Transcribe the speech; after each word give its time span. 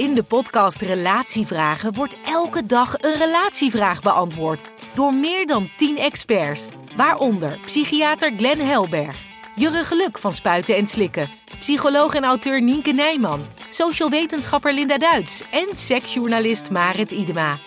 In 0.00 0.14
de 0.14 0.22
podcast 0.22 0.80
Relatievragen 0.80 1.94
wordt 1.94 2.16
elke 2.24 2.66
dag 2.66 2.94
een 3.00 3.14
relatievraag 3.14 4.02
beantwoord 4.02 4.70
door 4.94 5.14
meer 5.14 5.46
dan 5.46 5.70
10 5.76 5.98
experts, 5.98 6.66
waaronder 6.96 7.58
psychiater 7.64 8.32
Glenn 8.36 8.60
Helberg, 8.60 9.16
Jurre 9.54 9.84
Geluk 9.84 10.18
van 10.18 10.32
Spuiten 10.32 10.76
en 10.76 10.86
Slikken, 10.86 11.28
psycholoog 11.58 12.14
en 12.14 12.24
auteur 12.24 12.62
Nienke 12.62 12.92
Nijman, 12.92 13.46
social 13.70 14.10
wetenschapper 14.10 14.72
Linda 14.72 14.98
Duits 14.98 15.44
en 15.50 15.76
seksjournalist 15.76 16.70
Marit 16.70 17.10
Idema. 17.10 17.58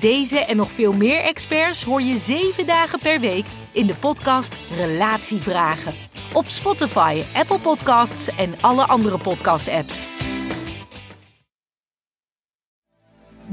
Deze 0.00 0.38
en 0.38 0.56
nog 0.56 0.70
veel 0.70 0.92
meer 0.92 1.20
experts 1.20 1.84
hoor 1.84 2.02
je 2.02 2.16
7 2.16 2.66
dagen 2.66 2.98
per 2.98 3.20
week 3.20 3.46
in 3.72 3.86
de 3.86 3.94
podcast 3.94 4.54
Relatievragen. 4.76 5.94
Op 6.32 6.48
Spotify, 6.48 7.22
Apple 7.34 7.58
Podcasts 7.58 8.28
en 8.36 8.54
alle 8.60 8.86
andere 8.86 9.18
podcast-apps. 9.18 10.06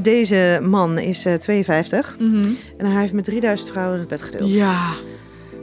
Deze 0.02 0.60
man 0.64 0.98
is 0.98 1.26
eh, 1.26 1.34
52 1.34 2.16
en 2.78 2.86
hij 2.86 3.02
heeft 3.02 3.14
met 3.14 3.24
3000 3.24 3.70
vrouwen 3.70 4.00
het 4.00 4.08
bed 4.08 4.22
gedeeld. 4.22 4.52
Ja, 4.52 4.94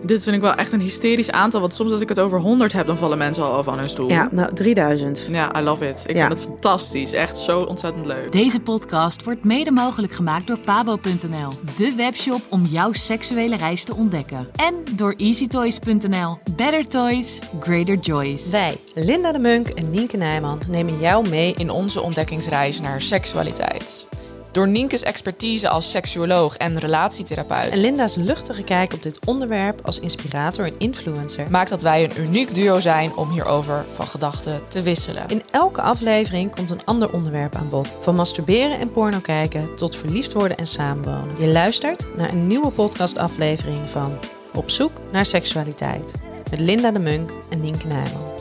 dit 0.03 0.23
vind 0.23 0.37
ik 0.37 0.43
wel 0.43 0.55
echt 0.55 0.73
een 0.73 0.81
hysterisch 0.81 1.31
aantal. 1.31 1.61
Want 1.61 1.75
soms 1.75 1.93
als 1.93 2.01
ik 2.01 2.09
het 2.09 2.19
over 2.19 2.39
100 2.41 2.73
heb, 2.73 2.87
dan 2.87 2.97
vallen 2.99 3.19
mensen 3.19 3.43
al 3.43 3.63
van 3.63 3.79
hun 3.79 3.91
stoel. 3.91 4.09
Ja, 4.11 4.29
nou 4.33 4.55
3000. 4.55 5.27
Ja, 5.31 5.59
I 5.59 5.63
love 5.63 5.89
it. 5.89 6.05
Ik 6.07 6.17
Ja. 6.17 6.27
vind 6.27 6.39
het 6.39 6.49
fantastisch. 6.49 7.13
Echt 7.13 7.39
zo 7.39 7.61
ontzettend 7.61 8.07
leuk. 8.07 8.33
Deze 8.33 8.61
podcast 8.61 9.25
wordt 9.25 9.45
mede 9.45 9.71
mogelijk 9.71 10.13
gemaakt 10.13 10.47
door 10.47 10.59
pabo.nl, 10.59 11.53
de 11.77 11.93
webshop 11.97 12.41
om 12.51 12.65
jouw 12.65 12.93
seksuele 12.93 13.57
reis 13.57 13.85
te 13.85 13.95
ontdekken. 13.97 14.49
En 14.57 14.75
door 14.97 15.15
easytoys.nl. 15.17 16.39
Better 16.57 16.87
toys, 16.87 17.41
greater 17.61 17.97
joys. 17.99 18.51
Wij, 18.51 18.77
Linda 18.95 19.33
de 19.33 19.39
Munk 19.39 19.69
en 19.69 19.91
Nienke 19.91 20.17
Nijman, 20.17 20.59
nemen 20.69 20.99
jou 20.99 21.29
mee 21.29 21.55
in 21.57 21.71
onze 21.71 22.01
ontdekkingsreis 22.03 22.81
naar 22.81 23.01
seksualiteit. 23.03 24.09
Door 24.57 24.69
Nienkes 24.69 25.03
expertise 25.03 25.69
als 25.69 25.91
seksuoloog 25.91 26.57
en 26.57 26.79
relatietherapeut 26.79 27.73
en 27.73 27.79
Linda's 27.79 28.15
luchtige 28.15 28.65
kijk 28.65 28.93
op 28.93 29.03
dit 29.03 29.19
onderwerp 29.27 29.81
als 29.85 30.01
inspirator 30.01 30.65
en 30.65 30.75
influencer 30.79 31.51
maakt 31.51 31.71
dat 31.71 31.83
wij 31.83 32.05
een 32.05 32.21
uniek 32.21 32.55
duo 32.55 32.81
zijn 32.81 33.17
om 33.17 33.31
hierover 33.31 33.85
van 33.93 34.07
gedachten 34.07 34.61
te 34.69 34.83
wisselen. 34.83 35.29
In 35.29 35.43
elke 35.51 35.81
aflevering 35.81 36.55
komt 36.55 36.71
een 36.71 36.85
ander 36.85 37.13
onderwerp 37.13 37.55
aan 37.55 37.69
bod. 37.69 37.97
Van 38.01 38.15
masturberen 38.15 38.79
en 38.79 38.91
porno 38.91 39.21
kijken 39.21 39.75
tot 39.75 39.97
verliefd 39.97 40.33
worden 40.33 40.57
en 40.57 40.67
samenwonen. 40.67 41.37
Je 41.39 41.47
luistert 41.47 42.07
naar 42.17 42.29
een 42.29 42.47
nieuwe 42.47 42.71
podcastaflevering 42.71 43.91
van 43.91 44.19
Op 44.55 44.71
zoek 44.71 45.01
naar 45.13 45.25
seksualiteit. 45.25 46.13
Met 46.51 46.59
Linda 46.59 46.91
de 46.91 46.99
Munk 46.99 47.31
en 47.51 47.61
Nienke 47.61 47.87
Nijman. 47.87 48.36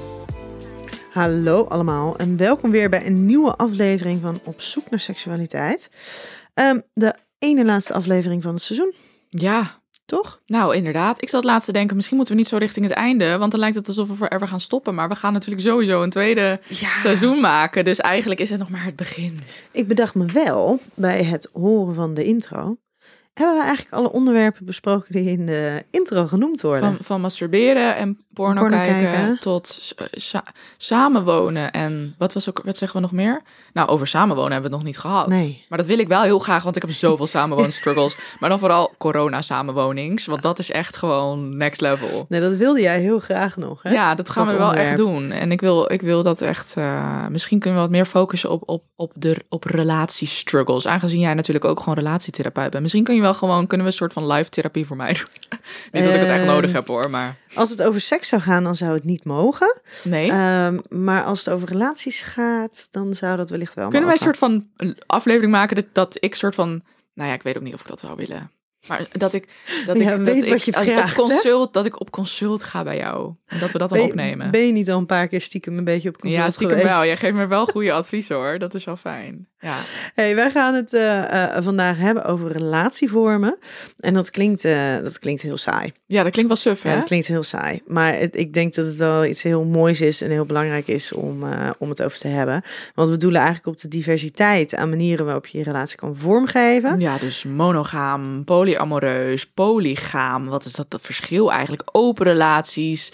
Hallo 1.15 1.65
allemaal 1.65 2.17
en 2.17 2.37
welkom 2.37 2.71
weer 2.71 2.89
bij 2.89 3.05
een 3.05 3.25
nieuwe 3.25 3.55
aflevering 3.55 4.21
van 4.21 4.39
Op 4.43 4.61
zoek 4.61 4.89
naar 4.89 4.99
seksualiteit. 4.99 5.89
Ehm, 6.53 6.79
de 6.93 7.15
ene 7.39 7.65
laatste 7.65 7.93
aflevering 7.93 8.43
van 8.43 8.53
het 8.53 8.61
seizoen, 8.63 8.93
Ja, 9.29 9.81
toch? 10.05 10.39
nou 10.45 10.75
inderdaad. 10.75 11.21
Ik 11.21 11.29
zat 11.29 11.43
laatst 11.43 11.65
te 11.65 11.71
denken, 11.73 11.95
misschien 11.95 12.17
moeten 12.17 12.35
we 12.35 12.41
niet 12.41 12.49
zo 12.49 12.57
richting 12.57 12.85
het 12.85 12.95
einde. 12.95 13.37
Want 13.37 13.51
dan 13.51 13.59
lijkt 13.59 13.75
het 13.75 13.87
alsof 13.87 14.07
we 14.07 14.15
forever 14.15 14.47
gaan 14.47 14.59
stoppen. 14.59 14.95
Maar 14.95 15.09
we 15.09 15.15
gaan 15.15 15.33
natuurlijk 15.33 15.61
sowieso 15.67 16.01
een 16.01 16.09
tweede 16.09 16.59
seizoen 16.97 17.39
maken. 17.39 17.83
Dus 17.83 17.99
eigenlijk 17.99 18.39
is 18.39 18.49
het 18.49 18.59
nog 18.59 18.69
maar 18.69 18.85
het 18.85 18.95
begin. 18.95 19.39
Ik 19.71 19.87
bedacht 19.87 20.15
me 20.15 20.25
wel 20.25 20.79
bij 20.93 21.23
het 21.23 21.49
horen 21.53 21.95
van 21.95 22.13
de 22.13 22.23
intro. 22.23 22.77
Hebben 23.35 23.56
we 23.56 23.63
eigenlijk 23.63 23.96
alle 23.96 24.12
onderwerpen 24.12 24.66
besproken 24.66 25.12
die 25.12 25.31
in 25.31 25.46
de 25.46 25.84
intro 25.91 26.28
genoemd 26.28 26.62
worden? 26.62 26.81
Van, 26.84 26.97
van 27.01 27.22
masturberen 27.22 27.96
en 27.96 28.18
porno, 28.34 28.62
Porno 28.62 28.78
kijken, 28.78 29.12
kijken. 29.12 29.40
tot 29.40 29.94
eh, 29.97 30.06
sa- 30.12 30.44
samenwonen. 30.78 31.72
En 31.72 32.16
wat, 32.18 32.34
was 32.34 32.50
ook, 32.50 32.62
wat 32.66 32.78
zeggen 32.78 32.97
we 32.97 33.03
nog 33.03 33.16
meer? 33.16 33.41
Nou, 33.73 33.88
over 33.90 34.07
samenwonen 34.07 34.51
hebben 34.51 34.69
we 34.72 34.75
het 34.78 34.85
nog 34.85 34.94
niet 34.94 35.01
gehad. 35.01 35.28
Nee. 35.28 35.66
Maar 35.69 35.78
dat 35.78 35.88
wil 35.88 36.00
ik 36.00 36.07
wel 36.07 36.22
heel 36.22 36.40
graag, 36.40 36.63
want 36.63 36.75
ik 36.75 36.81
heb 36.81 36.91
zoveel 36.91 37.28
samenwoonstruggles. 37.28 38.18
maar 38.40 38.50
dan 38.50 38.59
vooral 38.59 38.94
corona-samenwonings. 38.97 40.25
Want 40.25 40.41
dat 40.41 40.59
is 40.59 40.72
echt 40.72 40.96
gewoon 40.97 41.57
next 41.57 41.81
level. 41.81 42.25
Nee, 42.29 42.41
dat 42.41 42.56
wilde 42.56 42.81
jij 42.81 43.00
heel 43.00 43.19
graag 43.19 43.57
nog. 43.57 43.84
Hè? 43.84 43.91
Ja, 43.91 44.16
dat 44.16 44.29
gaan 44.29 44.44
Dat 44.46 44.53
we 44.53 44.59
wel 44.59 44.73
echt 44.73 44.97
doen. 44.97 45.31
En 45.31 45.52
ik 45.52 45.62
wil, 45.62 45.91
ik 45.91 46.02
wil 46.02 46.23
dat 46.23 46.41
echt. 46.41 46.73
eh, 46.78 47.28
misschien 47.28 47.59
kunnen 47.59 47.79
we 47.79 47.85
wat 47.85 47.96
meer 47.96 48.06
focussen 48.06 48.50
op, 48.52 48.69
op, 48.69 48.84
op 48.96 49.12
de 49.16 49.35
op 49.50 49.63
relatiestruggles. 49.63 50.88
Aangezien 50.88 51.19
jij 51.19 51.34
natuurlijk 51.34 51.66
ook 51.66 51.79
gewoon 51.79 51.96
relatietherapeut 51.96 52.69
bent. 52.69 52.81
Misschien 52.84 53.03
kun 53.03 53.16
je 53.16 53.22
wel 53.25 53.33
gewoon 53.33 53.67
kunnen 53.67 53.85
we 53.85 53.91
een 53.91 53.97
soort 53.97 54.13
van 54.13 54.27
live 54.31 54.49
therapie 54.49 54.85
voor 54.85 54.97
mij 54.97 55.13
doen. 55.13 55.27
niet 55.91 56.03
dat 56.03 56.13
ik 56.13 56.19
het 56.19 56.29
echt 56.29 56.45
nodig 56.45 56.71
heb 56.71 56.87
hoor, 56.87 57.09
maar 57.09 57.35
Als 57.53 57.69
het 57.69 57.83
over 57.83 58.01
seks 58.01 58.27
zou 58.27 58.41
gaan, 58.41 58.63
dan 58.63 58.75
zou 58.75 58.93
het 58.93 59.03
niet 59.03 59.23
mogen. 59.23 59.81
nee. 60.03 60.31
Ehm, 60.31 60.79
maar 60.89 61.23
als 61.23 61.39
het 61.39 61.49
over 61.49 61.67
relaties 61.67 62.21
gaat, 62.21 62.87
dan 62.91 63.13
zou 63.13 63.37
dat 63.37 63.49
wellicht 63.49 63.73
wel 63.73 63.89
kunnen 63.89 64.09
wij 64.09 64.17
een 64.17 64.23
soort 64.23 64.37
van 64.37 64.67
aflevering 65.05 65.51
maken 65.51 65.75
dat, 65.75 65.85
dat 65.91 66.17
ik 66.19 66.35
soort 66.35 66.55
van. 66.55 66.83
Nou 67.13 67.29
ja, 67.29 67.35
ik 67.35 67.43
weet 67.43 67.57
ook 67.57 67.63
niet 67.63 67.73
of 67.73 67.81
ik 67.81 67.87
dat 67.87 67.99
zou 67.99 68.15
willen. 68.15 68.51
Maar 68.88 69.07
dat 69.12 69.34
ik 69.34 69.47
dat 69.85 69.97
Ja, 69.97 70.12
ik 70.12 70.19
weet 70.19 70.25
dat 70.25 70.50
wat 70.50 70.57
ik, 70.57 70.63
je 70.63 70.73
als 70.73 70.88
ik 70.88 70.94
vraagt, 70.94 71.19
op 71.19 71.28
hè? 71.28 71.34
consult 71.34 71.73
dat 71.73 71.85
ik 71.85 72.00
op 72.00 72.12
consult 72.12 72.63
ga 72.63 72.84
bij 72.84 72.97
jou 72.97 73.34
en 73.46 73.59
dat 73.59 73.72
we 73.72 73.78
dat 73.78 73.90
dan 73.90 73.97
ben, 73.97 74.07
opnemen. 74.07 74.51
ben 74.51 74.66
je 74.66 74.72
niet 74.72 74.91
al 74.91 74.97
een 74.97 75.06
paar 75.06 75.28
keer 75.28 75.41
stiekem 75.41 75.78
een 75.78 75.84
beetje 75.84 76.09
op 76.09 76.18
consult 76.19 76.44
ja, 76.44 76.50
stiekem 76.50 76.78
geweest? 76.78 76.96
wel. 76.96 77.06
Jij 77.06 77.18
geeft 77.18 77.35
me 77.35 77.47
wel 77.47 77.66
goede 77.66 77.91
adviezen 77.91 78.35
hoor. 78.35 78.57
Dat 78.57 78.73
is 78.73 78.84
wel 78.84 78.97
fijn. 78.97 79.47
Ja. 79.59 79.78
Hey, 80.13 80.35
wij 80.35 80.51
gaan 80.51 80.73
het 80.73 80.94
eh, 80.94 81.56
eh, 81.57 81.63
vandaag 81.63 81.97
hebben 81.97 82.25
over 82.25 82.51
relatievormen. 82.51 83.57
En 84.00 84.13
dat 84.13 84.29
klinkt, 84.29 84.66
eh, 84.66 84.97
dat 85.03 85.19
klinkt 85.19 85.41
heel 85.41 85.57
saai. 85.57 85.94
ja, 86.06 86.23
dat 86.23 86.31
klinkt 86.31 86.52
wel 86.52 86.62
suf 86.62 86.81
hè? 86.81 86.90
Ja, 86.90 86.96
dat 86.96 87.06
klinkt 87.06 87.28
heel 87.28 87.44
saai. 87.44 87.81
Maar 87.85 88.16
het, 88.17 88.35
ik 88.35 88.53
denk 88.53 88.73
dat 88.73 88.85
het 88.85 88.96
wel 88.96 89.25
iets 89.25 89.44
heel 89.44 89.63
moois 89.63 90.02
is 90.02 90.22
en 90.22 90.29
heel 90.29 90.46
belangrijk 90.46 90.88
is 90.88 91.13
om, 91.13 91.44
om 91.78 91.90
het 91.90 92.03
over 92.03 92.17
te 92.17 92.28
hebben. 92.28 92.62
Want 92.96 93.09
we 93.09 93.17
doelen 93.17 93.41
eigenlijk 93.41 93.69
op 93.69 93.81
de 93.81 93.88
diversiteit 93.88 94.75
aan 94.75 94.90
manieren 94.90 95.25
waarop 95.25 95.47
je 95.47 95.57
je 95.57 95.63
relatie 95.63 95.97
kan 95.97 96.16
vormgeven. 96.16 97.00
Ja, 97.00 97.17
dus 97.17 97.44
monogaam, 97.44 98.44
polyamoreus, 98.75 99.45
polygaam. 99.45 100.45
Wat 100.45 100.65
is 100.65 100.73
dat, 100.73 100.91
dat 100.91 101.01
verschil 101.01 101.51
eigenlijk? 101.51 101.89
Open 101.91 102.25
relaties. 102.25 103.11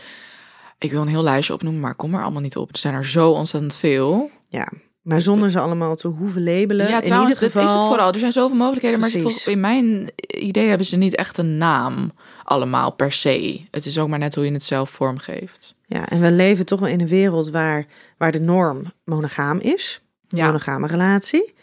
Ik 0.79 0.91
wil 0.91 1.01
een 1.01 1.07
heel 1.07 1.23
lijstje 1.23 1.53
opnoemen, 1.53 1.81
maar 1.81 1.95
kom 1.95 2.13
er 2.13 2.21
allemaal 2.21 2.41
niet 2.41 2.57
op. 2.57 2.69
Er 2.71 2.77
zijn 2.77 2.93
er 2.93 3.05
zo 3.05 3.31
ontzettend 3.31 3.75
veel. 3.75 4.29
Ja, 4.47 4.67
maar 5.01 5.21
zonder 5.21 5.51
ze 5.51 5.59
allemaal 5.59 5.95
te 5.95 6.07
hoeven 6.07 6.43
labelen. 6.43 6.87
ja, 6.87 6.95
in 6.95 7.03
trouwens, 7.03 7.33
ieder 7.33 7.49
geval, 7.49 7.63
dat 7.63 7.73
is 7.73 7.79
het 7.79 7.87
vooral. 7.87 8.13
Er 8.13 8.19
zijn 8.19 8.31
zoveel 8.31 8.57
mogelijkheden, 8.57 8.99
maar 8.99 9.09
Precies. 9.09 9.47
in 9.47 9.59
mijn 9.59 10.09
idee 10.27 10.67
hebben 10.67 10.87
ze 10.87 10.95
niet 10.95 11.15
echt 11.15 11.37
een 11.37 11.57
naam 11.57 12.11
allemaal 12.43 12.91
per 12.91 13.11
se. 13.11 13.61
Het 13.71 13.85
is 13.85 13.97
ook 13.97 14.07
maar 14.07 14.19
net 14.19 14.35
hoe 14.35 14.45
je 14.45 14.51
het 14.51 14.63
zelf 14.63 14.89
vormgeeft. 14.89 15.75
Ja, 15.85 16.09
en 16.09 16.21
we 16.21 16.31
leven 16.31 16.65
toch 16.65 16.79
wel 16.79 16.89
in 16.89 17.01
een 17.01 17.07
wereld 17.07 17.49
waar, 17.49 17.85
waar 18.17 18.31
de 18.31 18.39
norm 18.39 18.83
monogaam 19.03 19.59
is. 19.59 20.01
Ja. 20.27 20.45
Monogame 20.45 20.87
relatie. 20.87 21.53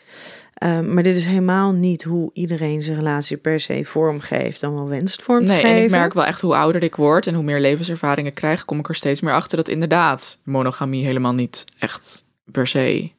Ehm, 0.59 0.95
maar 0.95 1.03
dit 1.03 1.17
is 1.17 1.25
helemaal 1.25 1.73
niet 1.73 2.03
hoe 2.05 2.31
iedereen 2.33 2.83
zijn 2.83 2.97
relatie 2.97 3.37
per 3.37 3.61
se 3.61 3.85
vormgeeft, 3.85 4.61
dan 4.61 4.75
wel 4.75 4.89
wenst 4.89 5.23
vorm 5.23 5.45
Nee, 5.45 5.61
geven. 5.61 5.77
en 5.77 5.83
ik 5.85 5.91
merk 5.91 6.13
wel 6.15 6.25
echt 6.25 6.41
hoe 6.41 6.55
ouder 6.57 6.83
ik 6.83 6.97
word 6.97 7.27
en 7.27 7.35
hoe 7.35 7.43
meer 7.45 7.61
levenservaring 7.61 8.27
ik 8.27 8.35
krijg, 8.35 8.65
kom 8.65 8.79
ik 8.79 8.89
er 8.89 8.95
steeds 8.95 9.21
meer 9.21 9.33
achter 9.35 9.57
dat 9.57 9.69
inderdaad 9.69 10.39
monogamie 10.45 11.05
helemaal 11.05 11.35
niet 11.35 11.65
echt 11.79 12.25
per 12.45 12.67
se 12.67 13.11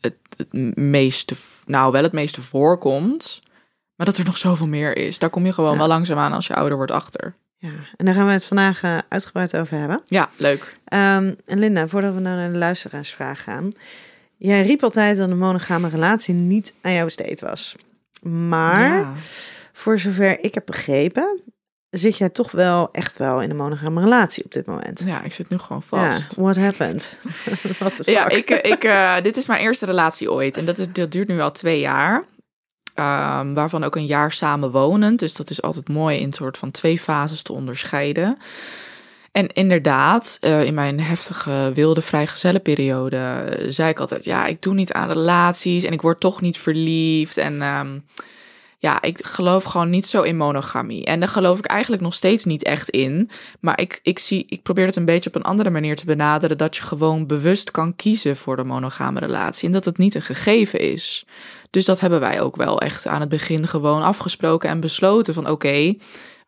het, 0.00 0.14
het 0.36 0.76
meeste, 0.76 1.34
nou 1.66 1.92
wel 1.92 2.02
het 2.02 2.12
meeste 2.12 2.42
voorkomt, 2.42 3.40
maar 3.96 4.06
dat 4.06 4.16
er 4.16 4.24
nog 4.24 4.36
zoveel 4.36 4.68
meer 4.68 4.96
is. 4.96 5.18
Daar 5.18 5.30
kom 5.30 5.46
je 5.46 5.52
gewoon 5.52 5.72
Ja. 5.72 5.78
wel 5.78 5.88
langzaamaan 5.88 6.32
als 6.32 6.46
je 6.46 6.54
ouder 6.54 6.76
wordt 6.76 6.92
achter. 6.92 7.34
Ja, 7.58 7.70
en 7.96 8.04
daar 8.04 8.14
gaan 8.14 8.26
we 8.26 8.32
het 8.32 8.44
vandaag 8.44 8.82
eh, 8.82 8.98
uitgebreid 9.08 9.56
over 9.56 9.78
hebben. 9.78 10.00
Ja, 10.06 10.30
leuk. 10.36 10.76
Ehm, 10.84 11.32
en 11.46 11.58
Linda, 11.58 11.88
voordat 11.88 12.14
we 12.14 12.20
nou 12.20 12.36
naar 12.36 12.52
de 12.52 12.58
luisteraarsvraag 12.58 13.42
gaan. 13.42 13.68
Jij 14.42 14.62
riep 14.62 14.82
altijd 14.82 15.16
dat 15.16 15.30
een 15.30 15.38
monogame 15.38 15.88
relatie 15.88 16.34
niet 16.34 16.72
aan 16.80 16.92
jou 16.92 17.04
besteed 17.04 17.40
was. 17.40 17.76
Maar 18.22 18.88
Ja. 19.00 19.12
voor 19.72 19.98
zover 19.98 20.44
ik 20.44 20.54
heb 20.54 20.66
begrepen, 20.66 21.40
zit 21.90 22.16
jij 22.18 22.28
toch 22.28 22.50
wel 22.50 22.88
echt 22.92 23.16
wel 23.18 23.42
in 23.42 23.50
een 23.50 23.56
monogame 23.56 24.00
relatie 24.00 24.44
op 24.44 24.52
dit 24.52 24.66
moment. 24.66 25.02
Ja, 25.04 25.22
ik 25.22 25.32
zit 25.32 25.48
nu 25.48 25.58
gewoon 25.58 25.82
vast. 25.82 26.34
Ja, 26.36 26.42
what 26.42 26.56
happened? 26.56 27.16
What 27.78 27.96
the 27.96 28.10
Ja, 28.10 28.22
fuck? 28.22 28.32
ik, 28.32 28.50
eh, 28.50 28.70
ik, 28.70 28.84
eh, 28.84 29.14
dit 29.22 29.36
is 29.36 29.46
mijn 29.46 29.60
eerste 29.60 29.86
relatie 29.86 30.32
ooit. 30.32 30.56
En 30.56 30.64
dat, 30.64 30.78
is, 30.78 30.86
dat 30.92 31.12
duurt 31.12 31.28
nu 31.28 31.40
al 31.40 31.52
twee 31.52 31.80
jaar. 31.80 32.24
Ehm, 32.94 33.52
waarvan 33.52 33.84
ook 33.84 33.96
een 33.96 34.06
jaar 34.06 34.32
samen 34.32 34.70
wonen. 34.70 35.16
Dus 35.16 35.34
dat 35.34 35.50
is 35.50 35.62
altijd 35.62 35.88
mooi 35.88 36.16
in 36.18 36.24
een 36.26 36.32
soort 36.32 36.58
van 36.58 36.70
twee 36.70 36.98
fases 36.98 37.42
te 37.42 37.52
onderscheiden. 37.52 38.38
En 39.32 39.46
inderdaad, 39.52 40.36
eh, 40.40 40.64
in 40.64 40.74
mijn 40.74 41.00
heftige 41.00 41.70
wilde 41.74 42.02
vrijgezellenperiode 42.02 43.16
eh, 43.16 43.66
zei 43.68 43.90
ik 43.90 44.00
altijd... 44.00 44.24
ja, 44.24 44.46
ik 44.46 44.62
doe 44.62 44.74
niet 44.74 44.92
aan 44.92 45.08
relaties 45.08 45.84
en 45.84 45.92
ik 45.92 46.02
word 46.02 46.20
toch 46.20 46.40
niet 46.40 46.58
verliefd. 46.58 47.36
En 47.36 47.62
ehm, 47.62 47.98
ja, 48.78 49.02
ik 49.02 49.26
geloof 49.26 49.64
gewoon 49.64 49.90
niet 49.90 50.06
zo 50.06 50.22
in 50.22 50.36
monogamie. 50.36 51.04
En 51.04 51.20
daar 51.20 51.28
geloof 51.28 51.58
ik 51.58 51.64
eigenlijk 51.64 52.02
nog 52.02 52.14
steeds 52.14 52.44
niet 52.44 52.62
echt 52.62 52.88
in. 52.88 53.30
Maar 53.60 53.80
ik, 53.80 54.00
ik, 54.02 54.18
zie, 54.18 54.46
ik 54.48 54.62
probeer 54.62 54.86
het 54.86 54.96
een 54.96 55.04
beetje 55.04 55.28
op 55.28 55.36
een 55.36 55.42
andere 55.42 55.70
manier 55.70 55.96
te 55.96 56.04
benaderen. 56.04 56.58
Dat 56.58 56.76
je 56.76 56.82
gewoon 56.82 57.26
bewust 57.26 57.70
kan 57.70 57.96
kiezen 57.96 58.36
voor 58.36 58.56
de 58.56 58.64
monogame 58.64 59.20
relatie. 59.20 59.66
En 59.66 59.72
dat 59.72 59.84
het 59.84 59.98
niet 59.98 60.14
een 60.14 60.22
gegeven 60.22 60.80
is. 60.80 61.26
Dus 61.70 61.84
dat 61.84 62.00
hebben 62.00 62.20
wij 62.20 62.40
ook 62.40 62.56
wel 62.56 62.80
echt 62.80 63.06
aan 63.06 63.20
het 63.20 63.28
begin 63.28 63.66
gewoon 63.66 64.02
afgesproken 64.02 64.68
en 64.68 64.80
besloten. 64.80 65.34
Van 65.34 65.48
oké, 65.48 65.94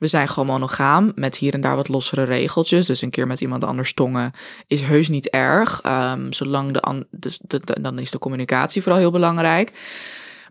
we 0.03 0.09
zijn 0.09 0.29
gewoon 0.29 0.47
monogaam. 0.47 1.13
Met 1.15 1.37
hier 1.37 1.55
en 1.55 1.61
daar 1.61 1.77
wat 1.77 1.89
lossere 1.89 2.25
regeltjes. 2.25 2.87
Dus 2.87 3.03
een 3.03 3.11
keer 3.11 3.27
met 3.27 3.41
iemand 3.41 3.65
anders 3.65 3.95
tongen 3.95 4.33
is 4.67 4.81
heus 4.81 5.09
niet 5.09 5.29
erg. 5.29 5.81
Ehm, 5.83 6.33
zolang 6.33 6.81
dus 7.11 7.41
de, 7.43 7.61
dan 7.81 7.99
is 7.99 8.11
de 8.11 8.19
communicatie 8.19 8.83
vooral 8.83 9.01
heel 9.01 9.11
belangrijk. 9.11 9.73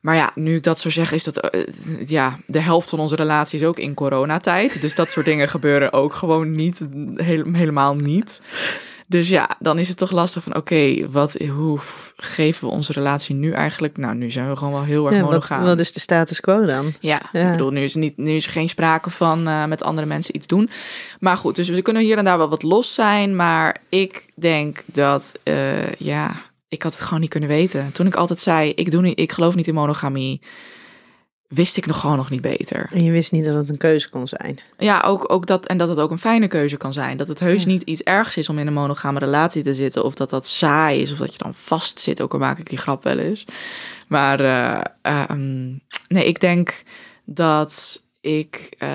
Maar 0.01 0.15
ja, 0.15 0.31
nu 0.35 0.55
ik 0.55 0.63
dat 0.63 0.79
zo 0.79 0.89
zeg, 0.89 1.11
is 1.11 1.23
dat 1.23 1.37
eh, 1.37 1.61
ja, 2.07 2.37
de 2.47 2.59
helft 2.59 2.89
van 2.89 2.99
onze 2.99 3.15
relatie 3.15 3.59
is 3.59 3.65
ook 3.65 3.79
in 3.79 3.93
coronatijd. 3.93 4.81
Dus 4.81 4.95
dat 4.95 5.11
soort 5.11 5.25
dingen 5.25 5.47
gebeuren 5.57 5.93
ook 5.93 6.13
gewoon 6.13 6.55
niet, 6.55 6.87
hele- 7.15 7.57
helemaal 7.57 7.95
niet. 7.95 8.41
Dus 9.11 9.29
ja, 9.29 9.49
dan 9.59 9.79
is 9.79 9.87
het 9.87 9.97
toch 9.97 10.11
lastig 10.11 10.43
van 10.43 10.55
oké, 10.55 11.09
wat, 11.09 11.33
hoe 11.33 11.79
geven 12.15 12.67
we 12.67 12.73
onze 12.73 12.93
relatie 12.93 13.35
nu 13.35 13.51
eigenlijk? 13.51 13.97
Nou, 13.97 14.15
nu 14.15 14.31
zijn 14.31 14.49
we 14.49 14.55
gewoon 14.55 14.73
wel 14.73 14.83
heel 14.83 15.05
erg 15.05 15.15
Ja, 15.15 15.21
wat, 15.21 15.29
monogaam. 15.29 15.63
wat 15.63 15.79
is 15.79 15.93
de 15.93 15.99
status 15.99 16.39
quo 16.39 16.65
dan? 16.65 16.93
Ja, 16.99 17.21
Ja. 17.31 17.45
ik 17.45 17.51
bedoel, 17.51 17.69
nu 17.71 17.83
is, 17.83 17.95
niet, 17.95 18.17
nu 18.17 18.31
is 18.31 18.45
er 18.45 18.51
geen 18.51 18.69
sprake 18.69 19.09
van 19.09 19.47
eh, 19.47 19.65
met 19.65 19.83
andere 19.83 20.07
mensen 20.07 20.35
iets 20.35 20.47
doen. 20.47 20.69
Maar 21.19 21.37
goed, 21.37 21.55
dus 21.55 21.69
we 21.69 21.81
kunnen 21.81 22.01
hier 22.01 22.17
en 22.17 22.23
daar 22.25 22.37
wel 22.37 22.49
wat 22.49 22.63
los 22.63 22.93
zijn. 22.93 23.35
Maar 23.35 23.77
ik 23.89 24.25
denk 24.35 24.83
dat, 24.85 25.31
eh, 25.43 25.91
ja, 25.93 26.31
ik 26.67 26.83
had 26.83 26.93
het 26.93 27.01
gewoon 27.01 27.19
niet 27.21 27.29
kunnen 27.29 27.49
weten. 27.49 27.91
Toen 27.91 28.07
ik 28.07 28.15
altijd 28.15 28.39
zei, 28.39 28.69
ik, 28.69 28.91
doe 28.91 29.01
niet, 29.01 29.19
ik 29.19 29.31
geloof 29.31 29.55
niet 29.55 29.67
in 29.67 29.73
monogamie, 29.73 30.41
wist 31.51 31.77
ik 31.77 31.85
nog 31.85 31.99
gewoon 31.99 32.17
nog 32.17 32.29
niet 32.29 32.41
beter. 32.41 32.89
En 32.91 33.03
je 33.03 33.11
wist 33.11 33.31
niet 33.31 33.45
dat 33.45 33.55
het 33.55 33.69
een 33.69 33.77
keuze 33.77 34.09
kon 34.09 34.27
zijn. 34.27 34.59
Ja, 34.77 35.01
ook, 35.05 35.31
ook 35.31 35.45
dat, 35.47 35.65
en 35.65 35.77
dat 35.77 35.89
het 35.89 35.97
ook 35.99 36.11
een 36.11 36.17
fijne 36.19 36.47
keuze 36.47 36.77
kan 36.77 36.93
zijn. 36.93 37.17
Dat 37.17 37.27
het 37.27 37.39
heus 37.39 37.63
Ja. 37.63 37.67
niet 37.67 37.81
iets 37.81 38.03
ergs 38.03 38.37
is 38.37 38.49
om 38.49 38.59
in 38.59 38.67
een 38.67 38.73
monogame 38.73 39.19
relatie 39.19 39.63
te 39.63 39.73
zitten. 39.73 40.03
Of 40.03 40.13
dat 40.15 40.29
dat 40.29 40.47
saai 40.47 41.01
is, 41.01 41.11
of 41.11 41.17
dat 41.17 41.31
je 41.31 41.37
dan 41.43 41.53
vast 41.53 41.99
zit. 41.99 42.21
Ook 42.21 42.33
al 42.33 42.39
maak 42.39 42.57
ik 42.57 42.69
die 42.69 42.77
grap 42.77 43.03
wel 43.03 43.17
eens. 43.17 43.45
Maar 44.07 44.39
eh, 44.39 44.81
ehm, 45.01 45.69
nee, 46.07 46.25
ik 46.25 46.39
denk 46.39 46.83
dat 47.25 48.01
ik 48.21 48.75
eh, 48.77 48.89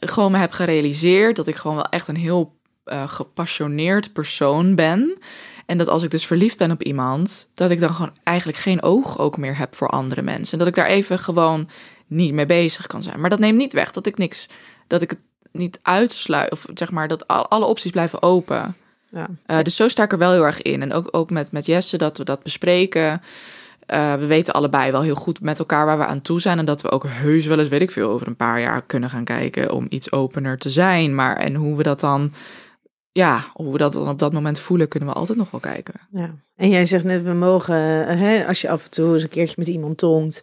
gewoon 0.00 0.32
me 0.32 0.38
heb 0.38 0.52
gerealiseerd 0.52 1.36
dat 1.36 1.46
ik 1.46 1.56
gewoon 1.56 1.76
wel 1.76 1.88
echt 1.88 2.08
een 2.08 2.16
heel 2.16 2.58
eh, 2.84 3.08
gepassioneerd 3.08 4.12
persoon 4.12 4.74
ben. 4.74 5.18
En 5.66 5.78
dat 5.78 5.88
als 5.88 6.02
ik 6.02 6.10
dus 6.10 6.26
verliefd 6.26 6.58
ben 6.58 6.70
op 6.70 6.82
iemand, 6.82 7.50
dat 7.54 7.70
ik 7.70 7.80
dan 7.80 7.94
gewoon 7.94 8.12
eigenlijk 8.22 8.58
geen 8.58 8.82
oog 8.82 9.18
ook 9.18 9.36
meer 9.36 9.58
heb 9.58 9.74
voor 9.74 9.88
andere 9.88 10.22
mensen. 10.22 10.52
En 10.52 10.58
dat 10.58 10.68
ik 10.68 10.74
daar 10.74 10.86
even 10.86 11.18
gewoon 11.18 11.68
niet 12.10 12.32
mee 12.32 12.46
bezig 12.46 12.86
kan 12.86 13.02
zijn. 13.02 13.20
Maar 13.20 13.30
dat 13.30 13.38
neemt 13.38 13.58
niet 13.58 13.72
weg 13.72 13.90
dat 13.90 14.06
ik 14.06 14.18
niks, 14.18 14.48
dat 14.86 15.02
ik 15.02 15.10
het 15.10 15.18
niet 15.52 15.78
uitsluit. 15.82 16.52
Of 16.52 16.66
zeg 16.74 16.90
maar 16.90 17.08
dat 17.08 17.26
al- 17.26 17.48
alle 17.48 17.64
opties 17.64 17.90
blijven 17.90 18.22
open. 18.22 18.76
Ja. 19.10 19.26
Eh, 19.46 19.62
dus 19.62 19.76
zo 19.76 19.88
sta 19.88 20.02
ik 20.02 20.12
er 20.12 20.18
wel 20.18 20.32
heel 20.32 20.44
erg 20.44 20.62
in. 20.62 20.82
En 20.82 20.92
ook, 20.92 21.08
ook 21.10 21.30
met, 21.30 21.52
met 21.52 21.66
Jesse 21.66 21.98
dat 21.98 22.18
we 22.18 22.24
dat 22.24 22.42
bespreken. 22.42 23.22
Eh, 23.86 24.14
we 24.14 24.26
weten 24.26 24.54
allebei 24.54 24.90
wel 24.92 25.02
heel 25.02 25.14
goed 25.14 25.40
met 25.40 25.58
elkaar 25.58 25.86
waar 25.86 25.98
we 25.98 26.06
aan 26.06 26.20
toe 26.22 26.40
zijn. 26.40 26.58
En 26.58 26.64
dat 26.64 26.82
we 26.82 26.90
ook 26.90 27.04
heus 27.08 27.46
wel 27.46 27.58
eens, 27.58 27.68
weet 27.68 27.80
ik 27.80 27.90
veel, 27.90 28.10
over 28.10 28.26
een 28.26 28.36
paar 28.36 28.60
jaar 28.60 28.82
kunnen 28.82 29.10
gaan 29.10 29.24
kijken 29.24 29.72
om 29.72 29.86
iets 29.88 30.12
opener 30.12 30.58
te 30.58 30.70
zijn. 30.70 31.14
Maar 31.14 31.36
en 31.36 31.54
hoe 31.54 31.76
we 31.76 31.82
dat 31.82 32.00
dan, 32.00 32.32
ja, 33.12 33.50
hoe 33.52 33.72
we 33.72 33.78
dat 33.78 33.92
dan 33.92 34.08
op 34.08 34.18
dat 34.18 34.32
moment 34.32 34.58
voelen, 34.58 34.88
kunnen 34.88 35.08
we 35.08 35.14
altijd 35.14 35.38
nog 35.38 35.50
wel 35.50 35.60
kijken. 35.60 35.94
Ja. 36.10 36.34
En 36.56 36.68
jij 36.68 36.86
zegt 36.86 37.04
net, 37.04 37.22
we 37.22 37.32
mogen, 37.32 38.06
eh, 38.06 38.18
hè, 38.18 38.46
als 38.46 38.60
je 38.60 38.68
af 38.70 38.84
en 38.84 38.90
toe 38.90 39.12
eens 39.12 39.22
een 39.22 39.28
keertje 39.28 39.54
met 39.58 39.68
iemand 39.68 39.98
tongt, 39.98 40.42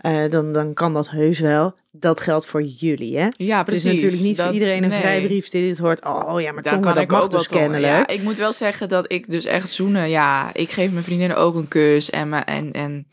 eh, 0.00 0.30
dan, 0.30 0.52
dan 0.52 0.74
kan 0.74 0.94
dat 0.94 1.10
heus 1.10 1.38
wel. 1.38 1.74
Dat 1.90 2.20
geldt 2.20 2.46
voor 2.46 2.62
jullie, 2.62 3.18
hè? 3.18 3.28
Ja, 3.36 3.58
Het 3.58 3.72
is 3.72 3.84
natuurlijk 3.84 4.22
niet 4.22 4.40
voor 4.40 4.52
iedereen 4.52 4.84
een 4.84 4.90
vrijbrief 4.90 5.48
die 5.48 5.62
dit 5.62 5.78
hoort. 5.78 6.04
Oh 6.04 6.40
ja, 6.40 6.52
maar 6.52 6.62
Daar 6.62 6.72
tongen, 6.72 6.86
kan 6.86 6.94
dat 6.94 7.02
ik 7.02 7.10
mag 7.10 7.22
ook 7.22 7.30
dus 7.30 7.48
kennelijk. 7.48 7.92
Ja, 7.92 8.06
ik 8.06 8.22
moet 8.22 8.36
wel 8.36 8.52
zeggen 8.52 8.88
dat 8.88 9.12
ik 9.12 9.30
dus 9.30 9.44
echt 9.44 9.70
zoenen, 9.70 10.08
ja, 10.08 10.54
ik 10.54 10.70
geef 10.70 10.90
mijn 10.90 11.04
vriendinnen 11.04 11.36
ook 11.36 11.54
een 11.54 11.68
kus 11.68 12.10
en 12.10 12.44
en 12.44 12.72
en 12.72 13.06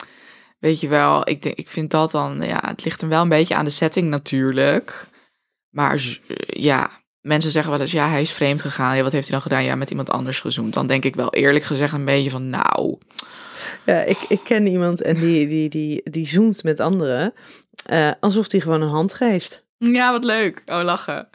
weet 0.60 0.80
je 0.80 0.88
wel, 0.88 1.30
ik 1.30 1.42
denk, 1.42 1.56
ik 1.56 1.70
vind 1.70 1.92
dat 1.92 2.12
dan, 2.12 2.42
ja, 2.42 2.60
het 2.66 2.84
ligt 2.84 3.02
er 3.02 3.08
wel 3.08 3.22
een 3.22 3.30
beetje 3.30 3.56
aan 3.56 3.66
de 3.66 3.72
setting 3.72 4.10
natuurlijk, 4.10 5.08
maar 5.70 6.20
ja, 6.48 6.90
mensen 7.22 7.52
zeggen 7.52 7.72
wel 7.72 7.82
eens, 7.82 7.92
ja, 7.92 8.10
hij 8.10 8.22
is 8.22 8.32
vreemd 8.32 8.62
gegaan, 8.62 8.98
ja, 8.98 9.04
wat 9.04 9.12
heeft 9.12 9.24
hij 9.28 9.34
dan 9.34 9.42
gedaan? 9.42 9.64
Ja, 9.64 9.76
met 9.76 9.90
iemand 9.90 10.10
anders 10.10 10.40
gezoend. 10.40 10.74
Dan 10.74 10.88
denk 10.88 11.04
ik 11.06 11.16
wel 11.16 11.34
eerlijk 11.34 11.64
gezegd 11.64 11.94
een 11.94 12.06
beetje 12.06 12.30
van, 12.30 12.50
nou, 12.50 12.98
Ja, 13.86 14.02
ik, 14.02 14.18
ik 14.28 14.40
ken 14.44 14.68
iemand 14.68 15.02
en 15.02 15.16
die, 15.16 15.48
die, 15.48 15.70
die, 15.70 16.02
die 16.04 16.28
zoent 16.28 16.64
met 16.64 16.80
anderen 16.80 17.34
eh, 17.86 18.12
alsof 18.20 18.52
hij 18.52 18.60
gewoon 18.60 18.82
een 18.82 18.90
hand 18.90 19.14
geeft. 19.14 19.64
ja, 19.78 20.12
wat 20.12 20.24
leuk. 20.24 20.62
Oh, 20.66 20.84
lachen. 20.84 21.28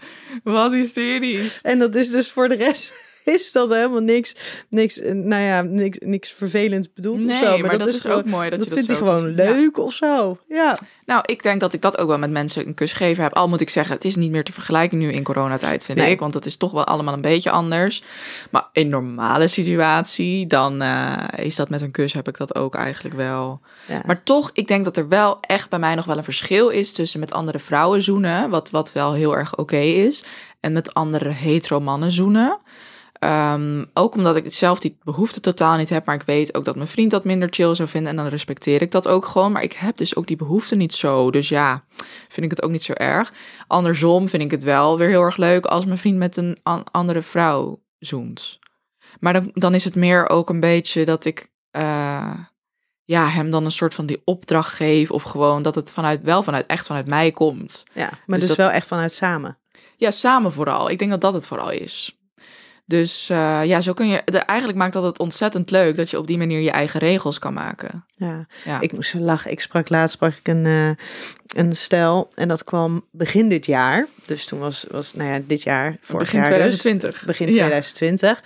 Wat 0.45 0.73
hysterisch. 0.73 1.61
En 1.63 1.79
dat 1.79 1.95
is 1.95 2.11
dus 2.11 2.31
voor 2.31 2.49
de 2.49 2.55
rest 2.55 2.93
is 3.35 3.53
dat 3.53 3.69
helemaal 3.69 4.01
niks, 4.01 4.37
niks, 4.69 5.01
nou 5.03 5.43
ja, 5.43 5.63
niks, 5.63 5.99
niks 6.01 6.33
vervelend 6.33 6.95
bedoeld 6.95 7.25
Nee, 7.25 7.43
of 7.43 7.49
zo. 7.49 7.59
maar, 7.59 7.79
dat, 7.79 7.87
is 7.87 8.01
gewoon, 8.01 8.19
ook 8.19 8.25
mooi 8.25 8.51
dat, 8.51 8.59
dat 8.59 8.69
je 8.69 8.75
vindt 8.75 8.89
hij 8.89 8.97
gewoon. 8.97 9.29
Ja. 9.29 9.35
leuk 9.35 9.79
of 9.79 9.93
zo. 9.93 10.39
Ja. 10.49 10.79
Nou, 11.07 11.23
ik 11.27 11.43
denk 11.43 11.61
dat 11.61 11.73
ik 11.73 11.83
dat 11.83 11.99
ook 11.99 12.09
wel 12.09 12.19
met 12.19 12.31
mensen 12.31 12.67
een 12.67 12.75
kus 12.75 12.93
geven 12.93 13.23
heb. 13.23 13.35
Al 13.35 13.49
moet 13.49 13.61
ik 13.61 13.71
zeggen, 13.71 13.95
het 13.95 14.05
is 14.05 14.17
niet 14.17 14.31
meer 14.31 14.45
te 14.45 14.53
vergelijken 14.53 14.99
nu 14.99 15.13
in 15.13 15.23
coronatijd, 15.23 15.85
vind 15.85 15.99
Nee. 15.99 16.11
ik. 16.11 16.21
Want 16.21 16.33
dat 16.33 16.47
is 16.47 16.57
toch 16.57 16.73
wel 16.73 16.85
allemaal 16.85 17.15
een 17.15 17.21
beetje 17.21 17.51
anders. 17.51 18.03
Maar 18.51 18.69
in 18.73 18.89
normale 18.89 19.49
situatie, 19.49 20.47
dan 20.47 20.83
eh, 20.83 21.17
is 21.37 21.57
dat 21.57 21.69
met 21.69 21.81
een 21.83 21.91
kus, 21.91 22.13
heb 22.13 22.29
ik 22.29 22.37
dat 22.37 22.55
ook 22.55 22.75
eigenlijk 22.75 23.15
wel. 23.15 23.61
ja. 23.87 24.03
Maar 24.07 24.23
toch, 24.23 24.51
ik 24.53 24.69
denk 24.69 24.85
dat 24.85 24.97
er 24.97 25.09
wel 25.09 25.39
echt 25.41 25.71
bij 25.71 25.79
mij 25.79 25.95
nog 25.95 26.05
wel 26.05 26.17
een 26.17 26.25
verschil 26.25 26.69
is 26.69 26.93
tussen 26.93 27.21
met 27.21 27.33
andere 27.33 27.59
vrouwen 27.59 28.03
zoenen, 28.03 28.51
wat, 28.51 28.71
wat 28.71 28.93
wel 28.93 29.13
heel 29.13 29.37
erg 29.37 29.57
oké 29.57 29.77
is, 29.77 30.25
en 30.61 30.73
met 30.73 30.95
andere 30.95 31.31
hetero 31.31 31.81
mannen 31.81 32.11
zoenen. 32.13 32.59
Ehm, 33.27 33.85
ook 33.95 34.15
omdat 34.15 34.37
ik 34.37 34.55
zelf 34.55 34.79
die 34.81 34.99
behoefte 35.03 35.41
totaal 35.41 35.77
niet 35.77 35.89
heb, 35.89 36.05
maar 36.07 36.15
ik 36.15 36.23
weet 36.23 36.55
ook 36.57 36.65
dat 36.65 36.77
mijn 36.77 36.89
vriend 36.89 37.11
dat 37.11 37.25
minder 37.25 37.49
chill 37.51 37.75
zou 37.75 37.89
vinden 37.89 38.11
en 38.11 38.17
dan 38.17 38.27
respecteer 38.27 38.83
ik 38.83 38.91
dat 38.91 39.09
ook 39.09 39.27
gewoon. 39.27 39.53
Maar 39.53 39.63
ik 39.63 39.73
heb 39.73 39.97
dus 39.97 40.17
ook 40.17 40.27
die 40.27 40.37
behoefte 40.37 40.75
niet 40.77 40.95
zo, 40.95 41.31
dus 41.31 41.49
ja, 41.49 41.85
vind 42.29 42.45
ik 42.47 42.51
het 42.51 42.63
ook 42.63 42.71
niet 42.71 42.83
zo 42.83 42.93
erg. 42.93 43.33
Andersom 43.67 44.29
vind 44.29 44.43
ik 44.43 44.51
het 44.51 44.65
wel 44.65 44.99
weer 44.99 45.09
heel 45.09 45.23
erg 45.23 45.37
leuk 45.37 45.65
als 45.67 45.85
mijn 45.85 45.99
vriend 45.99 46.17
met 46.19 46.37
een 46.37 46.59
an- 46.63 46.85
andere 46.91 47.23
vrouw 47.23 47.81
zoent. 47.99 48.59
Maar 49.21 49.33
dan, 49.33 49.51
dan 49.55 49.75
is 49.75 49.85
het 49.85 49.95
meer 49.95 50.29
ook 50.29 50.49
een 50.51 50.61
beetje 50.61 51.05
dat 51.05 51.25
ik 51.25 51.49
eh, 51.71 52.31
ja, 53.05 53.27
hem 53.29 53.51
dan 53.51 53.65
een 53.65 53.71
soort 53.71 53.95
van 53.95 54.07
die 54.07 54.23
opdracht 54.25 54.73
geef. 54.75 55.11
Of 55.11 55.23
gewoon 55.23 55.63
dat 55.63 55.75
het 55.75 55.93
vanuit, 55.93 56.23
wel 56.23 56.43
vanuit, 56.43 56.67
echt 56.67 56.87
vanuit 56.87 57.07
mij 57.07 57.31
komt. 57.31 57.85
ja, 57.93 58.11
maar 58.27 58.39
Dus 58.39 58.49
dus, 58.49 58.57
dat- 58.57 58.67
wel 58.67 58.75
echt 58.75 58.87
vanuit 58.87 59.13
samen. 59.13 59.59
Ja, 59.97 60.11
samen 60.11 60.53
vooral. 60.53 60.91
Ik 60.91 60.99
denk 60.99 61.11
dat 61.11 61.21
dat 61.21 61.35
het 61.35 61.47
vooral 61.47 61.71
is. 61.71 62.16
Dus 62.89 63.29
eh, 63.31 63.61
ja, 63.65 63.81
zo 63.81 63.93
kun 63.93 64.09
je. 64.09 64.17
Eigenlijk 64.25 64.79
maakt 64.79 64.93
dat 64.93 65.03
het 65.03 65.19
ontzettend 65.19 65.71
leuk 65.71 65.97
dat 65.97 66.11
je 66.11 66.19
op 66.19 66.27
die 66.27 66.39
manier 66.39 66.61
je 66.61 66.71
eigen 66.71 67.01
regels 67.01 67.39
kan 67.39 67.53
maken. 67.53 68.05
Ja. 68.15 68.47
Ja. 68.65 68.81
Ik 68.81 68.93
moest 68.93 69.15
lachen. 69.15 69.51
Ik 69.51 69.61
sprak 69.61 69.89
laatst 69.89 70.15
sprak 70.15 70.33
ik 70.35 70.49
een, 70.49 70.67
eh, 70.67 70.91
een 71.61 71.77
stel 71.77 72.29
en 72.35 72.49
dat 72.49 72.65
kwam 72.65 73.05
begin 73.11 73.49
dit 73.49 73.67
jaar. 73.67 74.07
Dus 74.27 74.45
toen 74.45 74.59
was, 74.59 74.87
was 74.91 75.15
nou 75.15 75.31
ja, 75.31 75.41
dit 75.47 75.63
jaar, 75.63 75.97
vorig 76.01 76.23
Begin 76.25 76.39
jaar 76.39 76.49
2020. 76.49 77.11
dus. 77.15 77.23
Begin 77.27 77.47
Ja. 77.47 77.53
2020 77.53 78.43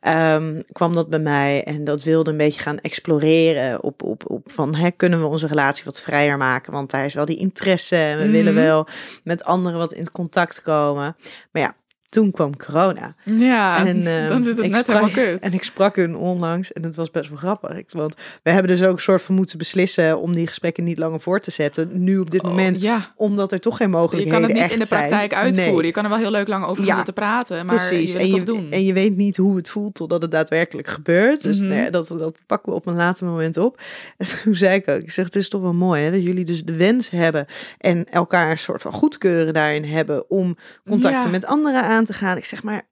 ehm, 0.00 0.60
kwam 0.72 0.94
dat 0.94 1.08
bij 1.08 1.18
mij 1.18 1.64
en 1.64 1.84
dat 1.84 2.02
wilde 2.02 2.30
een 2.30 2.36
beetje 2.36 2.60
gaan 2.60 2.78
exploreren 2.80 3.82
op, 3.82 4.02
op, 4.02 4.30
op 4.30 4.52
van 4.52 4.74
hè, 4.74 4.90
kunnen 4.90 5.20
we 5.20 5.26
onze 5.26 5.46
relatie 5.46 5.84
wat 5.84 6.00
vrijer 6.02 6.36
maken? 6.36 6.72
Want 6.72 6.90
daar 6.90 7.04
is 7.04 7.14
wel 7.14 7.24
die 7.24 7.38
interesse 7.38 7.96
en 7.96 8.16
we 8.18 8.22
Mhm. 8.22 8.32
willen 8.32 8.54
wel 8.54 8.86
met 9.24 9.44
anderen 9.44 9.78
wat 9.78 9.92
in 9.92 10.10
contact 10.12 10.62
komen. 10.62 11.16
Maar 11.52 11.62
ja, 11.62 11.74
toen 12.10 12.30
kwam 12.30 12.56
corona. 12.56 13.14
Ja, 13.24 13.86
En, 13.86 14.06
ehm, 14.16 14.28
dan 14.28 14.44
zit 14.44 14.56
het 14.56 14.64
ik 14.66 14.70
net 14.70 14.80
sprak- 14.84 14.96
helemaal 15.00 15.24
kut. 15.24 15.42
En 15.42 15.52
ik 15.52 15.62
sprak 15.64 15.96
hun 15.96 16.16
onlangs 16.16 16.72
en 16.72 16.82
het 16.82 16.96
was 16.96 17.10
best 17.10 17.28
wel 17.28 17.38
grappig. 17.38 17.82
Want 17.88 18.14
we 18.42 18.50
hebben 18.50 18.70
dus 18.76 18.82
ook 18.86 18.92
een 18.92 18.98
soort 19.02 19.22
van 19.22 19.34
moeten 19.34 19.58
beslissen 19.58 20.20
om 20.20 20.34
die 20.34 20.46
gesprekken 20.46 20.84
niet 20.84 20.98
langer 20.98 21.20
voor 21.20 21.40
te 21.40 21.50
zetten. 21.50 21.88
Nu 22.04 22.18
op 22.18 22.30
dit 22.30 22.42
Oh, 22.42 22.48
moment, 22.48 22.80
ja, 22.80 23.12
omdat 23.16 23.52
er 23.52 23.60
toch 23.60 23.76
geen 23.76 23.86
je 23.90 23.92
mogelijkheden 23.96 24.40
kan 24.40 24.48
het 24.50 24.60
niet 24.62 24.72
in 24.72 24.78
de 24.78 24.86
zijn. 24.86 25.00
praktijk 25.00 25.34
uitvoeren. 25.34 25.74
Nee. 25.74 25.84
Je 25.86 25.92
kan 25.92 26.04
er 26.04 26.10
wel 26.10 26.18
heel 26.18 26.30
leuk 26.30 26.48
lang 26.48 26.64
over 26.64 26.84
Ja, 26.84 26.96
zitten 26.96 27.14
praten, 27.14 27.66
maar 27.66 27.74
Precies. 27.74 28.12
je 28.12 28.18
wil 28.18 28.26
en, 28.26 28.30
het 28.30 28.36
je, 28.40 28.42
toch 28.44 28.56
doen. 28.56 28.70
en 28.70 28.84
je 28.84 28.92
weet 28.92 29.16
niet 29.16 29.36
hoe 29.36 29.56
het 29.56 29.70
voelt 29.70 29.94
totdat 29.94 30.22
het 30.22 30.30
daadwerkelijk 30.30 30.86
gebeurt. 30.88 31.42
Dus 31.42 31.60
Mhm. 31.60 31.90
dat, 31.90 32.08
dat 32.08 32.38
pakken 32.46 32.72
we 32.72 32.78
op 32.78 32.86
een 32.86 32.96
later 32.96 33.26
moment 33.26 33.56
op. 33.56 33.80
En 34.18 34.26
toen 34.42 34.54
zei 34.54 34.74
ik 34.74 34.88
ook, 34.88 35.00
ik 35.00 35.10
zeg, 35.10 35.24
het 35.24 35.36
is 35.36 35.48
toch 35.48 35.60
wel 35.60 35.72
mooi 35.74 36.02
hè, 36.02 36.10
dat 36.10 36.22
jullie 36.22 36.44
dus 36.44 36.62
de 36.64 36.76
wens 36.76 37.10
hebben 37.10 37.46
en 37.78 38.04
elkaar 38.04 38.50
een 38.50 38.58
soort 38.58 38.82
van 38.82 38.92
goedkeuren 38.92 39.54
daarin 39.54 39.84
hebben 39.84 40.30
om 40.30 40.56
contacten 40.88 41.22
Ja. 41.22 41.28
met 41.28 41.46
anderen 41.46 41.82
aan 41.82 41.99
te 42.04 42.12
gaan. 42.12 42.36
Ik 42.36 42.44
zeg 42.44 42.62
maar, 42.62 42.88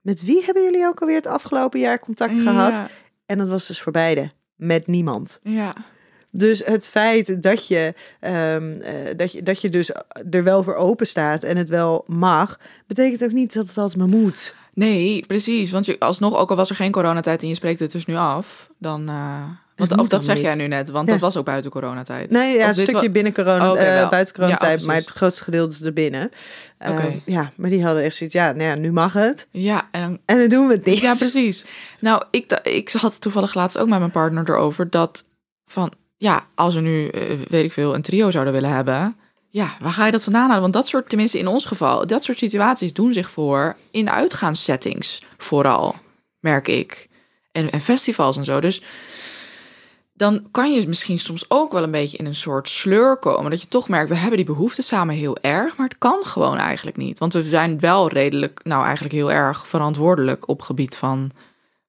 met 0.00 0.22
wie 0.22 0.44
hebben 0.44 0.62
jullie 0.62 0.86
ook 0.86 1.00
alweer 1.00 1.16
het 1.16 1.26
afgelopen 1.26 1.80
jaar 1.80 1.98
contact 1.98 2.38
gehad? 2.38 2.76
Ja, 2.76 2.88
En 3.26 3.38
dat 3.38 3.48
was 3.48 3.66
dus 3.66 3.80
voor 3.80 3.92
beide, 3.92 4.30
met 4.56 4.86
niemand. 4.86 5.38
ja. 5.42 5.74
Dus 6.30 6.64
het 6.64 6.86
feit 6.88 7.42
dat 7.42 7.66
je, 7.66 7.94
ehm, 8.20 8.80
eh, 8.80 9.16
dat 9.16 9.32
je, 9.32 9.42
dat 9.42 9.60
je 9.60 9.68
dus 9.68 9.90
er 10.30 10.44
wel 10.44 10.62
voor 10.62 10.74
open 10.74 11.06
staat 11.06 11.42
en 11.42 11.56
het 11.56 11.68
wel 11.68 12.04
mag, 12.06 12.58
betekent 12.86 13.24
ook 13.24 13.32
niet 13.32 13.52
dat 13.54 13.66
het 13.68 13.78
altijd 13.78 13.98
maar 13.98 14.08
moet. 14.20 14.54
Nee, 14.72 15.24
precies. 15.26 15.70
Want 15.70 15.86
je, 15.86 15.98
alsnog, 15.98 16.36
ook 16.36 16.50
al 16.50 16.56
was 16.56 16.70
er 16.70 16.76
geen 16.76 16.90
coronatijd 16.92 17.42
en 17.42 17.48
je 17.48 17.54
spreekt 17.54 17.80
het 17.80 17.92
dus 17.92 18.06
nu 18.06 18.14
af, 18.14 18.70
dan... 18.78 19.08
eh, 19.08 19.42
want, 19.76 19.90
moet 19.90 20.00
of 20.00 20.08
dat 20.08 20.24
zeg 20.24 20.34
niet. 20.34 20.44
jij 20.44 20.54
nu 20.54 20.66
net, 20.66 20.90
want 20.90 21.06
Ja. 21.06 21.12
dat 21.12 21.20
was 21.20 21.36
ook 21.36 21.44
buiten 21.44 21.70
coronatijd. 21.70 22.30
Nee, 22.30 22.56
ja, 22.56 22.68
een 22.68 22.74
stukje 22.74 23.10
binnen 23.10 23.32
corona, 23.34 23.72
Oh, 23.72 23.80
eh, 23.80 24.08
buiten 24.08 24.34
coronatijd, 24.34 24.86
maar 24.86 24.96
het 24.96 25.06
grootste 25.10 25.44
gedeelte 25.44 25.74
is 25.74 25.82
er 25.82 25.92
binnen. 25.92 26.30
Eh, 26.78 26.90
Oké. 26.90 27.20
ja, 27.24 27.52
maar 27.56 27.70
die 27.70 27.84
hadden 27.84 28.02
echt 28.02 28.16
zoiets, 28.16 28.34
ja, 28.36 28.52
nou 28.52 28.62
ja, 28.62 28.74
nu 28.74 28.92
mag 28.92 29.12
het. 29.12 29.46
Ja, 29.50 29.88
en 29.90 30.00
dan 30.00 30.18
En 30.24 30.38
dan 30.38 30.48
doen 30.48 30.66
we 30.66 30.72
het 30.74 30.84
niet. 30.84 31.00
Ja, 31.00 31.14
precies. 31.24 31.64
Nou, 32.00 32.22
ik, 32.30 32.52
ik 32.62 32.90
had 32.90 33.20
toevallig 33.20 33.54
laatst 33.54 33.78
ook 33.78 33.88
met 33.88 33.98
mijn 33.98 34.10
partner 34.10 34.48
erover 34.50 34.90
dat 34.90 35.24
van 35.66 35.92
ja, 36.16 36.46
als 36.54 36.74
we 36.74 36.80
nu, 36.80 37.08
eh, 37.08 37.22
weet 37.48 37.64
ik 37.64 37.72
veel, 37.72 37.94
een 37.94 38.02
trio 38.02 38.30
zouden 38.30 38.52
willen 38.52 38.70
hebben, 38.70 39.16
ja, 39.50 39.76
waar 39.80 39.92
ga 39.92 40.04
je 40.06 40.12
dat 40.12 40.22
vandaan 40.24 40.46
halen? 40.46 40.60
Want 40.60 40.72
dat 40.72 40.86
soort, 40.88 41.08
tenminste 41.08 41.38
in 41.38 41.46
ons 41.46 41.64
geval, 41.64 42.06
dat 42.06 42.24
soort 42.24 42.38
situaties 42.38 42.92
doen 42.92 43.12
zich 43.12 43.30
voor 43.30 43.76
in 43.90 44.10
uitgaanssettings 44.10 45.22
vooral, 45.36 45.94
merk 46.40 46.68
ik. 46.68 47.08
En, 47.52 47.70
en 47.70 47.80
festivals 47.80 48.36
en 48.36 48.44
zo. 48.44 48.60
Dus 48.60 48.82
dan 50.16 50.48
kan 50.50 50.72
je 50.72 50.88
misschien 50.88 51.18
soms 51.18 51.44
ook 51.50 51.72
wel 51.72 51.82
een 51.82 51.90
beetje 51.90 52.16
in 52.18 52.26
een 52.26 52.34
soort 52.34 52.68
sleur 52.68 53.16
komen. 53.16 53.50
Dat 53.50 53.60
je 53.60 53.68
toch 53.68 53.88
merkt, 53.88 54.08
we 54.08 54.14
hebben 54.14 54.36
die 54.36 54.46
behoefte 54.46 54.82
samen 54.82 55.14
heel 55.14 55.36
erg, 55.40 55.76
maar 55.76 55.88
het 55.88 55.98
kan 55.98 56.24
gewoon 56.24 56.58
eigenlijk 56.58 56.96
niet. 56.96 57.18
Want 57.18 57.32
we 57.32 57.42
zijn 57.42 57.80
wel 57.80 58.08
redelijk, 58.08 58.60
nou 58.64 58.84
eigenlijk 58.84 59.14
heel 59.14 59.32
erg 59.32 59.68
verantwoordelijk 59.68 60.48
op 60.48 60.62
gebied 60.62 60.96
van, 60.96 61.30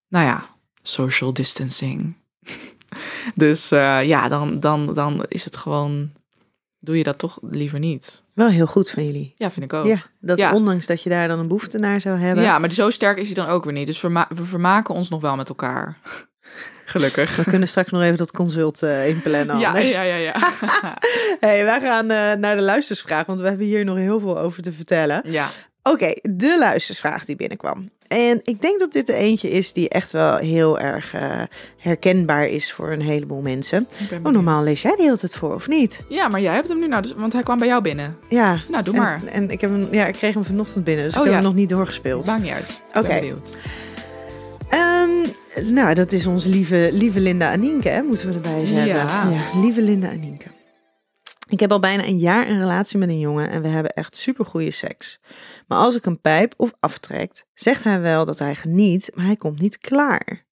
nou 0.08 0.26
ja, 0.26 0.46
social 0.82 1.34
distancing. 1.34 2.16
dus 3.36 3.72
eh, 3.72 4.04
ja, 4.04 4.28
dan, 4.30 4.60
dan, 4.60 4.94
dan 4.94 5.26
is 5.28 5.46
het 5.46 5.58
gewoon, 5.58 6.12
doe 6.80 6.98
je 6.98 7.04
dat 7.04 7.18
toch 7.18 7.40
liever 7.42 7.80
niet. 7.80 8.24
Wel 8.34 8.48
heel 8.48 8.68
goed 8.68 8.90
van 8.90 9.06
jullie. 9.06 9.34
Ja, 9.38 9.52
vind 9.52 9.66
ik 9.66 9.74
ook. 9.74 9.86
Ja, 9.86 10.04
dat 10.20 10.38
Ja. 10.38 10.54
ondanks 10.54 10.86
dat 10.86 11.04
je 11.04 11.10
daar 11.10 11.28
dan 11.28 11.40
een 11.40 11.48
behoefte 11.48 11.78
naar 11.78 12.02
zou 12.02 12.18
hebben. 12.20 12.44
Ja, 12.44 12.60
maar 12.60 12.72
zo 12.72 12.90
sterk 12.90 13.18
is 13.18 13.26
hij 13.26 13.36
dan 13.36 13.48
ook 13.54 13.64
weer 13.64 13.74
niet. 13.74 13.86
Dus 13.86 14.02
we 14.02 14.26
vermaken 14.32 14.94
ons 14.96 15.10
nog 15.10 15.22
wel 15.22 15.36
met 15.36 15.50
elkaar. 15.50 15.98
Gelukkig. 16.90 17.36
We 17.36 17.44
kunnen 17.44 17.68
straks 17.68 17.92
nog 17.92 18.02
even 18.02 18.18
dat 18.18 18.32
consult 18.32 18.84
eh, 18.84 19.08
inplannen. 19.08 19.60
Ja, 19.60 19.78
ja, 19.78 20.02
ja, 20.02 20.16
ja. 20.16 20.34
Hey, 21.40 21.64
wij 21.64 21.80
gaan 21.80 22.12
eh, 22.12 22.34
naar 22.34 22.56
de 22.56 22.62
luistersvraag, 22.62 23.26
want 23.26 23.40
we 23.40 23.48
hebben 23.48 23.66
hier 23.66 23.86
nog 23.86 23.98
heel 23.98 24.20
veel 24.20 24.40
over 24.40 24.62
te 24.64 24.72
vertellen. 24.72 25.22
ja. 25.26 25.48
Oké, 25.84 26.14
de 26.22 26.56
luistersvraag 26.60 27.26
die 27.26 27.36
binnenkwam. 27.36 27.90
En 28.08 28.40
ik 28.44 28.62
denk 28.62 28.80
dat 28.80 28.92
dit 28.92 29.10
er 29.10 29.16
eentje 29.16 29.50
is 29.50 29.74
die 29.74 29.90
echt 29.90 30.12
wel 30.12 30.38
heel 30.38 30.80
erg 30.80 31.14
eh, 31.14 31.42
herkenbaar 31.78 32.46
is 32.46 32.72
voor 32.72 32.92
een 32.92 33.02
heleboel 33.02 33.42
mensen. 33.42 33.88
Oh, 34.24 34.32
normaal 34.32 34.64
lees 34.64 34.82
jij 34.82 34.96
die 34.96 35.10
altijd 35.10 35.36
voor, 35.36 35.54
of 35.54 35.68
niet? 35.68 36.00
Ja, 36.10 36.28
maar 36.28 36.42
jij 36.42 36.54
hebt 36.54 36.68
hem 36.68 36.80
nu 36.80 36.88
nou, 36.88 37.02
dus, 37.02 37.14
want 37.18 37.34
hij 37.34 37.44
kwam 37.44 37.60
bij 37.60 37.68
jou 37.68 37.82
binnen. 37.82 38.18
Ja. 38.30 38.60
Nou, 38.70 38.84
doe 38.84 38.94
en, 38.94 39.00
maar. 39.00 39.22
En 39.32 39.50
ik, 39.50 39.62
heb 39.62 39.70
hem, 39.70 39.88
ja, 39.92 40.06
ik 40.06 40.14
kreeg 40.14 40.34
hem 40.34 40.44
vanochtend 40.44 40.84
binnen, 40.84 41.04
dus 41.06 41.14
Oh, 41.14 41.20
ik 41.20 41.26
heb 41.26 41.34
ja. 41.34 41.40
hem 41.42 41.50
nog 41.50 41.60
niet 41.60 41.70
doorgespeeld. 41.70 42.26
Maakt 42.26 42.42
niet 42.42 42.52
uit. 42.52 42.82
Oké. 42.96 43.08
ben 43.08 43.20
benieuwd. 43.20 43.60
Ehm, 44.70 45.28
nou, 45.74 45.94
dat 45.94 46.12
is 46.12 46.26
onze 46.26 46.50
lieve, 46.50 46.90
lieve 46.94 47.20
Linda 47.20 47.52
Anienke, 47.52 47.90
hè, 47.90 48.02
moeten 48.02 48.28
we 48.28 48.34
erbij 48.34 48.66
zetten. 48.66 48.86
Ja. 48.86 49.42
lieve 49.56 49.82
Linda 49.82 50.10
Anienke. 50.10 50.46
Ik 51.50 51.60
heb 51.60 51.72
al 51.72 51.80
bijna 51.80 52.06
een 52.06 52.18
jaar 52.18 52.50
een 52.50 52.60
relatie 52.60 52.98
met 52.98 53.10
een 53.10 53.20
jongen 53.20 53.50
en 53.50 53.62
we 53.62 53.68
hebben 53.68 53.92
echt 53.92 54.16
supergoeie 54.16 54.72
seks. 54.72 55.20
Maar 55.68 55.78
als 55.78 55.96
ik 55.96 56.06
een 56.06 56.22
pijp 56.22 56.54
of 56.58 56.74
aftrekt, 56.80 57.46
zegt 57.54 57.84
hij 57.84 58.02
wel 58.02 58.26
dat 58.26 58.40
hij 58.40 58.56
geniet, 58.56 59.10
maar 59.14 59.26
hij 59.26 59.36
komt 59.36 59.60
niet 59.60 59.78
klaar. 59.78 60.46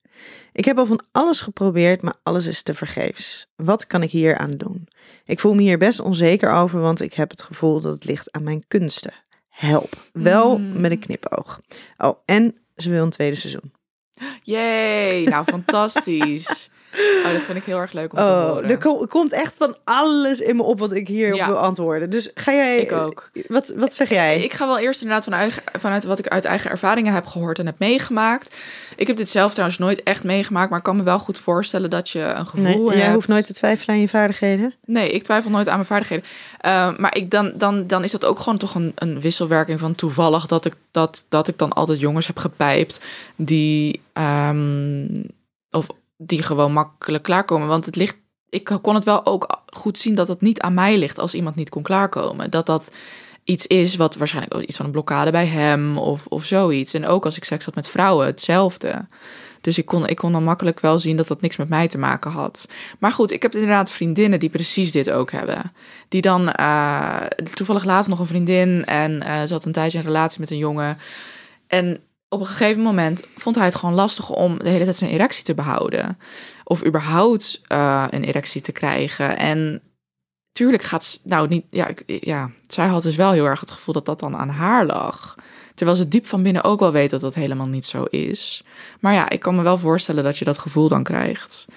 Ik 0.51 0.65
heb 0.65 0.77
al 0.77 0.85
van 0.85 1.03
alles 1.11 1.41
geprobeerd, 1.41 2.01
maar 2.01 2.15
alles 2.23 2.47
is 2.47 2.61
te 2.61 2.73
vergeefs. 2.73 3.47
Wat 3.55 3.87
kan 3.87 4.03
ik 4.03 4.11
hier 4.11 4.37
aan 4.37 4.51
doen? 4.51 4.87
Ik 5.25 5.39
voel 5.39 5.53
me 5.53 5.61
hier 5.61 5.77
best 5.77 5.99
onzeker 5.99 6.51
over, 6.51 6.79
want 6.79 7.01
ik 7.01 7.13
heb 7.13 7.29
het 7.29 7.41
gevoel 7.41 7.79
dat 7.79 7.93
het 7.93 8.05
ligt 8.05 8.31
aan 8.31 8.43
mijn 8.43 8.63
kunsten. 8.67 9.13
Help. 9.49 9.95
Wel 10.13 10.57
Mm. 10.57 10.81
met 10.81 10.91
een 10.91 10.99
knipoog. 10.99 11.61
Oh, 11.97 12.17
en 12.25 12.55
ze 12.75 12.89
wil 12.89 13.03
een 13.03 13.09
tweede 13.09 13.35
seizoen. 13.35 13.71
Yay, 14.45 15.25
nou 15.25 15.43
fantastisch. 15.43 16.69
Oh, 17.25 17.31
dat 17.31 17.41
vind 17.41 17.57
ik 17.57 17.63
heel 17.63 17.79
erg 17.79 17.91
leuk 17.91 18.11
om 18.13 18.17
te 18.17 18.23
Oh, 18.29 18.49
horen. 18.49 18.69
er 18.69 18.77
ko- 18.77 19.05
komt 19.09 19.31
echt 19.31 19.57
van 19.57 19.75
alles 19.83 20.39
in 20.39 20.55
me 20.55 20.63
op 20.63 20.79
wat 20.79 20.91
ik 20.91 21.07
hier 21.07 21.35
Ja. 21.35 21.45
wil 21.45 21.57
antwoorden. 21.57 22.09
Dus 22.09 22.29
ga 22.35 22.51
jij... 22.53 22.79
Ik 22.79 22.91
ook. 22.91 23.29
Wat, 23.47 23.73
wat 23.75 23.93
zeg 23.93 24.09
jij? 24.09 24.41
Ik 24.41 24.53
ga 24.53 24.65
wel 24.67 24.79
eerst 24.79 25.01
inderdaad 25.01 25.23
vanuit, 25.23 25.61
vanuit 25.79 26.03
wat 26.03 26.19
ik 26.19 26.27
uit 26.27 26.45
eigen 26.45 26.69
ervaringen 26.71 27.13
heb 27.13 27.25
gehoord 27.25 27.59
en 27.59 27.65
heb 27.65 27.79
meegemaakt. 27.79 28.55
Ik 28.95 29.07
heb 29.07 29.17
dit 29.17 29.29
zelf 29.29 29.51
trouwens 29.51 29.77
nooit 29.79 30.03
echt 30.03 30.23
meegemaakt, 30.23 30.69
maar 30.69 30.77
ik 30.77 30.83
kan 30.83 30.95
me 30.95 31.03
wel 31.03 31.19
goed 31.19 31.39
voorstellen 31.39 31.89
dat 31.89 32.09
je 32.09 32.19
een 32.21 32.47
gevoel 32.47 32.63
nee, 32.65 32.85
hebt. 32.87 32.97
jij 32.97 33.13
hoeft 33.13 33.27
nooit 33.27 33.45
te 33.45 33.53
twijfelen 33.53 33.95
aan 33.95 34.01
je 34.01 34.07
vaardigheden. 34.07 34.73
Nee, 34.85 35.09
ik 35.11 35.23
twijfel 35.23 35.51
nooit 35.51 35.67
aan 35.67 35.75
mijn 35.75 35.85
vaardigheden. 35.87 36.25
Uh, 36.65 36.97
maar 36.97 37.15
ik 37.17 37.31
dan, 37.31 37.51
dan, 37.55 37.87
dan 37.87 38.03
is 38.03 38.11
dat 38.11 38.25
ook 38.25 38.39
gewoon 38.39 38.57
toch 38.57 38.75
een, 38.75 38.91
een 38.95 39.21
wisselwerking 39.21 39.79
van 39.79 39.95
toevallig 39.95 40.45
dat 40.45 40.65
ik, 40.65 40.73
dat, 40.91 41.25
dat 41.29 41.47
ik 41.47 41.57
dan 41.57 41.73
altijd 41.73 41.99
jongens 41.99 42.27
heb 42.27 42.37
gepijpt 42.37 43.01
die, 43.35 44.01
um, 44.13 45.23
of 45.69 45.87
die 46.17 46.41
gewoon 46.41 46.73
makkelijk 46.73 47.23
klaarkomen. 47.23 47.67
Want 47.67 47.85
het 47.85 47.95
ligt, 47.95 48.17
ik 48.49 48.77
kon 48.81 48.95
het 48.95 49.03
wel 49.03 49.25
ook 49.25 49.61
goed 49.65 49.97
zien 49.97 50.15
dat 50.15 50.27
het 50.27 50.41
niet 50.41 50.61
aan 50.61 50.73
mij 50.73 50.97
ligt 50.97 51.19
als 51.19 51.33
iemand 51.33 51.55
niet 51.55 51.69
kon 51.69 51.83
klaarkomen. 51.83 52.51
Dat 52.51 52.65
dat 52.65 52.91
iets 53.43 53.67
is 53.67 53.95
wat 53.95 54.15
waarschijnlijk 54.15 54.67
iets 54.67 54.77
van 54.77 54.85
een 54.85 54.91
blokkade 54.91 55.31
bij 55.31 55.45
hem 55.45 55.97
of, 55.97 56.25
of 56.25 56.45
zoiets. 56.45 56.93
En 56.93 57.07
ook 57.07 57.25
als 57.25 57.37
ik 57.37 57.43
seks 57.43 57.65
had 57.65 57.75
met 57.75 57.87
vrouwen, 57.87 58.25
hetzelfde. 58.25 59.07
Dus 59.61 59.77
ik 59.77 59.85
kon, 59.85 60.07
ik 60.07 60.15
kon 60.15 60.31
dan 60.31 60.43
makkelijk 60.43 60.79
wel 60.79 60.99
zien 60.99 61.17
dat 61.17 61.27
dat 61.27 61.41
niks 61.41 61.55
met 61.55 61.69
mij 61.69 61.87
te 61.87 61.97
maken 61.97 62.31
had. 62.31 62.69
Maar 62.99 63.11
goed, 63.11 63.31
ik 63.31 63.41
heb 63.41 63.53
inderdaad 63.53 63.89
vriendinnen 63.89 64.39
die 64.39 64.49
precies 64.49 64.91
dit 64.91 65.09
ook 65.09 65.31
hebben. 65.31 65.73
Die 66.09 66.21
dan, 66.21 66.53
uh, 66.59 67.21
toevallig 67.53 67.83
laatst 67.83 68.09
nog 68.09 68.19
een 68.19 68.25
vriendin 68.25 68.85
en 68.85 69.11
uh, 69.11 69.43
ze 69.43 69.53
had 69.53 69.65
een 69.65 69.71
tijdje 69.71 69.97
een 69.97 70.03
relatie 70.03 70.39
met 70.39 70.51
een 70.51 70.57
jongen. 70.57 70.97
En 71.67 71.99
op 72.29 72.39
een 72.39 72.45
gegeven 72.45 72.81
moment 72.81 73.27
vond 73.35 73.55
hij 73.55 73.65
het 73.65 73.75
gewoon 73.75 73.95
lastig 73.95 74.29
om 74.29 74.59
de 74.59 74.69
hele 74.69 74.83
tijd 74.83 74.95
zijn 74.95 75.11
erectie 75.11 75.43
te 75.43 75.53
behouden. 75.53 76.17
Of 76.63 76.85
überhaupt 76.85 77.61
uh, 77.71 78.05
een 78.09 78.23
erectie 78.23 78.61
te 78.61 78.71
krijgen. 78.71 79.37
En 79.37 79.81
tuurlijk 80.51 80.83
gaat, 80.83 81.21
nou 81.23 81.47
niet, 81.47 81.65
ja, 81.69 81.89
ja, 82.05 82.51
zij 82.67 82.87
had 82.87 83.03
dus 83.03 83.15
wel 83.15 83.31
heel 83.31 83.45
erg 83.45 83.59
het 83.59 83.71
gevoel 83.71 83.93
dat 83.93 84.05
dat 84.05 84.19
dan 84.19 84.37
aan 84.37 84.49
haar 84.49 84.85
lag. 84.85 85.35
Terwijl 85.73 85.97
ze 85.97 86.07
diep 86.07 86.25
van 86.25 86.43
binnen 86.43 86.63
ook 86.63 86.79
wel 86.79 86.91
weet 86.91 87.09
dat 87.09 87.21
dat 87.21 87.35
helemaal 87.35 87.67
niet 87.67 87.85
zo 87.85 88.03
is. 88.03 88.63
Maar 88.99 89.13
ja, 89.13 89.29
ik 89.29 89.39
kan 89.39 89.55
me 89.55 89.61
wel 89.61 89.77
voorstellen 89.77 90.23
dat 90.23 90.37
je 90.37 90.45
dat 90.45 90.57
gevoel 90.57 90.87
dan 90.87 91.03
krijgt. 91.03 91.67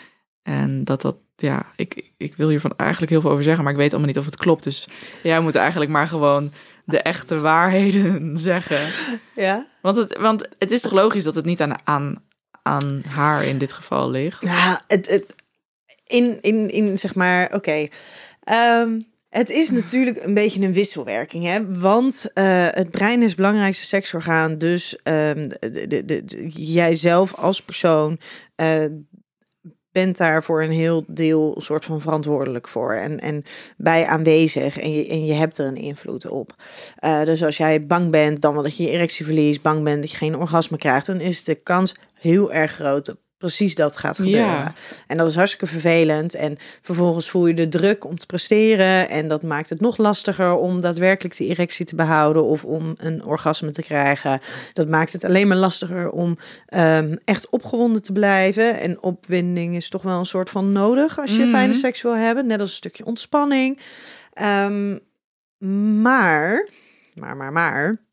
En 0.42 0.84
dat 0.84 1.00
dat, 1.00 1.16
ja, 1.36 1.66
ik, 1.76 2.12
ik 2.16 2.36
wil 2.36 2.48
hiervan 2.48 2.72
eigenlijk 2.76 3.10
heel 3.10 3.20
veel 3.20 3.30
over 3.30 3.42
zeggen, 3.42 3.62
maar 3.62 3.72
ik 3.72 3.78
weet 3.78 3.90
allemaal 3.90 4.08
niet 4.08 4.18
of 4.18 4.24
het 4.24 4.36
klopt. 4.36 4.64
Dus 4.64 4.88
jij 5.22 5.40
moet 5.40 5.54
eigenlijk 5.54 5.90
maar 5.90 6.08
gewoon 6.08 6.52
de 6.88 7.02
echte 7.02 7.40
waarheden 7.40 8.36
zeggen. 8.50 9.10
Ja. 9.34 9.66
Want 9.82 9.96
het, 9.96 10.16
want 10.18 10.48
het 10.58 10.70
is 10.70 10.80
toch 10.80 10.92
logisch 10.92 11.24
dat 11.24 11.34
het 11.34 11.44
niet 11.44 11.60
aan, 11.60 11.74
aan, 11.84 12.22
aan 12.62 13.02
haar 13.08 13.44
in 13.44 13.58
dit 13.58 13.72
geval 13.72 14.10
ligt? 14.10 14.42
Ja, 14.42 14.82
het, 14.86 15.08
het, 15.08 15.34
in, 16.06 16.38
in, 16.40 16.70
in 16.70 16.98
zeg 16.98 17.14
maar, 17.14 17.44
oké. 17.44 17.56
Okay. 17.56 17.90
Um, 18.80 19.06
het 19.28 19.50
is 19.50 19.70
natuurlijk 19.70 20.24
een 20.24 20.34
beetje 20.34 20.60
een 20.60 20.72
wisselwerking, 20.72 21.44
hè? 21.44 21.78
want 21.78 22.30
uh, 22.34 22.66
het 22.70 22.90
brein 22.90 23.20
is 23.20 23.26
het 23.26 23.36
belangrijkste 23.36 23.86
seksorgaan. 23.86 24.58
Dus 24.58 24.92
um, 24.92 25.48
de, 25.48 25.84
de, 25.88 26.04
de, 26.04 26.48
jijzelf 26.48 27.34
als 27.34 27.62
persoon 27.62 28.18
uh, 28.56 28.84
bent 30.04 30.16
daar 30.16 30.44
voor 30.44 30.62
een 30.62 30.70
heel 30.70 31.04
deel 31.06 31.54
soort 31.58 31.84
van 31.84 32.00
verantwoordelijk 32.00 32.68
voor 32.68 32.92
en, 32.92 33.20
en 33.20 33.42
bij 33.76 34.06
aanwezig 34.06 34.78
en 34.78 34.92
je, 34.92 35.08
en 35.08 35.24
je 35.24 35.32
hebt 35.32 35.58
er 35.58 35.66
een 35.66 35.76
invloed 35.76 36.28
op. 36.28 36.54
Uh, 37.04 37.24
dus 37.24 37.44
als 37.44 37.56
jij 37.56 37.86
bang 37.86 38.10
bent 38.10 38.40
dan 38.40 38.52
wel 38.52 38.62
dat 38.62 38.76
je 38.76 38.82
je 38.82 38.90
erectie 38.90 39.24
verliest, 39.24 39.62
bang 39.62 39.84
bent 39.84 40.00
dat 40.00 40.10
je 40.10 40.16
geen 40.16 40.36
orgasme 40.36 40.76
krijgt, 40.76 41.06
dan 41.06 41.20
is 41.20 41.44
de 41.44 41.54
kans 41.54 41.94
heel 42.14 42.52
erg 42.52 42.72
groot 42.72 43.06
dat 43.06 43.16
precies 43.38 43.74
dat 43.74 43.96
gaat 43.96 44.16
Ja. 44.16 44.22
gebeuren. 44.24 44.74
En 45.06 45.16
dat 45.16 45.28
is 45.28 45.34
hartstikke 45.34 45.66
vervelend. 45.66 46.34
En 46.34 46.56
vervolgens 46.82 47.30
voel 47.30 47.46
je 47.46 47.54
de 47.54 47.68
druk 47.68 48.04
om 48.04 48.16
te 48.18 48.26
presteren. 48.26 49.08
En 49.08 49.28
dat 49.28 49.42
maakt 49.42 49.68
het 49.68 49.80
nog 49.80 49.96
lastiger 49.96 50.52
om 50.54 50.80
daadwerkelijk 50.80 51.36
de 51.36 51.46
erectie 51.46 51.84
te 51.86 51.94
behouden 51.94 52.44
of 52.44 52.64
om 52.64 52.94
een 52.96 53.24
orgasme 53.24 53.70
te 53.70 53.82
krijgen. 53.82 54.40
Dat 54.72 54.88
maakt 54.88 55.12
het 55.12 55.24
alleen 55.24 55.48
maar 55.48 55.56
lastiger 55.56 56.10
om 56.10 56.38
ehm, 56.66 57.16
echt 57.24 57.48
opgewonden 57.48 58.02
te 58.02 58.12
blijven. 58.12 58.78
En 58.80 59.02
opwinding 59.02 59.76
is 59.76 59.88
toch 59.88 60.02
wel 60.02 60.18
een 60.18 60.26
soort 60.26 60.50
van 60.50 60.72
nodig 60.72 61.18
als 61.18 61.36
je 61.36 61.42
Mhm. 61.42 61.50
fijne 61.50 61.72
seks 61.74 62.02
wil 62.02 62.16
hebben. 62.16 62.46
Net 62.46 62.60
als 62.60 62.70
een 62.70 62.76
stukje 62.76 63.04
ontspanning. 63.06 63.80
Ehm, 64.32 64.98
maar, 66.02 66.68
maar, 67.14 67.36
maar, 67.36 67.52
maar. 67.52 68.06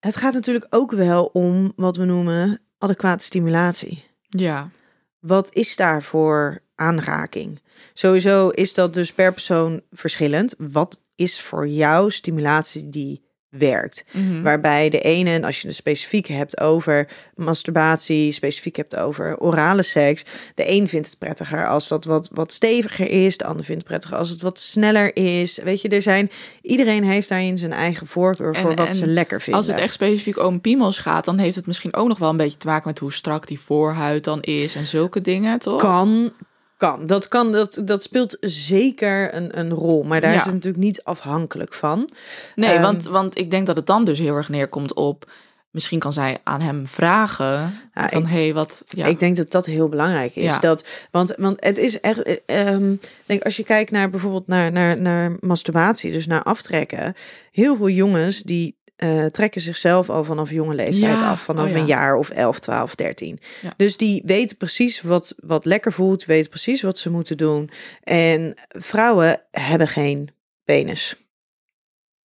Het 0.00 0.16
gaat 0.16 0.34
natuurlijk 0.34 0.66
ook 0.70 0.92
wel 0.92 1.24
om 1.24 1.72
wat 1.76 1.96
we 1.96 2.04
noemen 2.04 2.60
adequate 2.84 3.24
stimulatie. 3.24 4.04
Ja. 4.28 4.70
Wat 5.18 5.54
is 5.54 5.76
daarvoor 5.76 6.62
aanraking? 6.74 7.60
Sowieso 7.92 8.48
is 8.48 8.74
dat 8.74 8.94
dus 8.94 9.12
per 9.12 9.32
persoon 9.32 9.82
verschillend. 9.90 10.54
Wat 10.58 11.00
is 11.14 11.40
voor 11.40 11.68
jou 11.68 12.10
stimulatie 12.10 12.88
die 12.88 13.23
werkt? 13.58 14.04
Mhm. 14.10 14.42
Waarbij 14.42 14.88
de 14.88 15.00
ene, 15.00 15.30
en 15.30 15.44
als 15.44 15.60
je 15.60 15.66
het 15.66 15.76
specifiek 15.76 16.26
hebt 16.26 16.60
over 16.60 17.08
masturbatie, 17.34 18.32
specifiek 18.32 18.76
hebt 18.76 18.96
over 18.96 19.38
orale 19.38 19.82
seks, 19.82 20.24
de 20.54 20.70
een 20.70 20.88
vindt 20.88 21.06
het 21.06 21.18
prettiger 21.18 21.66
als 21.68 21.88
dat 21.88 22.04
wat, 22.04 22.28
wat 22.32 22.52
steviger 22.52 23.10
is, 23.10 23.36
de 23.36 23.44
ander 23.44 23.64
vindt 23.64 23.80
het 23.80 23.90
prettiger 23.90 24.16
als 24.16 24.28
het 24.28 24.42
wat 24.42 24.58
sneller 24.58 25.16
is. 25.16 25.58
Weet 25.58 25.80
je, 25.80 25.88
er 25.88 26.02
zijn, 26.02 26.30
iedereen 26.62 27.04
heeft 27.04 27.28
daarin 27.28 27.58
zijn 27.58 27.72
eigen 27.72 28.06
voorkeur 28.06 28.54
En- 28.54 28.60
voor 28.60 28.74
wat 28.74 28.88
en 28.88 28.94
ze 28.94 29.06
lekker 29.06 29.40
vinden. 29.40 29.62
Als 29.62 29.70
het 29.70 29.80
echt 29.80 29.92
specifiek 29.94 30.38
om 30.38 30.60
piemels 30.60 30.98
gaat, 30.98 31.24
dan 31.24 31.38
heeft 31.38 31.56
het 31.56 31.66
misschien 31.66 31.94
ook 31.94 32.08
nog 32.08 32.18
wel 32.18 32.30
een 32.30 32.36
beetje 32.36 32.58
te 32.58 32.66
maken 32.66 32.88
met 32.88 32.98
hoe 32.98 33.12
strak 33.12 33.46
die 33.46 33.60
voorhuid 33.60 34.24
dan 34.24 34.42
is 34.42 34.74
en 34.74 34.86
zulke 34.86 35.20
dingen, 35.20 35.58
toch? 35.58 35.80
Kan, 35.80 36.30
kan. 36.76 37.06
Dat 37.06 37.28
kan, 37.28 37.52
dat, 37.52 37.82
dat 37.84 38.02
speelt 38.02 38.36
zeker 38.40 39.34
een, 39.34 39.58
een 39.58 39.70
rol. 39.70 40.02
Maar 40.02 40.20
daar 40.20 40.30
Ja. 40.32 40.36
is 40.38 40.44
het 40.44 40.52
natuurlijk 40.54 40.84
niet 40.84 41.02
afhankelijk 41.04 41.74
van. 41.74 42.10
Nee, 42.54 42.70
Ehm, 42.72 42.82
want, 42.82 43.04
want 43.04 43.38
ik 43.38 43.50
denk 43.50 43.66
dat 43.66 43.76
het 43.76 43.86
dan 43.86 44.04
dus 44.04 44.18
heel 44.18 44.34
erg 44.36 44.48
neerkomt 44.48 44.94
op. 44.94 45.30
Misschien 45.70 45.98
kan 45.98 46.12
zij 46.12 46.38
aan 46.44 46.60
hem 46.60 46.86
vragen. 46.86 47.52
Ja, 47.94 48.08
van 48.08 48.22
ik- 48.22 48.28
hé, 48.28 48.42
hey, 48.44 48.54
wat. 48.54 48.82
Ja. 48.88 49.06
Ik 49.06 49.18
denk 49.18 49.36
dat 49.36 49.50
dat 49.50 49.66
heel 49.66 49.88
belangrijk 49.88 50.36
is. 50.36 50.44
Ja. 50.44 50.58
Dat, 50.58 50.86
want, 51.10 51.34
want 51.38 51.64
het 51.64 51.78
is 51.78 52.00
echt. 52.00 52.28
ik 52.28 53.10
denk 53.26 53.42
als 53.42 53.56
je 53.56 53.64
kijkt 53.64 53.90
naar 53.90 54.10
bijvoorbeeld 54.10 54.46
naar, 54.46 54.72
naar, 54.72 55.00
naar 55.00 55.32
masturbatie, 55.40 56.12
dus 56.12 56.26
naar 56.26 56.42
aftrekken. 56.42 57.14
Heel 57.50 57.76
veel 57.76 57.88
jongens 57.88 58.42
die 58.42 58.76
eh, 58.96 59.24
trekken 59.24 59.60
zichzelf 59.60 60.10
al 60.10 60.24
vanaf 60.24 60.50
jonge 60.50 60.74
leeftijd 60.74 61.20
Ja, 61.20 61.30
af. 61.30 61.42
Vanaf 61.42 61.64
oh 61.64 61.70
ja. 61.70 61.76
een 61.76 61.86
jaar 61.86 62.16
of 62.16 62.30
11, 62.30 62.58
12, 62.58 62.94
13. 62.94 63.38
Ja. 63.62 63.74
Dus 63.76 63.96
die 63.96 64.22
weten 64.24 64.56
precies 64.56 65.00
wat, 65.00 65.34
wat 65.36 65.64
lekker 65.64 65.92
voelt, 65.92 66.24
weten 66.24 66.50
precies 66.50 66.82
wat 66.82 66.98
ze 66.98 67.10
moeten 67.10 67.36
doen. 67.36 67.70
En 68.02 68.54
vrouwen 68.68 69.42
hebben 69.50 69.88
geen 69.88 70.28
penis. 70.64 71.16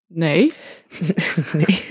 Nee. 0.08 0.54
nee. 1.54 1.86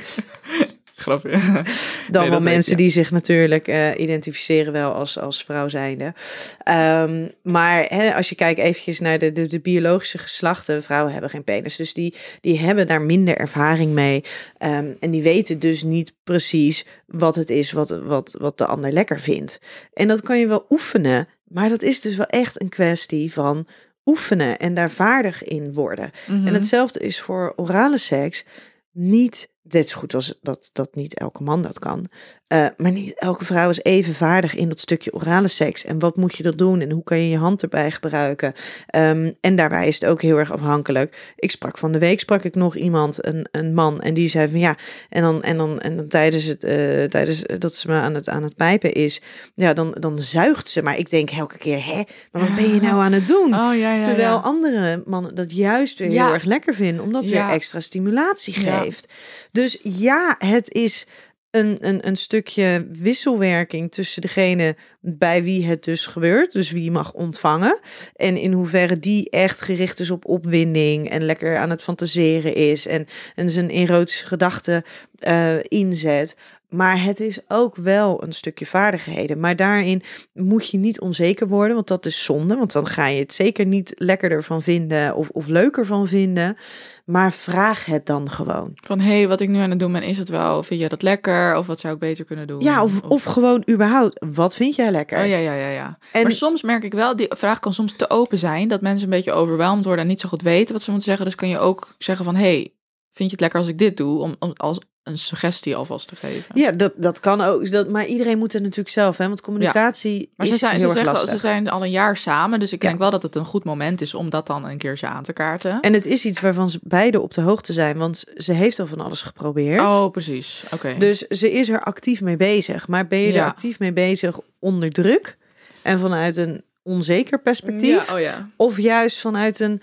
Grapje. 1.09 1.63
Dan 2.11 2.23
Nee, 2.23 2.31
wel 2.31 2.41
mensen 2.41 2.77
die 2.77 2.91
zich 2.91 3.11
natuurlijk 3.11 3.69
eh, 3.69 3.99
identificeren 3.99 4.73
wel 4.73 4.93
als, 4.93 5.19
als 5.19 5.45
vrouw 5.45 5.69
zijnde. 5.69 6.15
Ehm, 6.63 7.29
maar 7.43 7.85
hè, 7.89 8.15
als 8.15 8.29
je 8.29 8.35
kijkt 8.35 8.61
eventjes 8.61 9.01
naar 9.01 9.19
de, 9.19 9.33
de, 9.33 9.47
de 9.47 9.61
biologische 9.61 10.19
geslachten, 10.19 10.83
vrouwen 10.83 11.13
hebben 11.13 11.31
geen 11.31 11.45
penis. 11.45 11.77
Dus 11.77 11.95
die, 11.95 12.15
die 12.41 12.59
hebben 12.59 12.87
daar 12.87 13.03
minder 13.03 13.37
ervaring 13.37 13.93
mee. 13.93 14.25
Ehm, 14.59 14.93
en 15.01 15.11
die 15.11 15.23
weten 15.23 15.59
dus 15.59 15.83
niet 15.83 16.15
precies 16.25 16.87
wat 17.07 17.35
het 17.35 17.51
is 17.51 17.73
wat, 17.73 17.91
wat, 17.91 18.37
wat 18.39 18.59
de 18.59 18.67
ander 18.67 18.93
lekker 18.93 19.21
vindt. 19.21 19.61
En 19.93 20.09
dat 20.09 20.23
kan 20.23 20.39
je 20.39 20.47
wel 20.47 20.67
oefenen, 20.71 21.29
maar 21.45 21.69
dat 21.69 21.83
is 21.83 22.01
dus 22.01 22.17
wel 22.17 22.27
echt 22.27 22.61
een 22.61 22.69
kwestie 22.69 23.33
van 23.33 23.67
oefenen 24.05 24.59
en 24.59 24.75
daar 24.75 24.91
vaardig 24.91 25.43
in 25.43 25.73
worden. 25.73 26.11
Mhm. 26.27 26.47
En 26.47 26.55
hetzelfde 26.55 27.01
is 27.01 27.21
voor 27.21 27.53
orale 27.57 27.99
seks. 27.99 28.45
Niet, 28.93 29.49
dit 29.71 29.85
is 29.85 29.93
goed 29.93 30.15
als 30.15 30.39
dat, 30.43 30.71
dat 30.73 30.95
niet 30.95 31.15
elke 31.15 31.43
man 31.43 31.63
dat 31.63 31.79
kan. 31.79 32.07
Eh, 32.49 32.67
maar 32.77 32.91
niet 32.91 33.15
elke 33.15 33.45
vrouw 33.45 33.69
is 33.69 33.83
even 33.83 34.15
vaardig 34.15 34.55
in 34.55 34.69
dat 34.69 34.81
stukje 34.81 35.13
orale 35.13 35.49
seks. 35.49 35.85
En 35.85 35.99
wat 35.99 36.17
moet 36.17 36.37
je 36.37 36.45
er 36.45 36.57
doen? 36.57 36.81
En 36.81 36.91
hoe 36.91 37.03
kan 37.03 37.19
je 37.19 37.29
je 37.29 37.37
hand 37.37 37.63
erbij 37.63 37.91
gebruiken? 37.91 38.53
Ehm, 38.87 39.33
en 39.41 39.57
daarbij 39.57 39.89
is 39.89 39.95
het 39.95 40.07
ook 40.07 40.23
heel 40.23 40.39
erg 40.39 40.53
afhankelijk. 40.53 41.35
Ik 41.37 41.51
sprak 41.51 41.79
van 41.79 41.93
de 41.93 41.99
week, 41.99 42.21
sprak 42.21 42.45
ik 42.45 42.55
nog 42.55 42.77
iemand, 42.77 43.27
een, 43.27 43.49
een 43.51 43.75
man. 43.75 44.01
En 44.01 44.15
die 44.15 44.29
zei 44.29 44.49
van 44.49 44.59
ja, 44.59 44.77
en 45.09 45.23
dan, 45.23 45.43
en 45.43 45.57
dan, 45.57 45.81
en 45.81 45.97
dan 45.97 46.09
tijdens, 46.09 46.45
het, 46.45 46.65
eh, 46.65 47.05
tijdens 47.05 47.43
dat 47.59 47.75
ze 47.75 47.89
me 47.89 47.95
aan 47.95 48.15
het, 48.15 48.29
aan 48.29 48.43
het 48.43 48.57
pijpen 48.57 48.93
is. 48.93 49.21
Ja, 49.55 49.73
dan, 49.73 49.97
dan 50.01 50.19
zuigt 50.19 50.69
ze. 50.69 50.83
Maar 50.83 50.99
ik 50.99 51.11
denk 51.11 51.31
elke 51.31 51.59
keer, 51.59 51.85
hè, 51.85 52.03
maar 52.33 52.43
wat 52.43 52.55
ben 52.55 52.75
je 52.75 52.81
nou 52.81 53.01
aan 53.01 53.13
het 53.13 53.27
doen? 53.27 53.55
Oh 53.55 53.77
ja, 53.77 53.95
ja. 53.95 54.03
Terwijl 54.03 54.35
ja. 54.35 54.41
andere 54.41 55.03
mannen 55.07 55.35
dat 55.35 55.53
juist 55.53 55.99
weer 55.99 56.11
heel 56.11 56.33
erg 56.33 56.45
lekker 56.45 56.75
vinden, 56.75 57.05
omdat 57.05 57.23
het 57.23 57.31
weer 57.31 57.49
extra 57.49 57.81
stimulatie 57.81 58.55
geeft. 58.55 59.09
Dus 59.53 59.79
ja, 59.83 60.35
het 60.39 60.73
is 60.73 61.07
een, 61.51 61.77
een, 61.81 62.07
een 62.07 62.17
stukje 62.17 62.87
wisselwerking 62.93 63.93
tussen 63.93 64.23
degene 64.23 64.77
bij 65.01 65.43
wie 65.43 65.67
het 65.67 65.85
dus 65.85 66.07
gebeurt, 66.07 66.53
dus 66.53 66.71
wie 66.71 66.91
mag 66.91 67.13
ontvangen, 67.13 67.79
en 68.15 68.37
in 68.37 68.53
hoeverre 68.53 68.99
die 68.99 69.31
echt 69.31 69.61
gericht 69.61 70.01
is 70.01 70.11
op 70.11 70.29
opwinding 70.29 71.11
en 71.11 71.25
lekker 71.25 71.57
aan 71.57 71.71
het 71.71 71.83
fantaseren 71.83 72.55
is 72.55 72.87
en, 72.87 73.07
zijn 73.35 73.71
erotische 73.71 74.27
gedachten 74.27 74.83
eh, 75.19 75.57
inzet. 75.63 76.37
Maar 76.69 77.03
het 77.03 77.21
is 77.21 77.41
ook 77.49 77.77
wel 77.77 78.23
een 78.23 78.33
stukje 78.33 78.67
vaardigheden. 78.67 79.41
Maar 79.41 79.57
daarin 79.57 80.03
moet 80.33 80.71
je 80.71 80.79
niet 80.79 81.01
onzeker 81.01 81.49
worden, 81.49 81.75
want 81.75 81.89
dat 81.89 82.07
is 82.07 82.25
zonde. 82.25 82.57
Want 82.57 82.73
dan 82.73 82.87
ga 82.87 83.07
je 83.07 83.19
het 83.21 83.33
zeker 83.33 83.67
niet 83.67 83.93
lekkerder 83.97 84.43
van 84.43 84.63
vinden 84.63 85.15
of, 85.15 85.29
of 85.29 85.47
leuker 85.47 85.87
van 85.87 86.07
vinden. 86.07 86.57
Maar 87.05 87.33
vraag 87.33 87.85
het 87.85 88.07
dan 88.07 88.31
gewoon. 88.31 88.71
Van 88.75 89.01
hé, 89.01 89.17
hey, 89.17 89.29
wat 89.29 89.41
ik 89.41 89.49
nu 89.49 89.59
aan 89.59 89.71
het 89.71 89.79
doen 89.79 89.93
ben, 89.93 90.03
is 90.03 90.19
het 90.19 90.29
wel? 90.29 90.63
Vind 90.63 90.81
jij 90.81 90.89
dat 90.89 91.03
lekker? 91.03 91.57
Of 91.57 91.67
wat 91.67 91.81
zou 91.81 91.95
ik 91.95 92.01
beter 92.01 92.25
kunnen 92.25 92.47
doen? 92.47 92.61
Ja, 92.61 92.83
of, 92.83 93.01
of 93.03 93.25
gewoon 93.25 93.63
überhaupt, 93.71 94.25
wat 94.35 94.55
vind 94.55 94.75
jij 94.75 94.91
lekker? 94.91 95.19
Oh 95.19 95.27
ja, 95.29 95.37
ja, 95.37 95.55
ja, 95.55 95.69
ja. 95.69 95.99
En- 96.13 96.23
maar 96.23 96.33
soms 96.33 96.63
merk 96.63 96.85
ik 96.85 96.93
wel, 96.93 97.17
die 97.17 97.27
vraag 97.29 97.59
kan 97.59 97.75
soms 97.75 97.97
te 97.97 98.11
open 98.11 98.39
zijn, 98.39 98.69
dat 98.69 98.81
mensen 98.81 99.05
een 99.05 99.11
beetje 99.17 99.33
overweldigd 99.33 99.85
worden 99.85 100.03
en 100.05 100.11
niet 100.11 100.21
zo 100.21 100.29
goed 100.29 100.43
weten 100.43 100.73
wat 100.75 100.83
ze 100.83 100.91
moeten 100.91 101.09
zeggen. 101.09 101.27
Dus 101.27 101.35
kan 101.35 101.49
je 101.49 101.59
ook 101.59 101.95
zeggen 101.99 102.25
van, 102.25 102.35
hé, 102.35 102.41
hey, 102.41 102.73
vind 103.13 103.31
je 103.31 103.37
het 103.37 103.41
lekker 103.41 103.61
als 103.61 103.69
ik 103.69 103.79
dit 103.79 103.97
doe? 103.97 104.19
Om, 104.21 104.37
om 104.39 104.53
als 104.57 104.79
een 105.09 105.19
suggestie 105.19 105.77
alvast 105.77 106.09
te 106.09 106.17
geven. 106.17 106.45
Ja, 106.55 106.71
dat, 106.73 106.93
dat 106.97 107.21
kan 107.21 107.41
ook. 107.41 107.71
Dat, 107.71 107.89
maar 107.89 108.07
iedereen 108.07 108.39
moet 108.39 108.53
het 108.53 108.63
natuurlijk 108.63 108.89
zelf, 108.89 109.17
hè? 109.17 109.27
Want 109.27 109.41
communicatie 109.41 110.31
Maar 110.37 110.47
is 110.47 110.53
ze 110.53 110.59
zijn, 110.59 110.77
heel 110.79 110.89
ze, 110.91 110.95
zeggen, 111.05 111.29
ze 111.29 111.39
zijn 111.39 111.69
al 111.69 111.83
een 111.85 111.91
jaar 111.91 112.17
samen, 112.17 112.61
dus 112.61 112.73
ik 112.73 112.83
Ja. 112.83 112.89
denk 112.89 113.01
wel 113.01 113.11
dat 113.11 113.23
het 113.23 113.35
een 113.35 113.45
goed 113.45 113.65
moment 113.65 114.01
is 114.01 114.15
om 114.15 114.31
dat 114.31 114.47
dan 114.47 114.65
een 114.65 114.79
keertje 114.79 115.07
aan 115.07 115.23
te 115.23 115.33
kaarten. 115.33 115.81
En 115.81 115.93
het 115.93 116.07
is 116.07 116.25
iets 116.25 116.41
waarvan 116.41 116.71
ze 116.71 116.79
beide 116.83 117.21
op 117.21 117.35
de 117.35 117.41
hoogte 117.41 117.73
zijn, 117.73 117.97
want 117.99 118.25
ze 118.37 118.53
heeft 118.53 118.81
al 118.81 118.87
van 118.87 119.01
alles 119.01 119.23
geprobeerd. 119.23 119.81
oh, 119.81 120.11
precies. 120.11 120.65
Oké. 120.73 120.95
Dus 120.99 121.19
ze 121.19 121.53
is 121.53 121.69
er 121.69 121.83
actief 121.83 122.21
mee 122.21 122.37
bezig. 122.37 122.89
Maar 122.89 123.07
ben 123.07 123.19
je 123.19 123.33
Ja. 123.33 123.43
er 123.43 123.49
actief 123.51 123.79
mee 123.79 123.93
bezig 123.93 124.39
onder 124.59 124.91
druk 124.91 125.37
en 125.83 125.99
vanuit 125.99 126.37
een 126.37 126.63
onzeker 126.83 127.41
perspectief? 127.41 128.13
Oh 128.13 128.21
ja. 128.21 128.49
Of 128.57 128.79
juist 128.79 129.21
vanuit 129.21 129.61
een 129.61 129.83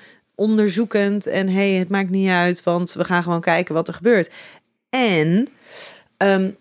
onderzoekend 0.50 1.28
en 1.28 1.50
hey, 1.50 1.72
het 1.72 1.90
maakt 1.90 2.10
niet 2.10 2.30
uit, 2.30 2.64
want 2.64 2.94
we 2.94 3.04
gaan 3.04 3.24
gewoon 3.24 3.42
kijken 3.42 3.74
wat 3.74 3.88
er 3.88 3.94
gebeurt. 3.94 4.30
En 4.96 5.48
ehm, 6.18 6.52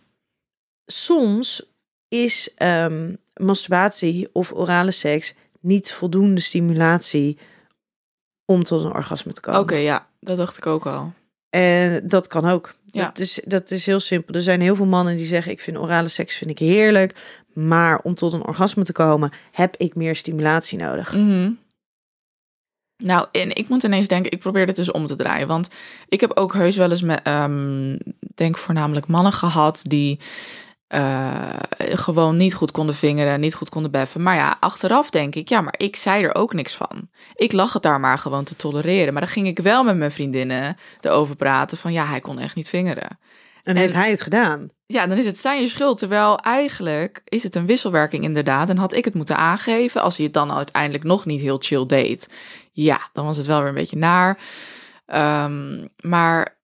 soms 0.86 1.62
is 2.08 2.50
ehm, 2.56 3.14
masturbatie 3.34 4.28
of 4.32 4.52
orale 4.52 4.90
seks 4.90 5.34
niet 5.60 5.92
voldoende 5.92 6.40
stimulatie 6.40 7.38
om 8.44 8.62
tot 8.62 8.84
een 8.84 8.94
orgasme 8.94 9.32
te 9.32 9.40
komen. 9.40 9.60
Oké, 9.60 9.74
ja, 9.74 10.06
dat 10.20 10.36
dacht 10.36 10.56
ik 10.56 10.66
ook 10.66 10.86
al. 10.86 11.12
En 11.50 12.08
dat 12.08 12.26
kan 12.26 12.44
ook. 12.44 12.74
Ja. 12.84 13.04
Dat, 13.04 13.18
is, 13.18 13.40
dat 13.44 13.70
is 13.70 13.86
heel 13.86 14.00
simpel. 14.00 14.34
Er 14.34 14.42
zijn 14.42 14.60
heel 14.60 14.76
veel 14.76 14.86
mannen 14.86 15.16
die 15.16 15.26
zeggen: 15.26 15.52
Ik 15.52 15.60
vind 15.60 15.76
orale 15.76 16.08
seks 16.08 16.36
vind 16.36 16.50
ik 16.50 16.58
heerlijk. 16.58 17.42
Maar 17.52 18.00
om 18.02 18.14
tot 18.14 18.32
een 18.32 18.46
orgasme 18.46 18.84
te 18.84 18.92
komen, 18.92 19.32
heb 19.52 19.76
ik 19.76 19.94
meer 19.94 20.16
stimulatie 20.16 20.78
nodig. 20.78 21.14
Mhm. 21.14 21.50
Nou, 22.96 23.26
en 23.32 23.56
ik 23.56 23.68
moet 23.68 23.82
ineens 23.82 24.08
denken, 24.08 24.30
ik 24.30 24.38
probeer 24.38 24.66
dit 24.66 24.76
dus 24.76 24.90
om 24.90 25.06
te 25.06 25.16
draaien. 25.16 25.48
Want 25.48 25.68
ik 26.08 26.20
heb 26.20 26.36
ook 26.36 26.52
heus 26.52 26.76
wel 26.76 26.90
eens 26.90 27.02
met, 27.02 27.20
ehm, 27.22 27.98
denk 28.34 28.58
voornamelijk 28.58 29.06
mannen 29.06 29.32
gehad 29.32 29.84
die 29.86 30.20
eh, 30.88 31.58
gewoon 31.78 32.36
niet 32.36 32.54
goed 32.54 32.70
konden 32.70 32.94
vingeren, 32.94 33.40
niet 33.40 33.54
goed 33.54 33.68
konden 33.68 33.90
beffen. 33.90 34.22
Maar 34.22 34.34
ja, 34.34 34.56
achteraf 34.60 35.10
denk 35.10 35.34
ik, 35.34 35.48
ja, 35.48 35.60
maar 35.60 35.74
ik 35.76 35.96
zei 35.96 36.24
er 36.24 36.34
ook 36.34 36.52
niks 36.52 36.74
van. 36.74 37.08
Ik 37.34 37.52
lag 37.52 37.72
het 37.72 37.82
daar 37.82 38.00
maar 38.00 38.18
gewoon 38.18 38.44
te 38.44 38.56
tolereren. 38.56 39.12
Maar 39.12 39.22
dan 39.22 39.30
ging 39.30 39.46
ik 39.46 39.58
wel 39.58 39.84
met 39.84 39.96
mijn 39.96 40.12
vriendinnen 40.12 40.76
erover 41.00 41.36
praten 41.36 41.76
van, 41.76 41.92
ja, 41.92 42.06
hij 42.06 42.20
kon 42.20 42.38
echt 42.38 42.54
niet 42.54 42.68
vingeren. 42.68 43.18
En 43.64 43.76
heeft 43.76 43.94
hij 43.94 44.10
het 44.10 44.20
gedaan? 44.20 44.68
Ja, 44.86 45.06
dan 45.06 45.18
is 45.18 45.24
het 45.24 45.38
zijn 45.38 45.68
schuld. 45.68 45.98
Terwijl 45.98 46.38
eigenlijk 46.38 47.22
is 47.24 47.42
het 47.42 47.54
een 47.54 47.66
wisselwerking 47.66 48.24
inderdaad. 48.24 48.68
En 48.68 48.76
had 48.76 48.94
ik 48.94 49.04
het 49.04 49.14
moeten 49.14 49.36
aangeven 49.36 50.02
als 50.02 50.16
hij 50.16 50.24
het 50.24 50.34
dan 50.34 50.52
uiteindelijk 50.52 51.04
nog 51.04 51.26
niet 51.26 51.40
heel 51.40 51.58
chill 51.60 51.86
deed. 51.86 52.28
Ja, 52.72 53.00
dan 53.12 53.24
was 53.24 53.36
het 53.36 53.46
wel 53.46 53.58
weer 53.58 53.68
een 53.68 53.74
beetje 53.74 53.96
naar. 53.96 54.38
Ehm, 55.06 55.86
maar 56.00 56.58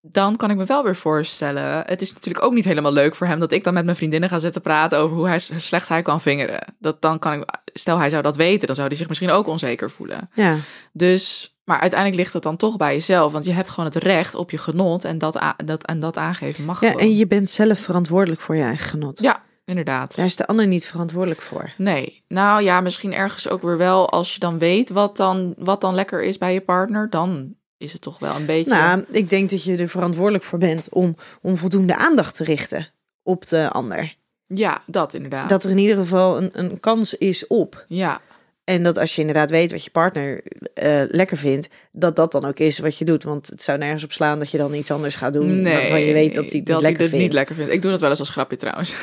dan 0.00 0.36
kan 0.36 0.50
ik 0.50 0.56
me 0.56 0.64
wel 0.64 0.84
weer 0.84 0.96
voorstellen. 0.96 1.82
Het 1.86 2.00
is 2.00 2.12
natuurlijk 2.12 2.44
ook 2.44 2.52
niet 2.52 2.64
helemaal 2.64 2.92
leuk 2.92 3.14
voor 3.14 3.26
hem 3.26 3.40
dat 3.40 3.52
ik 3.52 3.64
dan 3.64 3.74
met 3.74 3.84
mijn 3.84 3.96
vriendinnen 3.96 4.28
ga 4.28 4.38
zitten 4.38 4.62
praten 4.62 4.98
over 4.98 5.16
hoe 5.16 5.28
hij, 5.28 5.38
slecht 5.38 5.88
hij 5.88 6.02
kan 6.02 6.20
vingeren. 6.20 6.74
Dat 6.78 7.02
dan 7.02 7.18
kan 7.18 7.32
ik, 7.32 7.58
stel 7.72 7.98
hij 7.98 8.10
zou 8.10 8.22
dat 8.22 8.36
weten, 8.36 8.66
dan 8.66 8.76
zou 8.76 8.88
hij 8.88 8.96
zich 8.96 9.08
misschien 9.08 9.30
ook 9.30 9.46
onzeker 9.46 9.90
voelen. 9.90 10.30
Ja. 10.34 10.56
Dus, 10.92 11.56
maar 11.68 11.80
uiteindelijk 11.80 12.20
ligt 12.20 12.32
het 12.32 12.42
dan 12.42 12.56
toch 12.56 12.76
bij 12.76 12.92
jezelf, 12.92 13.32
want 13.32 13.44
je 13.44 13.52
hebt 13.52 13.70
gewoon 13.70 13.84
het 13.84 14.02
recht 14.02 14.34
op 14.34 14.50
je 14.50 14.58
genot 14.58 15.04
en 15.04 15.18
dat, 15.18 15.54
dat, 15.64 15.84
en 15.84 15.98
dat 15.98 16.16
aangeven 16.16 16.64
mag 16.64 16.80
ja, 16.80 16.86
gewoon. 16.90 17.02
en 17.02 17.16
je 17.16 17.26
bent 17.26 17.50
zelf 17.50 17.78
verantwoordelijk 17.78 18.40
voor 18.40 18.56
je 18.56 18.62
eigen 18.62 18.88
genot. 18.88 19.18
Ja, 19.18 19.42
inderdaad. 19.64 20.16
Daar 20.16 20.26
is 20.26 20.36
de 20.36 20.46
ander 20.46 20.66
niet 20.66 20.86
verantwoordelijk 20.86 21.42
voor. 21.42 21.72
Nee, 21.76 22.22
nou 22.28 22.62
ja, 22.62 22.80
misschien 22.80 23.14
ergens 23.14 23.48
ook 23.48 23.62
weer 23.62 23.76
wel 23.76 24.10
als 24.10 24.34
je 24.34 24.40
dan 24.40 24.58
weet 24.58 24.90
wat 24.90 25.16
dan, 25.16 25.54
wat 25.58 25.80
dan 25.80 25.94
lekker 25.94 26.22
is 26.22 26.38
bij 26.38 26.52
je 26.52 26.60
partner, 26.60 27.10
dan 27.10 27.54
is 27.76 27.92
het 27.92 28.02
toch 28.02 28.18
wel 28.18 28.36
een 28.36 28.46
beetje. 28.46 28.70
Nou, 28.70 29.04
ik 29.10 29.30
denk 29.30 29.50
dat 29.50 29.64
je 29.64 29.76
er 29.76 29.88
verantwoordelijk 29.88 30.44
voor 30.44 30.58
bent 30.58 30.88
om, 30.92 31.16
om 31.42 31.56
voldoende 31.56 31.96
aandacht 31.96 32.36
te 32.36 32.44
richten 32.44 32.88
op 33.22 33.48
de 33.48 33.68
ander. 33.70 34.16
ja, 34.46 34.82
dat 34.86 35.14
inderdaad. 35.14 35.48
Dat 35.48 35.64
er 35.64 35.70
in 35.70 35.78
ieder 35.78 35.96
geval 35.96 36.42
een, 36.42 36.50
een 36.52 36.80
kans 36.80 37.14
is 37.14 37.46
op. 37.46 37.84
Ja, 37.88 38.20
En 38.68 38.82
dat 38.82 38.98
als 38.98 39.14
je 39.14 39.20
inderdaad 39.20 39.50
weet 39.50 39.70
wat 39.70 39.84
je 39.84 39.90
partner 39.90 40.42
eh, 40.74 41.02
lekker 41.08 41.36
vindt, 41.36 41.68
dat 41.92 42.16
dat 42.16 42.32
dan 42.32 42.44
ook 42.44 42.58
is 42.58 42.78
wat 42.78 42.98
je 42.98 43.04
doet. 43.04 43.22
Want 43.22 43.46
het 43.46 43.62
zou 43.62 43.78
nergens 43.78 44.04
op 44.04 44.12
slaan 44.12 44.38
dat 44.38 44.50
je 44.50 44.58
dan 44.58 44.74
iets 44.74 44.90
anders 44.90 45.14
gaat 45.14 45.32
doen 45.32 45.62
nee, 45.62 45.74
waarvan 45.74 46.00
je 46.00 46.12
weet 46.12 46.34
dat 46.34 46.50
hij 46.50 46.62
dat 46.62 46.74
niet 46.74 46.82
lekker 46.82 47.08
vindt. 47.08 47.24
niet 47.24 47.32
lekker 47.32 47.54
vindt. 47.54 47.72
Ik 47.72 47.82
doe 47.82 47.90
dat 47.90 48.00
wel 48.00 48.10
eens 48.10 48.18
als 48.18 48.28
grapje 48.28 48.56
trouwens. 48.56 48.94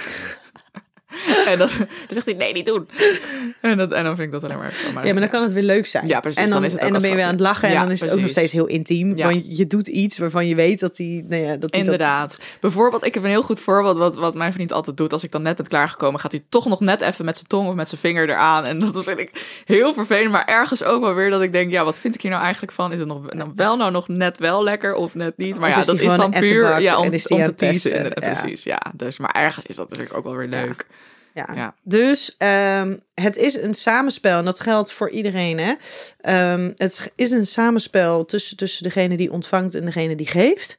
en 1.51 1.57
dat, 1.57 1.77
dan 1.77 1.87
zegt 2.07 2.25
hij, 2.25 2.35
nee, 2.35 2.53
niet 2.53 2.65
doen. 2.65 2.87
En, 3.61 3.77
dat, 3.77 3.91
en 3.91 4.03
dan 4.03 4.15
vind 4.15 4.27
ik 4.27 4.41
dat 4.41 4.43
alleen 4.43 4.57
maar... 4.57 4.73
Ja, 5.05 5.11
maar 5.11 5.21
dan 5.21 5.29
kan 5.29 5.43
het 5.43 5.53
weer 5.53 5.63
leuk 5.63 5.85
zijn. 5.85 6.07
Ja, 6.07 6.19
precies, 6.19 6.43
En 6.43 6.49
dan, 6.49 6.55
dan 6.55 6.65
is 6.65 6.71
het 6.71 6.81
ook 6.81 6.87
en 6.87 6.93
dan 6.93 7.01
ben 7.01 7.09
je 7.09 7.15
weer 7.15 7.25
aan 7.25 7.31
het 7.31 7.39
lachen 7.39 7.69
en 7.69 7.75
dan 7.75 7.91
is 7.91 7.99
het 7.99 8.11
ook 8.11 8.19
nog 8.19 8.29
steeds 8.29 8.51
heel 8.51 8.65
intiem. 8.65 9.17
Ja. 9.17 9.27
Want 9.27 9.57
je 9.57 9.67
doet 9.67 9.87
iets 9.87 10.17
waarvan 10.17 10.47
je 10.47 10.55
weet 10.55 10.79
dat 10.79 10.97
hij, 10.97 11.25
nou 11.27 11.41
ja, 11.41 11.47
dat 11.47 11.59
hij 11.59 11.59
dat- 11.59 11.73
Inderdaad. 11.73 12.39
Bijvoorbeeld, 12.59 13.05
ik 13.05 13.13
heb 13.13 13.23
een 13.23 13.29
heel 13.29 13.43
goed 13.43 13.59
voorbeeld 13.59 13.97
wat, 13.97 14.15
wat 14.15 14.35
mijn 14.35 14.53
vriend 14.53 14.71
altijd 14.71 14.97
doet. 14.97 15.13
Als 15.13 15.23
ik 15.23 15.31
dan 15.31 15.41
net 15.41 15.55
ben 15.55 15.67
klaargekomen, 15.67 16.19
gaat 16.19 16.31
hij 16.31 16.41
toch 16.49 16.65
nog 16.65 16.79
net 16.79 17.01
even 17.01 17.25
met 17.25 17.35
zijn 17.35 17.47
tong 17.47 17.67
of 17.67 17.75
met 17.75 17.89
zijn 17.89 18.01
vinger 18.01 18.29
eraan. 18.29 18.65
En 18.65 18.79
dat 18.79 19.03
vind 19.03 19.19
ik 19.19 19.61
heel 19.65 19.93
vervelend. 19.93 20.31
Maar 20.31 20.45
ergens 20.45 20.83
ook 20.83 21.01
wel 21.01 21.13
weer 21.13 21.29
dat 21.29 21.41
ik 21.41 21.51
denk, 21.51 21.71
ja, 21.71 21.83
wat 21.83 21.99
vind 21.99 22.15
ik 22.15 22.21
hier 22.21 22.31
nou 22.31 22.43
eigenlijk 22.43 22.73
van? 22.73 22.91
Is 22.91 22.99
het 22.99 23.07
nog 23.07 23.33
nou, 23.33 23.51
wel 23.55 23.77
nou 23.77 23.91
nog 23.91 24.07
net 24.07 24.37
wel 24.37 24.63
lekker 24.63 24.93
of 24.93 25.15
net 25.15 25.37
niet? 25.37 25.59
Maar 25.59 25.69
Of 25.69 25.75
ja, 25.75 25.79
is 25.81 25.85
dat 25.85 25.99
is 25.99 26.15
dan 26.15 26.31
puur 26.31 26.79
ja, 26.81 26.97
om, 26.97 27.05
en 27.05 27.13
is 27.13 27.23
die 27.23 27.37
om 27.37 27.43
te 27.43 27.55
teasen. 27.55 28.13
Precies, 28.13 28.63
ja. 28.63 28.81
Dus, 28.93 29.17
maar 29.17 29.31
ergens 29.31 29.65
is 29.65 29.75
dat 29.75 29.89
natuurlijk 29.89 30.17
ook 30.17 30.23
wel 30.23 30.35
weer 30.35 30.47
leuk. 30.47 30.85
Ja. 31.35 31.49
Ja. 31.55 31.75
Dus 31.83 32.35
ehm, 32.37 32.95
het 33.13 33.37
is 33.37 33.55
een 33.55 33.73
samenspel 33.73 34.37
en 34.37 34.45
dat 34.45 34.59
geldt 34.59 34.91
voor 34.91 35.09
iedereen. 35.09 35.57
Hè? 35.57 35.73
Ehm, 36.19 36.71
het 36.75 37.11
is 37.15 37.31
een 37.31 37.45
samenspel 37.45 38.25
tussen, 38.25 38.57
tussen 38.57 38.83
degene 38.83 39.17
die 39.17 39.31
ontvangt 39.31 39.75
en 39.75 39.85
degene 39.85 40.15
die 40.15 40.27
geeft. 40.27 40.77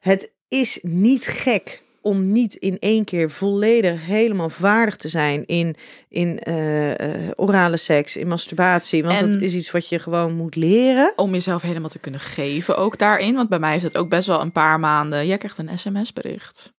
Het 0.00 0.32
is 0.48 0.78
niet 0.82 1.26
gek 1.26 1.82
om 2.00 2.30
niet 2.30 2.54
in 2.54 2.78
één 2.78 3.04
keer 3.04 3.30
volledig 3.30 4.06
helemaal 4.06 4.48
vaardig 4.48 4.96
te 4.96 5.08
zijn 5.08 5.46
in, 5.46 5.76
in 6.08 6.38
eh, 6.38 7.24
eh, 7.24 7.30
orale 7.36 7.76
seks, 7.76 8.16
in 8.16 8.28
masturbatie. 8.28 9.02
Want 9.04 9.20
En- 9.20 9.30
dat 9.30 9.40
is 9.40 9.54
iets 9.54 9.70
wat 9.70 9.88
je 9.88 9.98
gewoon 9.98 10.32
moet 10.34 10.56
leren. 10.56 11.12
Om 11.16 11.32
jezelf 11.32 11.62
helemaal 11.62 11.88
te 11.88 11.98
kunnen 11.98 12.20
geven 12.20 12.76
ook 12.76 12.98
daarin. 12.98 13.34
Want 13.34 13.48
bij 13.48 13.58
mij 13.58 13.72
heeft 13.72 13.84
het 13.84 13.96
ook 13.96 14.08
best 14.08 14.26
wel 14.26 14.40
een 14.40 14.52
paar 14.52 14.80
maanden. 14.80 15.26
Jij 15.26 15.38
krijgt 15.38 15.58
een 15.58 15.78
sms-bericht. 15.78 16.74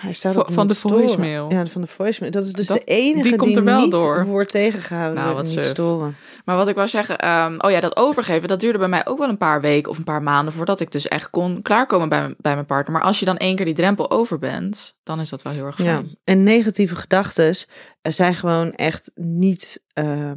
Hij 0.00 0.12
staat 0.12 0.44
van 0.46 0.66
de 0.66 0.74
storen. 0.74 0.98
voicemail. 0.98 1.50
Ja, 1.52 1.66
van 1.66 1.80
de 1.80 1.86
voicemail. 1.86 2.30
Dat 2.32 2.44
is 2.44 2.52
dus 2.52 2.66
Dat- 2.66 2.76
de 2.78 2.84
enige 2.84 3.28
die 3.28 3.36
komt 3.36 3.56
er 3.56 3.64
wel 3.64 3.80
niet 3.80 3.90
door. 3.90 4.24
wordt 4.24 4.50
tegengehouden. 4.50 5.22
Nou, 5.22 5.34
wat 5.34 5.44
niet 5.44 5.62
storen. 5.62 6.16
Maar 6.44 6.56
wat 6.56 6.68
ik 6.68 6.74
wou 6.74 6.88
zeggen, 6.88 7.18
ehm, 7.18 7.54
oh 7.58 7.70
ja, 7.70 7.80
dat 7.80 7.96
overgeven, 7.96 8.48
dat 8.48 8.60
duurde 8.60 8.78
bij 8.78 8.88
mij 8.88 9.06
ook 9.06 9.18
wel 9.18 9.28
een 9.28 9.36
paar 9.36 9.60
weken 9.60 9.90
of 9.90 9.98
een 9.98 10.04
paar 10.04 10.22
maanden 10.22 10.52
voordat 10.52 10.80
ik 10.80 10.90
dus 10.90 11.08
echt 11.08 11.30
kon 11.30 11.62
klaarkomen 11.62 12.08
bij, 12.08 12.20
mijn- 12.20 12.34
bij 12.38 12.54
mijn 12.54 12.66
partner. 12.66 12.92
Maar 12.96 13.02
als 13.06 13.18
je 13.18 13.24
dan 13.24 13.36
één 13.36 13.56
keer 13.56 13.64
die 13.64 13.74
drempel 13.74 14.10
over 14.10 14.38
bent, 14.38 14.96
dan 15.02 15.20
is 15.20 15.28
dat 15.28 15.42
wel 15.42 15.52
heel 15.52 15.64
erg 15.66 15.74
fijn. 15.76 15.88
Ja, 15.88 16.02
en 16.24 16.42
negatieve 16.42 16.96
gedachten 16.96 17.54
zijn 18.02 18.34
gewoon 18.34 18.72
echt 18.72 19.10
niet, 19.14 19.82
eh, 19.92 20.30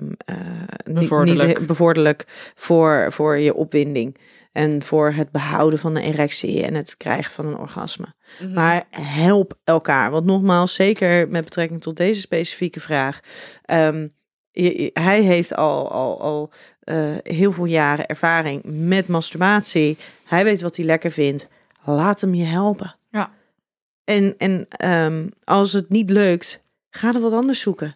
niet- 0.84 0.99
Bevorderlijk. 0.99 1.58
niet 1.60 1.67
bevorderlijk 1.67 2.26
voor, 2.56 3.08
voor 3.10 3.38
je 3.38 3.54
opwinding. 3.54 4.17
En 4.53 4.81
voor 4.81 5.11
het 5.11 5.31
behouden 5.31 5.79
van 5.79 5.95
een 5.95 6.03
erectie 6.03 6.63
en 6.63 6.73
het 6.73 6.97
krijgen 6.97 7.31
van 7.33 7.45
een 7.45 7.57
orgasme. 7.57 8.05
Mhm. 8.39 8.53
Maar 8.53 8.83
help 8.89 9.57
elkaar. 9.63 10.11
Want 10.11 10.25
nogmaals, 10.25 10.73
zeker 10.73 11.27
met 11.29 11.43
betrekking 11.43 11.81
tot 11.81 11.97
deze 11.97 12.19
specifieke 12.21 12.79
vraag. 12.79 13.19
ehm, 13.65 14.07
je- 14.51 14.81
je- 14.83 14.89
hij 14.93 15.21
heeft 15.21 15.55
al, 15.55 15.91
al, 15.91 16.21
al 16.21 16.51
eh, 16.79 17.11
heel 17.23 17.51
veel 17.53 17.65
jaren 17.65 18.05
ervaring 18.05 18.61
met 18.65 19.07
masturbatie. 19.07 19.97
Hij 20.25 20.43
weet 20.43 20.61
wat 20.61 20.75
hij 20.75 20.85
lekker 20.85 21.11
vindt. 21.11 21.47
Laat 21.83 22.21
hem 22.21 22.33
je 22.33 22.43
helpen. 22.45 22.95
Ja. 23.11 23.31
En, 24.03 24.35
en 24.37 24.65
ehm, 24.69 25.27
als 25.43 25.73
het 25.73 25.89
niet 25.89 26.09
lukt, 26.09 26.63
ga 26.89 27.13
er 27.13 27.19
wat 27.21 27.33
anders 27.33 27.59
zoeken. 27.59 27.95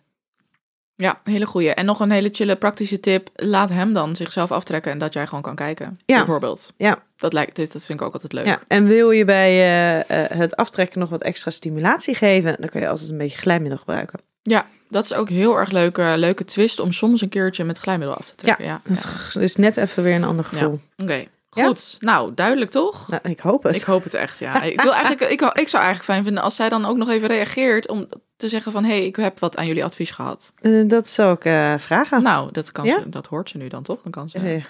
Ja, 1.00 1.20
hele 1.24 1.46
goeie. 1.46 1.74
En 1.74 1.86
nog 1.86 2.00
een 2.00 2.12
hele 2.12 2.30
chille 2.32 2.56
praktische 2.56 3.00
tip. 3.00 3.30
Laat 3.36 3.70
hem 3.70 3.94
dan 3.94 4.16
zichzelf 4.16 4.52
aftrekken 4.52 4.92
en 4.92 4.98
dat 4.98 5.14
jij 5.14 5.28
gewoon 5.28 5.42
kan 5.44 5.56
kijken. 5.56 5.98
Ja. 6.06 6.16
Bijvoorbeeld. 6.18 6.74
Ja. 6.78 7.04
Dat, 7.18 7.34
lijkt, 7.34 7.56
dus 7.56 7.70
dat 7.70 7.86
vind 7.86 8.00
ik 8.00 8.06
ook 8.06 8.14
altijd 8.14 8.34
leuk. 8.34 8.46
Ja. 8.46 8.60
En 8.68 8.86
wil 8.88 9.12
je 9.12 9.26
bij 9.26 9.50
eh, 9.50 10.00
eh, 10.00 10.32
het 10.38 10.56
aftrekken 10.56 11.00
nog 11.00 11.10
wat 11.10 11.22
extra 11.22 11.52
stimulatie 11.52 12.16
geven, 12.16 12.56
dan 12.60 12.70
kun 12.70 12.82
je 12.82 12.88
altijd 12.88 13.10
een 13.10 13.18
beetje 13.18 13.38
glijmiddel 13.38 13.78
gebruiken. 13.78 14.20
Ja, 14.42 14.66
dat 14.90 15.04
is 15.04 15.14
ook 15.14 15.30
heel 15.30 15.58
erg 15.58 15.72
leuke, 15.72 16.14
leuke 16.18 16.46
twist 16.46 16.80
om 16.80 16.92
soms 16.92 17.22
een 17.22 17.30
keertje 17.30 17.64
met 17.64 17.78
glijmiddel 17.78 18.16
af 18.18 18.26
te 18.26 18.36
trekken. 18.36 18.66
Ja, 18.66 18.82
Dat 18.84 19.36
is- 19.40 19.56
net 19.56 19.78
even 19.78 20.04
weer 20.04 20.16
een 20.16 20.24
ander 20.24 20.46
gevoel. 20.46 20.80
Oké, 20.98 21.26
goed. 21.50 21.98
Nou, 22.00 22.32
duidelijk 22.36 22.72
toch? 22.72 23.08
Nou, 23.10 23.22
ik 23.30 23.40
hoop 23.40 23.64
het. 23.64 23.76
Ik 23.76 23.82
hoop 23.84 24.04
het 24.04 24.14
echt, 24.14 24.40
ja. 24.40 24.62
Ik, 24.62 24.82
wil 24.82 24.94
eigenlijk, 25.04 25.22
ik, 25.22 25.42
ik 25.42 25.68
zou 25.68 25.84
eigenlijk 25.84 26.04
fijn 26.04 26.24
vinden 26.24 26.44
als 26.44 26.56
zij 26.56 26.70
dan 26.70 26.86
ook 26.86 26.98
nog 26.98 27.10
even 27.10 27.28
reageert 27.28 27.88
om 27.88 28.08
te 28.38 28.48
zeggen 28.48 28.72
van... 28.72 28.84
hé, 28.84 28.90
hey, 28.98 29.06
ik 29.06 29.16
heb 29.16 29.40
wat 29.40 29.58
aan 29.58 29.68
jullie 29.68 29.84
advies 29.84 30.10
gehad. 30.12 30.54
Eh, 30.62 30.82
dat 30.88 31.08
zou 31.08 31.36
ik 31.36 31.46
eh, 31.46 31.74
vragen. 31.78 32.22
Nou, 32.24 32.52
dat, 32.52 32.72
kan 32.72 32.86
Ja? 32.86 33.00
ze, 33.02 33.10
dat 33.10 33.28
hoort 33.28 33.50
ze 33.50 33.58
nu 33.58 33.68
dan 33.68 33.84
toch? 33.84 34.00
Dan 34.04 34.12
kan 34.12 34.30
ze 34.30 34.38
eh, 34.38 34.56
ik 34.56 34.66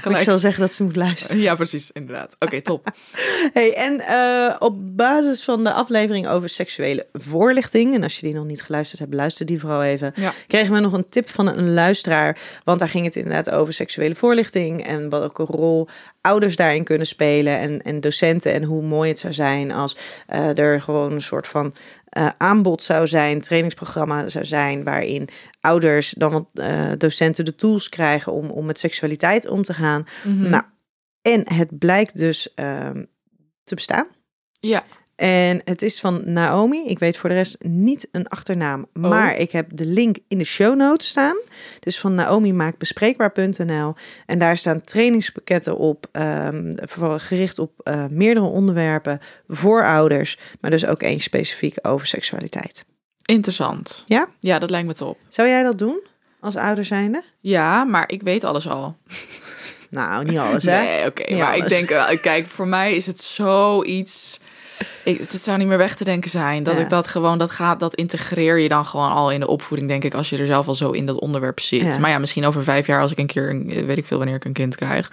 gelijk... 0.00 0.24
zal 0.24 0.38
zeggen 0.38 0.60
dat 0.60 0.72
ze 0.72 0.84
moet 0.84 0.96
luisteren. 0.96 1.40
Ja, 1.40 1.54
precies, 1.54 1.90
inderdaad. 1.92 2.36
Oké, 2.38 2.60
top. 2.70 2.90
Hey, 3.52 3.74
en 3.74 4.02
op 4.58 4.96
basis 4.96 5.44
van 5.44 5.64
de 5.64 5.72
aflevering 5.72 6.28
over 6.28 6.48
seksuele 6.48 7.06
voorlichting, 7.12 7.94
en 7.94 8.02
als 8.02 8.16
je 8.16 8.26
die 8.26 8.34
nog 8.34 8.44
niet 8.46 8.62
geluisterd 8.62 9.00
hebt, 9.00 9.14
luister 9.14 9.46
die 9.46 9.60
vooral 9.60 9.82
even, 9.82 10.12
Ja. 10.16 10.32
kregen 10.46 10.74
we 10.74 10.80
nog 10.80 10.92
een 10.92 11.08
tip 11.08 11.28
van 11.30 11.46
een 11.46 11.74
luisteraar. 11.74 12.38
Want 12.64 12.78
daar 12.78 12.88
ging 12.88 13.04
het 13.04 13.16
inderdaad 13.16 13.50
over 13.50 13.72
seksuele 13.72 14.14
voorlichting 14.14 14.86
en 14.86 15.10
welke 15.10 15.42
rol 15.42 15.88
ouders 16.20 16.56
daarin 16.56 16.84
kunnen 16.84 17.06
spelen 17.06 17.58
en, 17.58 17.82
en 17.82 18.00
docenten. 18.00 18.52
En 18.52 18.62
hoe 18.62 18.82
mooi 18.82 19.08
het 19.08 19.18
zou 19.18 19.32
zijn 19.32 19.72
als 19.72 19.96
er 20.54 20.80
gewoon 20.80 21.12
een 21.12 21.22
soort 21.22 21.46
van 21.46 21.74
eh, 22.14 22.28
aanbod 22.38 22.82
zou 22.82 23.06
zijn, 23.06 23.40
trainingsprogramma 23.40 24.28
zou 24.28 24.44
zijn, 24.44 24.84
waarin 24.84 25.28
ouders 25.60 26.10
dan 26.10 26.32
wat 26.32 26.50
eh, 26.54 26.92
docenten 26.98 27.44
de 27.44 27.54
tools 27.54 27.88
krijgen 27.88 28.32
om, 28.32 28.50
om 28.50 28.66
met 28.66 28.78
seksualiteit 28.78 29.48
om 29.48 29.62
te 29.62 29.74
gaan. 29.74 30.06
Mhm. 30.24 30.48
Nou, 30.48 30.62
en 31.22 31.54
het 31.54 31.78
blijkt 31.78 32.16
dus 32.16 32.54
ehm, 32.54 33.04
te 33.64 33.74
bestaan. 33.74 34.06
Ja, 34.60 34.84
En 35.16 35.60
het 35.64 35.82
is 35.82 36.00
van 36.00 36.20
Naomi. 36.32 36.84
Ik 36.86 36.98
weet 36.98 37.16
voor 37.16 37.28
de 37.28 37.34
rest 37.34 37.56
niet 37.64 38.08
een 38.12 38.28
achternaam. 38.28 38.86
Maar 38.92 39.36
ik 39.36 39.50
heb 39.50 39.76
de 39.76 39.86
link 39.86 40.16
in 40.28 40.38
de 40.38 40.44
show 40.44 40.76
notes 40.76 41.08
staan. 41.08 41.36
Dus 41.80 41.98
van 42.00 42.14
Naomi 42.14 42.52
maakt 42.52 42.78
bespreekbaar.nl. 42.78 43.94
En 44.26 44.38
daar 44.38 44.56
staan 44.56 44.84
trainingspakketten 44.84 45.76
op. 45.76 46.06
voor- 46.76 47.20
gericht 47.20 47.58
op 47.58 47.70
eh, 47.82 48.06
meerdere 48.10 48.46
onderwerpen 48.46 49.18
voor 49.48 49.84
ouders. 49.86 50.38
Maar 50.60 50.70
dus 50.70 50.86
ook 50.86 51.02
één 51.02 51.20
specifiek 51.20 51.76
over 51.82 52.06
seksualiteit. 52.06 52.84
interessant. 53.24 54.02
Ja? 54.04 54.28
Ja, 54.38 54.58
dat 54.58 54.70
lijkt 54.70 54.86
me 54.86 54.94
top. 54.94 55.18
Zou 55.28 55.48
jij 55.48 55.62
dat 55.62 55.78
doen 55.78 56.02
als 56.40 56.56
ouder 56.56 56.84
zijnde? 56.84 57.22
Ja, 57.40 57.84
maar 57.84 58.08
ik 58.08 58.22
weet 58.22 58.44
alles 58.44 58.68
al. 58.68 58.96
Nou, 59.90 60.24
niet 60.24 60.38
alles 60.38 60.64
hè? 60.64 60.80
Nee, 60.82 61.06
oké. 61.06 61.34
Maar 61.36 61.56
ik 61.56 61.68
denk, 61.68 61.88
wel, 61.88 62.18
kijk, 62.18 62.46
voor 62.46 62.68
mij 62.68 62.94
is 62.94 63.06
het 63.06 63.18
zoiets. 63.20 64.40
Ik, 65.04 65.18
het 65.18 65.42
zou 65.42 65.58
niet 65.58 65.66
meer 65.66 65.78
weg 65.78 65.96
te 65.96 66.04
denken 66.04 66.30
zijn. 66.30 66.62
Dat 66.62 66.74
Ja. 66.76 66.80
ik 66.80 66.88
dat 66.88 67.08
gewoon, 67.08 67.38
dat 67.38 67.50
gaat, 67.50 67.80
dat 67.80 67.94
integreer 67.94 68.58
je 68.58 68.68
dan 68.68 68.86
gewoon 68.86 69.10
al 69.10 69.30
in 69.30 69.40
de 69.40 69.46
opvoeding, 69.48 69.88
denk 69.88 70.04
ik, 70.04 70.14
als 70.14 70.30
je 70.30 70.38
er 70.38 70.46
zelf 70.46 70.68
al 70.68 70.74
zo 70.74 70.90
in 70.90 71.06
dat 71.06 71.20
onderwerp 71.20 71.60
zit. 71.60 71.80
Ja. 71.80 71.98
Maar 71.98 72.10
ja, 72.10 72.18
misschien 72.18 72.44
over 72.44 72.62
vijf 72.62 72.86
jaar, 72.86 73.00
als 73.00 73.12
ik 73.12 73.18
een 73.18 73.26
keer, 73.26 73.64
weet 73.86 73.98
ik 73.98 74.04
veel 74.04 74.18
wanneer 74.18 74.36
ik 74.36 74.44
een 74.44 74.52
kind 74.52 74.76
krijg, 74.76 75.10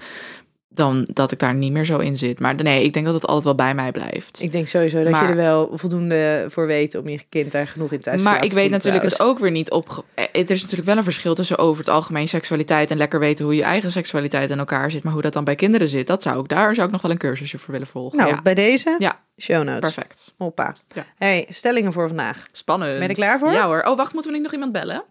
dan 0.74 1.08
dat 1.14 1.32
ik 1.32 1.40
daar 1.40 1.54
niet 1.54 1.72
meer 1.72 1.86
zo 1.86 1.98
in 1.98 2.18
zit. 2.18 2.40
Maar 2.40 2.56
nee, 2.56 2.84
ik 2.84 2.94
denk 2.94 3.06
dat 3.06 3.16
het 3.16 3.26
altijd 3.26 3.44
wel 3.44 3.56
bij 3.56 3.76
mij 3.76 3.92
blijft. 3.92 4.42
Ik 4.42 4.52
denk 4.52 4.68
sowieso 4.68 5.04
dat 5.04 5.12
Maar- 5.12 5.24
je 5.24 5.30
er 5.30 5.36
wel 5.36 5.72
voldoende 5.74 6.46
voor 6.50 6.68
weet 6.68 6.96
om 6.96 7.08
je 7.10 7.20
kind 7.30 7.52
daar 7.52 7.68
genoeg 7.68 7.92
in 7.92 8.00
thuis 8.00 8.18
te 8.18 8.24
maar 8.24 8.44
ik 8.44 8.52
weet 8.52 8.70
natuurlijk 8.70 9.04
het 9.04 9.20
ook 9.20 9.40
weer 9.40 9.52
niet 9.52 9.72
op. 9.72 10.06
Er 10.16 10.30
is 10.52 10.62
natuurlijk 10.62 10.90
wel 10.90 10.98
een 10.98 11.04
verschil 11.04 11.36
tussen 11.36 11.58
over 11.58 11.78
het 11.84 11.90
algemeen 11.94 12.28
seksualiteit 12.28 12.92
en 12.92 12.98
lekker 12.98 13.20
weten 13.20 13.46
hoe 13.46 13.56
je 13.56 13.64
eigen 13.64 13.92
seksualiteit 13.92 14.50
in 14.50 14.60
elkaar 14.60 14.92
zit. 14.92 15.04
Maar 15.04 15.14
hoe 15.14 15.22
dat 15.22 15.34
dan 15.34 15.44
bij 15.44 15.56
kinderen 15.56 15.90
zit, 15.90 16.08
dat 16.08 16.22
zou 16.22 16.40
ik 16.40 16.48
daar 16.48 16.76
zou 16.76 16.86
ik 16.88 16.94
nog 16.94 17.02
wel 17.02 17.12
een 17.12 17.18
cursusje 17.18 17.58
voor 17.58 17.72
willen 17.72 17.88
volgen. 17.88 18.18
Nou, 18.18 18.30
ja. 18.30 18.42
bij 18.42 18.56
deze 18.56 18.96
Ja. 19.00 19.20
Show 19.42 19.64
notes. 19.64 19.94
Perfect. 19.94 20.34
Hoppa. 20.38 20.76
Ja. 20.88 21.06
Hey, 21.18 21.46
stellingen 21.50 21.94
voor 21.94 22.08
vandaag. 22.08 22.48
Spannend. 22.52 22.92
Ben 22.92 23.02
je 23.02 23.08
er 23.08 23.14
klaar 23.14 23.40
voor? 23.40 23.52
Ja 23.52 23.66
hoor. 23.66 23.82
Oh, 23.84 23.98
wacht, 23.98 24.14
moeten 24.14 24.32
we 24.32 24.38
niet 24.38 24.46
nog 24.46 24.54
iemand 24.54 24.72
bellen? 24.72 25.04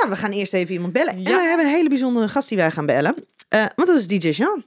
Ja, 0.00 0.08
we 0.08 0.16
gaan 0.16 0.30
eerst 0.30 0.54
even 0.54 0.74
iemand 0.74 0.92
bellen. 0.92 1.12
En 1.12 1.22
Ja. 1.22 1.36
we 1.36 1.42
hebben 1.42 1.66
een 1.66 1.72
hele 1.72 1.88
bijzondere 1.88 2.28
gast 2.28 2.48
die 2.48 2.58
wij 2.58 2.70
gaan 2.70 2.86
bellen. 2.86 3.14
Eh, 3.48 3.64
want 3.76 3.88
dat 3.88 3.98
is 3.98 4.06
DJ 4.06 4.28
Jean. 4.28 4.64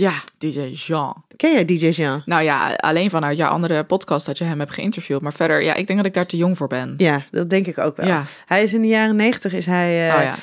Ja, 0.00 0.12
DJ 0.38 0.60
Jean. 0.60 1.24
Ken 1.36 1.52
jij 1.52 1.64
DJ 1.64 1.88
Jean? 1.88 2.22
Nou 2.24 2.42
ja, 2.42 2.74
alleen 2.74 3.10
vanuit 3.10 3.36
jouw 3.36 3.50
andere 3.50 3.84
podcast 3.84 4.26
dat 4.26 4.38
je 4.38 4.44
hem 4.44 4.58
hebt 4.58 4.72
geïnterviewd. 4.72 5.20
Maar 5.20 5.32
verder, 5.32 5.62
ja, 5.62 5.74
ik 5.74 5.86
denk 5.86 5.98
dat 5.98 6.08
ik 6.08 6.14
daar 6.14 6.26
te 6.26 6.36
jong 6.36 6.56
voor 6.56 6.66
ben. 6.66 6.94
Ja, 6.96 7.24
dat 7.30 7.50
denk 7.50 7.66
ik 7.66 7.78
ook 7.78 7.96
wel. 7.96 8.06
Ja. 8.06 8.24
Hij 8.46 8.62
is 8.62 8.72
in 8.72 8.80
de 8.80 8.88
jaren 8.88 9.16
negentig 9.16 9.52
is 9.52 9.66
hij, 9.66 10.08
eh, 10.08 10.14
Oh 10.14 10.22
ja, 10.22 10.34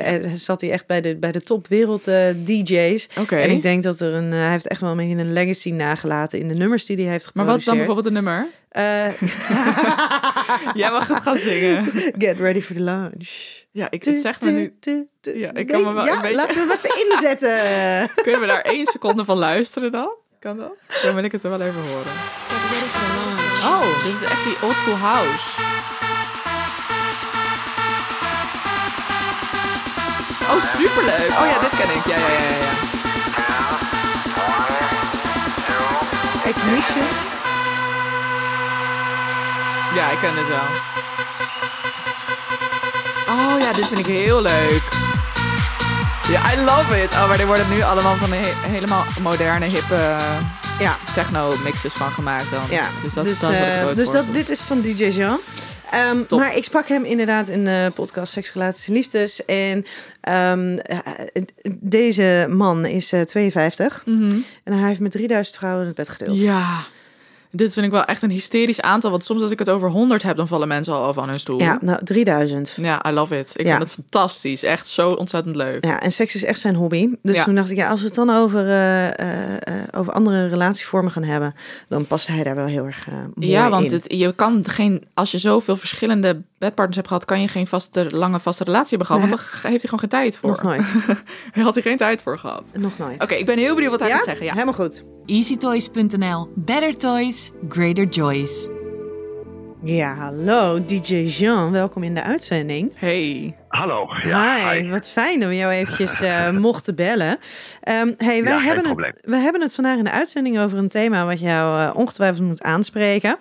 eh, 0.00 0.30
zat 0.34 0.60
hij 0.60 0.70
echt 0.70 0.86
bij 0.86 1.00
de, 1.00 1.16
bij 1.16 1.32
de 1.32 1.42
top 1.42 1.68
wereld 1.68 2.04
DJ's. 2.44 3.08
En 3.28 3.50
ik 3.50 3.62
denk 3.62 3.82
dat 3.82 4.00
er 4.00 4.14
een, 4.14 4.32
hij 4.32 4.50
heeft 4.50 4.68
echt 4.68 4.80
wel 4.80 4.90
een 4.90 4.96
beetje 4.96 5.16
een 5.16 5.32
legacy 5.32 5.70
nagelaten 5.70 6.38
in 6.38 6.48
de 6.48 6.54
nummers 6.54 6.86
die 6.86 6.96
hij 6.96 7.04
heeft 7.04 7.30
Maar 7.34 7.46
wat 7.46 7.58
is 7.58 7.64
dan 7.64 7.76
geproduceerd. 7.76 8.04
bijvoorbeeld 8.04 8.06
een 8.06 8.22
nummer? 8.22 8.46
Jij 10.80 10.90
mag 10.90 11.08
het 11.08 11.20
gaan 11.20 11.36
zingen. 11.36 11.84
Get 12.24 12.40
ready 12.40 12.60
for 12.60 12.74
the 12.74 12.82
launch. 12.82 13.57
Ja, 13.78 13.86
ik 13.90 14.04
het 14.04 14.20
zeg 14.20 14.40
me 14.40 14.50
nu. 14.50 14.76
Ja, 15.20 15.54
ik 15.54 15.66
kan 15.66 15.82
me 15.82 15.92
wel 15.92 16.04
ja, 16.04 16.14
een 16.14 16.20
beetje- 16.20 16.36
laten 16.36 16.54
we 16.54 16.60
hem 16.60 16.70
even 16.70 17.10
inzetten. 17.10 18.10
Kunnen 18.24 18.40
we 18.40 18.46
daar 18.46 18.60
één 18.60 18.86
seconde 18.86 19.24
van 19.24 19.36
luisteren 19.38 19.90
dan? 19.90 20.16
Kan 20.40 20.56
dat? 20.56 20.78
Dan 21.02 21.14
wil 21.14 21.24
ik 21.24 21.32
het 21.32 21.44
er 21.44 21.50
wel 21.50 21.60
even 21.60 21.82
horen. 21.82 22.12
Oh, 23.64 24.04
dit 24.04 24.14
is 24.14 24.22
echt 24.22 24.44
die 24.44 24.56
old 24.62 24.74
school 24.74 24.94
house. 24.94 25.46
Oh, 30.50 30.62
superleuk. 30.78 31.30
Oh 31.40 31.46
ja, 31.52 31.58
dit 31.60 31.74
ken 31.78 31.90
ik. 31.96 32.04
Ja, 32.06 32.16
ja, 32.16 32.28
ja, 32.28 32.40
ja, 32.50 32.58
ja. 32.66 32.72
Ignition. 36.48 37.06
Ja, 39.94 40.10
ik 40.10 40.18
ken 40.18 40.34
dit 40.34 40.48
wel. 40.48 40.66
Oh 43.28 43.54
ja, 43.60 43.72
dit 43.72 43.86
vind 43.86 43.98
ik 43.98 44.06
heel 44.06 44.42
leuk. 44.42 44.82
Ja, 46.30 46.52
I 46.52 46.56
love 46.64 47.02
it. 47.02 47.10
Oh, 47.12 47.28
maar 47.28 47.40
er 47.40 47.46
worden 47.46 47.68
nu 47.70 47.82
allemaal 47.82 48.16
van 48.16 48.30
de 48.30 48.36
he- 48.36 48.68
helemaal 48.70 49.04
moderne, 49.22 49.64
hippe 49.66 50.16
Ja. 50.78 50.96
techno-mixes 51.14 51.92
van 51.92 52.10
gemaakt 52.10 52.50
dan. 52.50 52.60
Ja, 52.70 52.86
dus 53.02 53.14
dat 53.14 53.24
dus, 53.24 53.32
is 53.32 53.40
dan 53.40 53.52
eh, 53.52 53.86
ooit 53.86 53.96
dus 53.96 54.10
dat, 54.10 54.24
dit 54.32 54.48
is 54.48 54.60
van 54.60 54.80
DJ 54.80 55.04
Jean. 55.04 55.38
Top. 56.26 56.38
maar 56.38 56.56
ik 56.56 56.64
sprak 56.64 56.88
hem 56.88 57.04
inderdaad 57.04 57.48
in 57.48 57.64
de 57.64 57.90
podcast 57.94 58.32
Seks, 58.32 58.52
Relaties 58.52 58.86
en 58.86 58.92
Liefdes. 58.94 59.44
En 59.44 59.84
ehm, 60.20 60.76
eh, 60.78 60.98
deze 61.80 62.46
man 62.50 62.84
is 62.86 63.12
eh, 63.12 63.20
52. 63.20 64.02
Mhm. 64.04 64.36
En 64.64 64.72
hij 64.72 64.88
heeft 64.88 65.00
met 65.00 65.10
3000 65.10 65.56
vrouwen 65.56 65.86
het 65.86 65.94
bed 65.94 66.08
gedeeld. 66.08 66.38
Ja, 66.38 66.66
dit 67.50 67.72
vind 67.72 67.86
ik 67.86 67.92
wel 67.92 68.04
echt 68.04 68.22
een 68.22 68.30
hysterisch 68.30 68.80
aantal. 68.80 69.10
Want 69.10 69.24
soms 69.24 69.42
als 69.42 69.50
ik 69.50 69.58
het 69.58 69.70
over 69.70 69.90
100 69.90 70.22
heb, 70.22 70.36
dan 70.36 70.48
vallen 70.48 70.68
mensen 70.68 70.92
al 70.94 71.12
van 71.12 71.28
hun 71.28 71.40
stoel. 71.40 71.60
Ja, 71.60 71.78
nou, 71.80 72.04
3000. 72.04 72.74
Ja, 72.76 73.08
I 73.08 73.12
love 73.12 73.38
it. 73.38 73.52
Ik 73.56 73.66
Ja. 73.66 73.76
vind 73.76 73.82
het 73.88 73.92
fantastisch. 73.92 74.62
Echt 74.62 74.88
zo 74.88 75.10
ontzettend 75.10 75.56
leuk. 75.56 75.84
Ja, 75.84 76.00
en 76.00 76.12
seks 76.12 76.34
is 76.34 76.44
echt 76.44 76.60
zijn 76.60 76.74
hobby. 76.74 77.08
Dus 77.22 77.36
Ja. 77.36 77.44
toen 77.44 77.54
dacht 77.54 77.70
ik, 77.70 77.76
ja, 77.76 77.88
als 77.90 78.00
we 78.00 78.06
het 78.06 78.14
dan 78.14 78.30
over, 78.30 78.66
eh, 78.68 79.06
eh, 79.18 79.54
eh, 79.54 79.74
over 79.96 80.12
andere 80.12 80.48
relatievormen 80.48 81.12
gaan 81.12 81.22
hebben, 81.24 81.54
dan 81.88 82.06
past 82.06 82.26
hij 82.26 82.42
daar 82.42 82.54
wel 82.54 82.66
heel 82.66 82.84
erg 82.84 83.06
mooi 83.34 83.50
Ja, 83.50 83.70
want 83.70 83.86
in. 83.86 83.92
het, 83.92 84.04
je 84.12 84.32
kan 84.34 84.64
geen, 84.68 85.04
als 85.14 85.30
je 85.30 85.38
zoveel 85.38 85.76
verschillende 85.76 86.42
bedpartners 86.58 86.96
hebt 86.96 87.08
gehad, 87.08 87.24
kan 87.24 87.40
je 87.40 87.48
geen 87.48 87.66
vaste, 87.66 88.06
lange 88.10 88.40
vaste 88.40 88.64
relatie 88.64 88.88
hebben 88.88 89.06
gehad. 89.06 89.22
Nee. 89.22 89.30
Want 89.30 89.40
daar 89.42 89.70
heeft 89.70 89.82
hij 89.82 89.90
gewoon 89.90 90.00
geen 90.00 90.08
tijd 90.08 90.36
voor. 90.36 90.48
Nog 90.50 90.62
nooit. 90.62 90.86
Daar 91.54 91.64
had 91.64 91.74
hij 91.74 91.82
geen 91.82 91.96
tijd 91.96 92.22
voor 92.22 92.38
gehad. 92.38 92.62
Nog 92.78 92.98
nooit. 92.98 93.22
Oké, 93.22 93.34
ik 93.34 93.46
ben 93.46 93.58
heel 93.58 93.74
benieuwd 93.74 93.90
wat 93.90 94.00
hij 94.00 94.08
ja? 94.08 94.14
gaat 94.16 94.24
zeggen. 94.24 94.44
Ja. 94.46 94.52
Helemaal 94.52 94.74
goed. 94.74 95.04
EasyToys.nl. 95.26 96.48
Better 96.54 96.96
toys, 96.96 97.37
greater 97.68 98.04
joys. 98.04 98.70
Ja, 99.84 100.14
hallo, 100.14 100.82
DJ 100.82 101.14
Jean. 101.24 101.70
Welkom 101.70 102.02
in 102.02 102.14
de 102.14 102.22
uitzending. 102.22 102.92
Hey. 102.94 103.56
Hallo. 103.68 104.06
Ja, 104.22 104.70
hi, 104.72 104.80
hi. 104.82 104.90
wat 104.90 105.08
fijn 105.08 105.48
we 105.48 105.56
jou 105.56 105.72
eventjes 105.72 106.20
eh, 106.20 106.50
mochten 106.68 106.94
bellen. 106.94 107.38
Ehm 107.82 108.12
hey, 108.16 108.42
wij, 108.44 108.52
Ja, 108.52 108.58
hebben 108.60 108.86
het, 108.86 109.20
we 109.24 109.36
hebben 109.36 109.60
het 109.60 109.74
vandaag 109.74 109.98
in 109.98 110.04
de 110.04 110.10
uitzending 110.10 110.58
over 110.58 110.78
een 110.78 110.88
thema 110.88 111.26
wat 111.26 111.40
jou 111.40 111.80
eh, 111.80 111.96
ongetwijfeld 111.96 112.46
moet 112.46 112.62
aanspreken. 112.62 113.38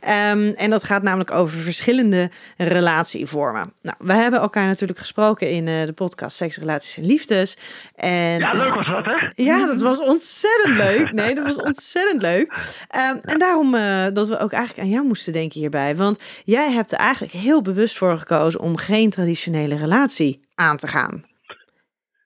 Ehm, 0.00 0.52
en 0.56 0.70
dat 0.70 0.84
gaat 0.84 1.02
namelijk 1.02 1.30
over 1.30 1.58
verschillende 1.58 2.30
relatievormen. 2.56 3.72
Nou, 3.82 3.96
we 3.98 4.12
hebben 4.12 4.40
elkaar 4.40 4.66
natuurlijk 4.66 4.98
gesproken 4.98 5.50
in 5.50 5.68
eh, 5.68 5.84
de 5.86 5.92
podcast 5.92 6.36
Seks, 6.36 6.56
Relaties 6.56 6.96
en 6.96 7.06
Liefdes. 7.06 7.56
En, 7.94 8.38
Ja, 8.38 8.52
leuk 8.52 8.74
was 8.74 8.86
dat, 8.86 9.04
hè? 9.04 9.42
ja, 9.42 9.66
dat 9.66 9.80
was 9.80 9.98
ontzettend 10.00 10.76
leuk. 10.76 11.12
Nee, 11.12 11.34
dat 11.34 11.44
was 11.44 11.56
ontzettend 11.56 12.22
leuk. 12.22 12.52
Ehm, 12.88 13.16
En 13.22 13.38
daarom 13.38 13.72
dat 14.12 14.28
we 14.28 14.38
ook 14.38 14.52
eigenlijk 14.52 14.86
aan 14.86 14.94
jou 14.94 15.06
moesten 15.06 15.32
denken 15.32 15.60
hierbij. 15.60 15.96
Want 15.96 16.18
jij 16.44 16.70
hebt 16.72 16.92
er 16.92 16.98
eigenlijk 16.98 17.32
heel 17.32 17.62
bewust 17.62 17.98
voor 17.98 18.18
gekozen 18.18 18.60
om 18.60 18.76
geen 18.76 19.10
traditionele 19.10 19.65
relatie 19.74 20.46
aan 20.54 20.76
te 20.76 20.86
gaan. 20.86 21.24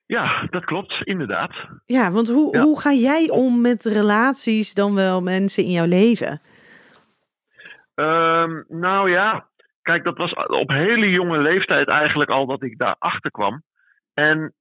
Ja, 0.07 0.47
dat 0.51 0.65
klopt, 0.65 0.95
inderdaad. 1.05 1.53
Ja, 1.87 2.11
want 2.11 2.29
hoe, 2.29 2.57
Ja. 2.57 2.63
hoe 2.63 2.81
ga 2.81 2.93
jij 2.93 3.29
om 3.31 3.61
met 3.61 3.85
relaties 3.85 4.75
dan 4.75 4.95
wel 4.95 5.23
mensen 5.23 5.65
in 5.65 5.71
jouw 5.71 5.87
leven? 5.87 6.41
Ehm, 7.95 8.63
nou 8.69 9.11
ja, 9.11 9.49
kijk, 9.83 10.05
dat 10.05 10.17
was 10.19 10.33
op 10.35 10.71
hele 10.71 11.11
jonge 11.11 11.39
leeftijd 11.39 11.89
eigenlijk 11.89 12.31
al 12.31 12.47
dat 12.47 12.63
ik 12.63 12.79
daarachter 12.79 13.31
kwam. 13.31 13.63
En 14.15 14.55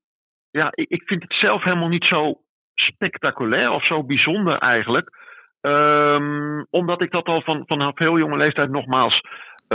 ja, 0.50 0.68
ik, 0.72 0.90
ik 0.90 1.02
vind 1.06 1.24
het 1.24 1.34
zelf 1.40 1.64
helemaal 1.64 1.88
niet 1.88 2.06
zo 2.06 2.42
spectaculair 2.74 3.72
of 3.72 3.86
zo 3.86 4.04
bijzonder 4.04 4.58
eigenlijk. 4.58 5.18
Ehm, 5.62 6.64
omdat 6.70 7.02
ik 7.02 7.12
dat 7.12 7.26
al 7.28 7.42
van, 7.42 7.64
vanaf 7.66 7.92
heel 8.00 8.18
jonge 8.18 8.38
leeftijd 8.38 8.70
nogmaals 8.70 9.22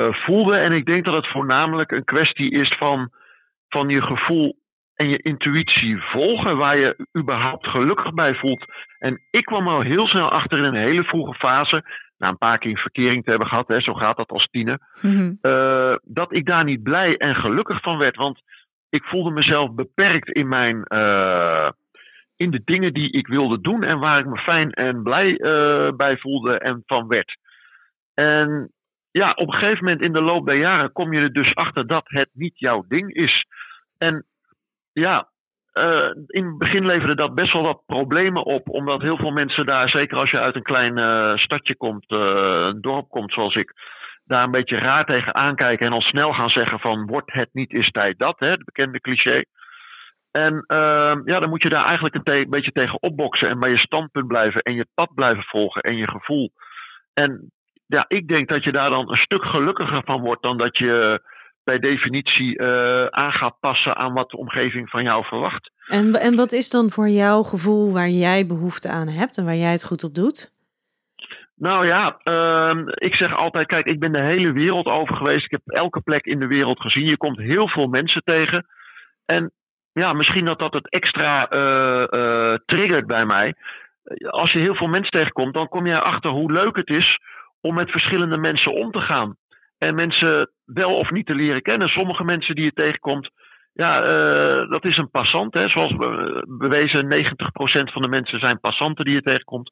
voelde. 0.02 0.56
En 0.56 0.72
ik 0.72 0.84
denk 0.86 1.04
dat 1.04 1.14
het 1.14 1.28
voornamelijk 1.28 1.90
een 1.92 2.04
kwestie 2.04 2.50
is 2.50 2.74
van, 2.78 3.10
van 3.68 3.88
je 3.88 4.02
gevoel 4.02 4.58
en 4.94 5.08
je 5.08 5.22
intuïtie 5.22 6.02
volgen, 6.02 6.56
waar 6.56 6.78
je 6.78 7.06
überhaupt 7.18 7.66
gelukkig 7.68 8.14
bij 8.14 8.34
voelt. 8.34 8.64
En 8.98 9.20
ik 9.30 9.44
kwam 9.44 9.68
al 9.68 9.80
heel 9.82 10.06
snel 10.06 10.30
achter 10.30 10.58
in 10.58 10.64
een 10.64 10.86
hele 10.88 11.04
vroege 11.04 11.34
fase, 11.34 11.84
na 12.18 12.28
een 12.28 12.38
paar 12.38 12.58
keer 12.58 12.70
een 12.70 12.76
verkering 12.76 13.24
te 13.24 13.30
hebben 13.30 13.48
gehad, 13.48 13.68
hè, 13.68 13.80
zo 13.80 13.92
gaat 13.94 14.16
dat 14.16 14.30
als 14.30 14.48
tiener, 14.50 14.78
Mhm. 15.02 15.32
eh, 15.40 15.92
dat 16.02 16.36
ik 16.36 16.46
daar 16.46 16.64
niet 16.64 16.82
blij 16.82 17.16
en 17.16 17.34
gelukkig 17.36 17.80
van 17.80 17.98
werd. 17.98 18.16
Want 18.16 18.42
ik 18.88 19.04
voelde 19.04 19.30
mezelf 19.30 19.72
beperkt 19.74 20.28
in 20.28 20.48
mijn. 20.48 20.84
eh, 20.84 21.68
in 22.36 22.50
de 22.50 22.62
dingen 22.64 22.92
die 22.92 23.10
ik 23.12 23.26
wilde 23.26 23.60
doen 23.60 23.82
en 23.82 23.98
waar 23.98 24.18
ik 24.18 24.26
me 24.26 24.36
fijn 24.38 24.70
en 24.72 25.02
blij 25.02 25.36
eh, 25.36 25.88
bij 25.96 26.16
voelde 26.18 26.58
en 26.58 26.82
van 26.86 27.08
werd. 27.08 27.36
En 28.14 28.72
ja, 29.20 29.30
op 29.30 29.46
een 29.46 29.58
gegeven 29.58 29.84
moment 29.84 30.02
in 30.02 30.12
de 30.12 30.22
loop 30.22 30.46
der 30.46 30.56
jaren 30.56 30.92
kom 30.92 31.12
je 31.12 31.20
er 31.20 31.32
dus 31.32 31.54
achter 31.54 31.86
dat 31.86 32.04
het 32.04 32.28
niet 32.32 32.58
jouw 32.58 32.84
ding 32.88 33.14
is. 33.14 33.46
En 33.98 34.24
ja, 34.92 35.28
eh, 35.72 36.10
in 36.26 36.46
het 36.46 36.58
begin 36.58 36.86
leverde 36.86 37.14
dat 37.14 37.34
best 37.34 37.52
wel 37.52 37.62
wat 37.62 37.86
problemen 37.86 38.44
op, 38.44 38.68
omdat 38.68 39.02
heel 39.02 39.16
veel 39.16 39.30
mensen 39.30 39.66
daar, 39.66 39.88
zeker 39.88 40.18
als 40.18 40.30
je 40.30 40.40
uit 40.40 40.54
een 40.54 40.62
klein 40.62 40.96
eh, 40.96 41.36
stadje 41.36 41.76
komt, 41.76 42.06
eh, 42.06 42.62
een 42.64 42.80
dorp 42.80 43.08
komt 43.08 43.32
zoals 43.32 43.54
ik, 43.54 43.72
daar 44.24 44.44
een 44.44 44.50
beetje 44.50 44.76
raar 44.76 45.04
tegen 45.04 45.34
aankijken 45.34 45.86
en 45.86 45.92
al 45.92 46.00
snel 46.00 46.32
gaan 46.32 46.50
zeggen 46.50 46.80
van 46.80 47.06
wordt 47.06 47.32
het 47.32 47.48
niet 47.52 47.72
is 47.72 47.90
tijd 47.90 48.18
dat, 48.18 48.38
hè, 48.38 48.50
het 48.50 48.64
bekende 48.64 49.00
cliché. 49.00 49.44
En 50.30 50.64
ehm, 50.66 51.20
ja, 51.24 51.40
dan 51.40 51.48
moet 51.48 51.62
je 51.62 51.68
daar 51.68 51.84
eigenlijk 51.84 52.14
een 52.14 52.22
te- 52.22 52.46
beetje 52.48 52.72
tegen 52.72 53.02
opboksen 53.02 53.48
en 53.48 53.60
bij 53.60 53.70
je 53.70 53.78
standpunt 53.78 54.26
blijven 54.26 54.62
en 54.62 54.74
je 54.74 54.86
pad 54.94 55.14
blijven 55.14 55.42
volgen 55.42 55.82
en 55.82 55.96
je 55.96 56.10
gevoel. 56.10 56.52
En 57.12 57.52
ja, 57.86 58.04
ik 58.08 58.28
denk 58.28 58.48
dat 58.48 58.64
je 58.64 58.72
daar 58.72 58.90
dan 58.90 59.10
een 59.10 59.16
stuk 59.16 59.44
gelukkiger 59.44 60.02
van 60.04 60.20
wordt 60.20 60.42
dan 60.42 60.56
dat 60.56 60.78
je 60.78 61.20
per 61.64 61.80
definitie 61.80 62.58
eh, 62.58 63.06
aan 63.06 63.32
gaat 63.32 63.56
passen 63.60 63.96
aan 63.96 64.12
wat 64.12 64.30
de 64.30 64.36
omgeving 64.36 64.90
van 64.90 65.02
jou 65.02 65.24
verwacht. 65.24 65.70
En, 65.86 66.12
en 66.12 66.36
wat 66.36 66.52
is 66.52 66.70
dan 66.70 66.90
voor 66.90 67.08
jouw 67.08 67.42
gevoel 67.42 67.92
waar 67.92 68.08
jij 68.08 68.46
behoefte 68.46 68.88
aan 68.88 69.08
hebt 69.08 69.36
en 69.36 69.44
waar 69.44 69.56
jij 69.56 69.70
het 69.70 69.84
goed 69.84 70.04
op 70.04 70.14
doet? 70.14 70.52
Nou 71.56 71.86
ja, 71.86 72.16
ehm, 72.22 72.88
ik 72.88 73.14
zeg 73.14 73.36
altijd, 73.36 73.66
kijk, 73.66 73.86
ik 73.86 74.00
ben 74.00 74.12
de 74.12 74.22
hele 74.22 74.52
wereld 74.52 74.86
over 74.86 75.16
geweest. 75.16 75.44
Ik 75.44 75.50
heb 75.50 75.60
elke 75.64 76.00
plek 76.00 76.24
in 76.24 76.38
de 76.38 76.46
wereld 76.46 76.80
gezien. 76.80 77.06
Je 77.06 77.16
komt 77.16 77.38
heel 77.38 77.68
veel 77.68 77.86
mensen 77.86 78.22
tegen. 78.24 78.66
En 79.26 79.52
ja, 79.92 80.12
misschien 80.12 80.44
dat 80.44 80.58
dat 80.58 80.74
het 80.74 80.90
extra 80.90 81.48
eh, 81.48 82.02
eh, 82.02 82.58
triggert 82.66 83.06
bij 83.06 83.24
mij. 83.24 83.54
Als 84.28 84.52
je 84.52 84.58
heel 84.58 84.74
veel 84.74 84.86
mensen 84.86 85.10
tegenkomt, 85.10 85.54
dan 85.54 85.68
kom 85.68 85.86
je 85.86 85.92
erachter 85.92 86.30
hoe 86.30 86.52
leuk 86.52 86.76
het 86.76 86.88
is 86.88 87.18
om 87.64 87.74
met 87.74 87.90
verschillende 87.90 88.38
mensen 88.38 88.72
om 88.74 88.90
te 88.90 89.00
gaan. 89.00 89.36
En 89.78 89.94
mensen 89.94 90.50
wel 90.64 90.94
of 90.94 91.10
niet 91.10 91.26
te 91.26 91.34
leren 91.34 91.62
kennen. 91.62 91.88
Sommige 91.88 92.24
mensen 92.24 92.54
die 92.54 92.64
je 92.64 92.72
tegenkomt, 92.72 93.30
ja, 93.72 94.02
eh, 94.02 94.70
dat 94.70 94.84
is 94.84 94.96
een 94.96 95.10
passant. 95.10 95.54
Hè. 95.54 95.68
Zoals 95.68 95.96
be- 95.96 96.44
bewezen, 96.58 97.08
90% 97.08 97.92
van 97.92 98.02
de 98.02 98.08
mensen 98.08 98.38
zijn 98.38 98.60
passanten 98.60 99.04
die 99.04 99.14
je 99.14 99.22
tegenkomt. 99.22 99.70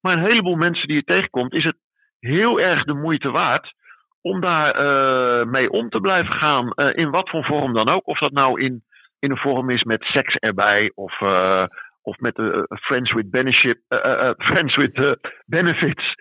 Maar 0.00 0.12
een 0.12 0.26
heleboel 0.28 0.56
mensen 0.56 0.86
die 0.88 0.96
je 0.96 1.04
tegenkomt, 1.04 1.54
is 1.54 1.64
het 1.64 1.76
heel 2.20 2.60
erg 2.60 2.84
de 2.84 2.94
moeite 2.94 3.30
waard 3.30 3.72
om 4.20 4.40
daar 4.40 4.70
eh, 4.70 5.44
mee 5.46 5.70
om 5.70 5.88
te 5.88 6.00
blijven 6.00 6.32
gaan. 6.34 6.70
eh, 6.72 6.90
in 7.02 7.10
wat 7.10 7.30
voor 7.30 7.44
vorm 7.44 7.74
dan 7.74 7.88
ook. 7.90 8.06
Of 8.06 8.18
dat 8.18 8.32
nou 8.32 8.60
in, 8.60 8.82
in 9.18 9.30
een 9.30 9.36
vorm 9.46 9.70
is 9.70 9.82
met 9.82 10.02
seks 10.04 10.34
erbij 10.36 10.92
of, 10.94 11.20
of 12.02 12.18
met 12.18 12.34
de 12.34 12.78
Friends 12.80 13.12
with 13.12 13.26
Friends 14.38 14.76
with 14.76 15.18
Benefits. 15.46 16.14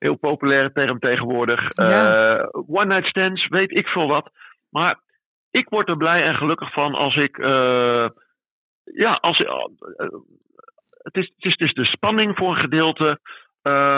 Heel 0.00 0.16
populaire 0.16 0.72
term 0.72 0.98
tegenwoordig. 0.98 1.60
Ja. 1.68 2.38
Eh, 2.38 2.48
one 2.66 2.84
night 2.84 3.06
stands, 3.06 3.48
weet 3.48 3.70
ik 3.70 3.88
veel 3.88 4.06
wat. 4.08 4.30
Maar 4.70 5.00
ik 5.50 5.68
word 5.68 5.88
er 5.88 5.96
blij 5.96 6.22
en 6.22 6.36
gelukkig 6.36 6.72
van 6.72 6.94
als 6.94 7.16
ik. 7.16 7.38
eh, 7.38 8.08
ja, 8.84 9.12
als, 9.12 9.38
eh, 9.38 9.64
het, 10.88 11.16
is, 11.16 11.32
het, 11.36 11.44
is, 11.44 11.52
het 11.52 11.60
is 11.60 11.72
de 11.72 11.84
spanning 11.84 12.36
voor 12.36 12.50
een 12.50 12.60
gedeelte. 12.60 13.18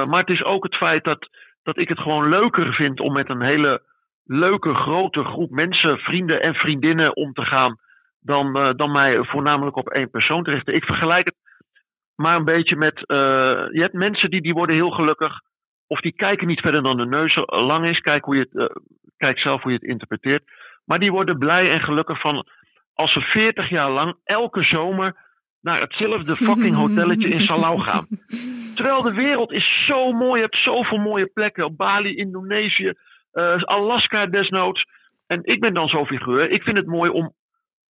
maar 0.09 0.21
het 0.21 0.31
is 0.31 0.45
ook 0.45 0.63
het 0.63 0.77
feit 0.77 1.05
dat, 1.05 1.29
dat 1.63 1.79
ik 1.79 1.89
het 1.89 1.99
gewoon 2.01 2.29
leuker 2.29 2.75
vind 2.75 3.01
om 3.01 3.13
met 3.13 3.29
een 3.29 3.45
hele 3.45 3.83
leuke 4.25 4.75
grote 4.75 5.25
groep 5.25 5.51
mensen, 5.51 5.99
vrienden 5.99 6.41
en 6.43 6.55
vriendinnen 6.55 7.17
om 7.17 7.33
te 7.33 7.45
gaan. 7.45 7.79
Dan, 8.21 8.75
dan 8.77 8.93
mij 8.93 9.25
voornamelijk 9.25 9.77
op 9.77 9.89
één 9.89 10.11
persoon 10.11 10.45
te 10.45 10.51
richten. 10.51 10.75
Ik 10.75 10.85
vergelijk 10.85 11.27
het 11.27 11.37
maar 12.15 12.37
een 12.37 12.45
beetje 12.45 12.77
met. 12.77 12.99
je 13.73 13.81
hebt 13.81 13.95
mensen 13.95 14.31
die, 14.31 14.43
die 14.43 14.55
worden 14.55 14.75
heel 14.77 14.91
gelukkig. 14.91 15.41
Of 15.93 16.01
die 16.01 16.13
kijken 16.13 16.47
niet 16.47 16.61
verder 16.61 16.83
dan 16.83 16.97
de 16.97 17.07
neus 17.07 17.35
lang 17.47 17.89
is. 17.89 18.01
Kijk, 18.01 18.25
hoe 18.25 18.37
je 18.37 18.49
het, 18.51 18.71
eh, 18.71 18.77
kijk 19.17 19.39
zelf 19.39 19.63
hoe 19.63 19.73
je 19.73 19.79
het 19.79 19.89
interpreteert. 19.89 20.43
Maar 20.85 20.99
die 20.99 21.11
worden 21.11 21.39
blij 21.39 21.71
en 21.71 21.81
gelukkig 21.81 22.21
van 22.21 22.47
als 22.95 23.13
ze 23.13 23.21
40 23.21 23.69
jaar 23.69 23.91
lang 23.91 24.15
elke 24.25 24.63
zomer 24.63 25.17
naar 25.61 25.81
hetzelfde 25.81 26.37
fucking 26.37 26.75
hotelletje 26.75 27.29
in 27.29 27.41
Salau 27.41 27.79
gaan. 27.79 28.07
Terwijl 28.77 29.03
de 29.03 29.13
wereld 29.13 29.53
is 29.53 29.85
zo 29.87 30.13
mooi. 30.13 30.35
Je 30.35 30.47
hebt 30.47 30.63
zoveel 30.63 30.99
mooie 30.99 31.27
plekken. 31.27 31.65
Op 31.65 31.77
Bali, 31.77 32.17
Indonesië, 32.17 32.93
eh, 33.33 33.63
Alaska 33.63 34.27
desnoods. 34.27 34.87
En 35.27 35.41
ik 35.43 35.61
ben 35.61 35.75
dan 35.75 35.89
zo'n 35.89 36.07
figuur. 36.07 36.51
Ik 36.51 36.63
vind 36.63 36.77
het 36.77 36.87
mooi 36.87 37.11
om, 37.11 37.35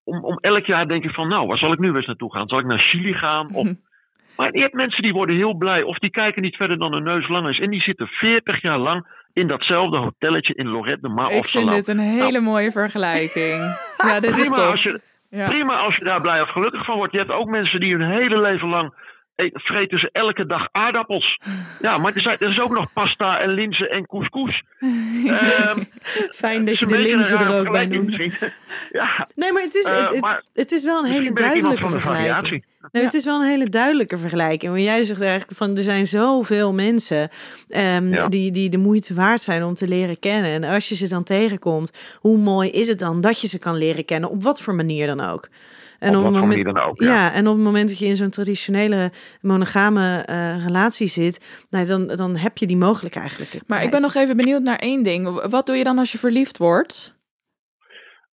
om, 0.03 0.23
om 0.23 0.35
elk 0.35 0.65
jaar 0.65 0.87
denk 0.87 1.03
ik 1.03 1.13
van... 1.13 1.27
nou, 1.27 1.47
waar 1.47 1.57
zal 1.57 1.73
ik 1.73 1.79
nu 1.79 1.87
weer 1.87 1.97
eens 1.97 2.05
naartoe 2.05 2.33
gaan? 2.33 2.47
Zal 2.47 2.59
ik 2.59 2.65
naar 2.65 2.79
Chili 2.79 3.13
gaan? 3.13 3.53
Of... 3.53 3.67
Maar 4.35 4.53
je 4.53 4.61
hebt 4.61 4.73
mensen 4.73 5.03
die 5.03 5.13
worden 5.13 5.35
heel 5.35 5.53
blij. 5.53 5.83
Of 5.83 5.97
die 5.97 6.09
kijken 6.09 6.41
niet 6.41 6.55
verder 6.55 6.77
dan 6.79 6.93
hun 6.93 7.03
neus 7.03 7.27
lang 7.27 7.47
is. 7.49 7.59
En 7.59 7.69
die 7.69 7.81
zitten 7.81 8.07
40 8.07 8.61
jaar 8.61 8.77
lang 8.77 9.07
in 9.33 9.47
datzelfde 9.47 9.97
hotelletje 9.97 10.53
in 10.53 10.67
Lorette 10.67 11.01
de 11.01 11.09
Mar 11.09 11.31
Ik 11.31 11.39
of 11.39 11.49
vind 11.49 11.69
dit 11.69 11.87
een 11.87 11.99
hele 11.99 12.31
Nou, 12.31 12.43
mooie 12.43 12.71
vergelijking. 12.71 13.61
ja, 13.97 14.19
dit 14.19 14.37
is 14.37 14.47
top. 14.47 14.55
als 14.57 14.83
je, 14.83 14.99
Ja. 15.29 15.47
prima 15.49 15.77
als 15.77 15.95
je 15.95 16.03
daar 16.03 16.21
blij 16.21 16.41
of 16.41 16.49
gelukkig 16.49 16.85
van 16.85 16.95
wordt. 16.97 17.11
Je 17.11 17.17
hebt 17.17 17.31
ook 17.31 17.47
mensen 17.49 17.79
die 17.79 17.95
hun 17.95 18.11
hele 18.11 18.41
leven 18.41 18.67
lang 18.67 18.93
vreten 19.53 19.99
ze 19.99 20.09
elke 20.11 20.45
dag 20.45 20.67
aardappels. 20.71 21.39
Ja, 21.81 21.97
maar 21.97 22.15
er, 22.15 22.21
zijn, 22.21 22.37
er 22.39 22.49
is 22.49 22.59
ook 22.59 22.71
nog 22.73 22.93
pasta 22.93 23.39
en 23.41 23.49
linzen 23.49 23.89
en 23.91 24.05
couscous. 24.05 24.63
Ehm, 25.27 25.79
Fijn 26.35 26.65
dat 26.65 26.79
je 26.79 26.85
de 26.85 26.97
linzen 26.99 27.39
er 27.39 27.59
ook 27.59 27.71
bij 27.71 27.85
noemt. 27.85 28.15
ja, 28.91 29.27
Nee, 29.35 29.51
maar 29.51 29.61
het 29.61 29.75
is, 29.75 29.83
Eh, 29.85 30.01
het, 30.01 30.11
het- 30.11 30.21
maar 30.21 30.43
het 30.53 30.71
is 30.71 30.83
wel 30.83 30.99
een 31.03 31.11
hele 31.11 31.33
duidelijke 31.33 31.89
vergelijking. 31.89 32.27
variatie. 32.33 32.63
Nee, 32.91 33.03
het 33.03 33.13
is 33.13 33.25
wel 33.25 33.41
een 33.41 33.47
hele 33.47 33.69
duidelijke 33.69 34.17
vergelijking. 34.17 34.71
Want 34.71 34.83
jij 34.83 35.03
zegt 35.03 35.21
eigenlijk 35.21 35.51
van 35.57 35.77
er 35.77 35.83
zijn 35.83 36.07
zoveel 36.07 36.73
mensen 36.73 37.29
ehm, 37.69 38.09
Ja. 38.13 38.27
die, 38.27 38.51
die 38.51 38.69
de 38.69 38.77
moeite 38.77 39.13
waard 39.13 39.41
zijn 39.41 39.63
om 39.63 39.73
te 39.73 39.87
leren 39.87 40.19
kennen. 40.19 40.51
En 40.51 40.63
als 40.73 40.89
je 40.89 40.95
ze 40.95 41.07
dan 41.07 41.23
tegenkomt, 41.23 41.91
hoe 42.19 42.37
mooi 42.37 42.69
is 42.69 42.87
het 42.87 42.99
dan 42.99 43.21
dat 43.21 43.41
je 43.41 43.47
ze 43.47 43.59
kan 43.59 43.75
leren 43.75 44.05
kennen? 44.05 44.29
Op 44.29 44.43
wat 44.43 44.61
voor 44.61 44.75
manier 44.75 45.07
dan 45.07 45.19
ook. 45.21 45.49
En 46.03 46.09
Op 46.09 46.15
wat 46.15 46.23
het 46.23 46.31
voor 46.31 46.41
moment- 46.47 46.65
manier 46.65 46.73
dan 46.73 46.89
ook, 46.89 47.01
Ja. 47.01 47.07
ja. 47.13 47.33
en 47.33 47.47
op 47.47 47.55
het 47.55 47.63
moment 47.63 47.87
dat 47.89 47.99
je 47.99 48.05
in 48.05 48.15
zo'n 48.15 48.29
traditionele 48.29 49.11
monogame 49.41 50.23
eh, 50.25 50.63
relatie 50.65 51.07
zit, 51.07 51.65
nou, 51.69 51.85
dan, 51.85 52.07
dan 52.07 52.35
heb 52.35 52.57
je 52.57 52.67
die 52.67 52.77
mogelijk 52.77 53.15
eigenlijk. 53.15 53.59
Maar 53.67 53.83
ik 53.83 53.91
ben 53.91 54.01
nog 54.01 54.15
even 54.15 54.37
benieuwd 54.37 54.61
naar 54.61 54.77
één 54.79 55.03
ding. 55.03 55.47
Wat 55.49 55.65
doe 55.65 55.75
je 55.75 55.83
dan 55.83 55.97
als 55.97 56.11
je 56.11 56.17
verliefd 56.17 56.57
wordt? 56.57 57.15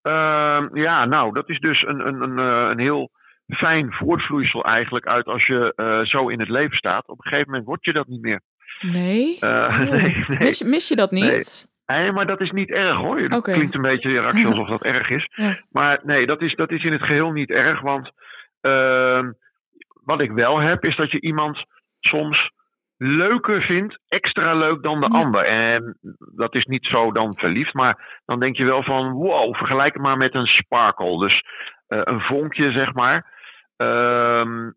Ehm, 0.03 0.77
ja, 0.77 1.05
nou, 1.05 1.33
dat 1.33 1.49
is 1.49 1.59
dus 1.61 1.83
een, 1.87 2.07
een, 2.07 2.21
een, 2.23 2.39
eh, 2.39 2.67
een 2.71 2.79
heel 2.81 3.11
fijn 3.49 3.93
voortvloeisel 3.93 4.65
eigenlijk 4.65 5.07
uit 5.07 5.27
als 5.27 5.47
je 5.47 5.73
eh, 5.77 6.01
zo 6.05 6.29
in 6.29 6.41
het 6.41 6.49
leven 6.49 6.77
staat. 6.77 7.09
Op 7.09 7.19
een 7.19 7.31
gegeven 7.31 7.47
moment 7.49 7.67
word 7.67 7.85
je 7.85 7.93
dat 7.93 8.07
niet 8.09 8.21
meer. 8.23 8.41
Nee? 8.81 9.37
Eh, 9.41 9.49
Oh. 9.81 9.91
nee, 9.91 10.25
nee. 10.29 10.39
Mis, 10.39 10.63
mis 10.63 10.89
je 10.89 10.97
dat 10.97 11.11
niet? 11.11 11.69
Maar 12.13 12.27
dat 12.27 12.41
is 12.41 12.51
niet 12.51 12.71
erg 12.71 12.97
hoor. 12.97 13.29
Dat 13.29 13.43
klinkt 13.43 13.75
een 13.75 13.83
beetje 13.83 14.11
je 14.11 14.21
reactie 14.21 14.47
alsof 14.53 14.69
dat 14.69 14.83
erg 14.83 15.11
is. 15.11 15.29
Ja. 15.35 15.57
Maar 15.71 16.01
nee, 16.03 16.27
dat 16.27 16.43
is, 16.43 16.55
dat 16.55 16.71
is 16.71 16.85
in 16.85 16.93
het 16.93 17.03
geheel 17.03 17.31
niet 17.31 17.51
erg. 17.51 17.81
Want 17.81 18.11
ehm, 18.61 19.33
wat 20.05 20.23
ik 20.23 20.31
wel 20.33 20.61
heb, 20.61 20.85
is 20.85 20.97
dat 20.97 21.11
je 21.11 21.21
iemand 21.21 21.65
soms 22.01 22.51
leuker 22.97 23.63
vindt, 23.63 23.99
extra 24.09 24.55
leuk 24.55 24.83
dan 24.83 25.01
de 25.01 25.09
Ja. 25.13 25.19
ander. 25.19 25.45
En 25.45 25.99
dat 26.35 26.55
is 26.55 26.65
niet 26.65 26.87
zo 26.87 27.13
dan 27.13 27.35
verliefd, 27.37 27.75
maar 27.75 28.21
dan 28.25 28.41
denk 28.41 28.57
je 28.57 28.65
wel 28.65 28.83
van 28.83 29.13
wow, 29.13 29.55
vergelijk 29.57 29.93
het 29.95 30.03
maar 30.03 30.17
met 30.17 30.35
een 30.35 30.47
sparkle. 30.47 31.19
Dus 31.19 31.43
eh, 31.87 32.01
een 32.05 32.21
vonkje, 32.21 32.73
zeg 32.73 32.93
maar. 32.95 33.39
Ehm, 33.77 34.71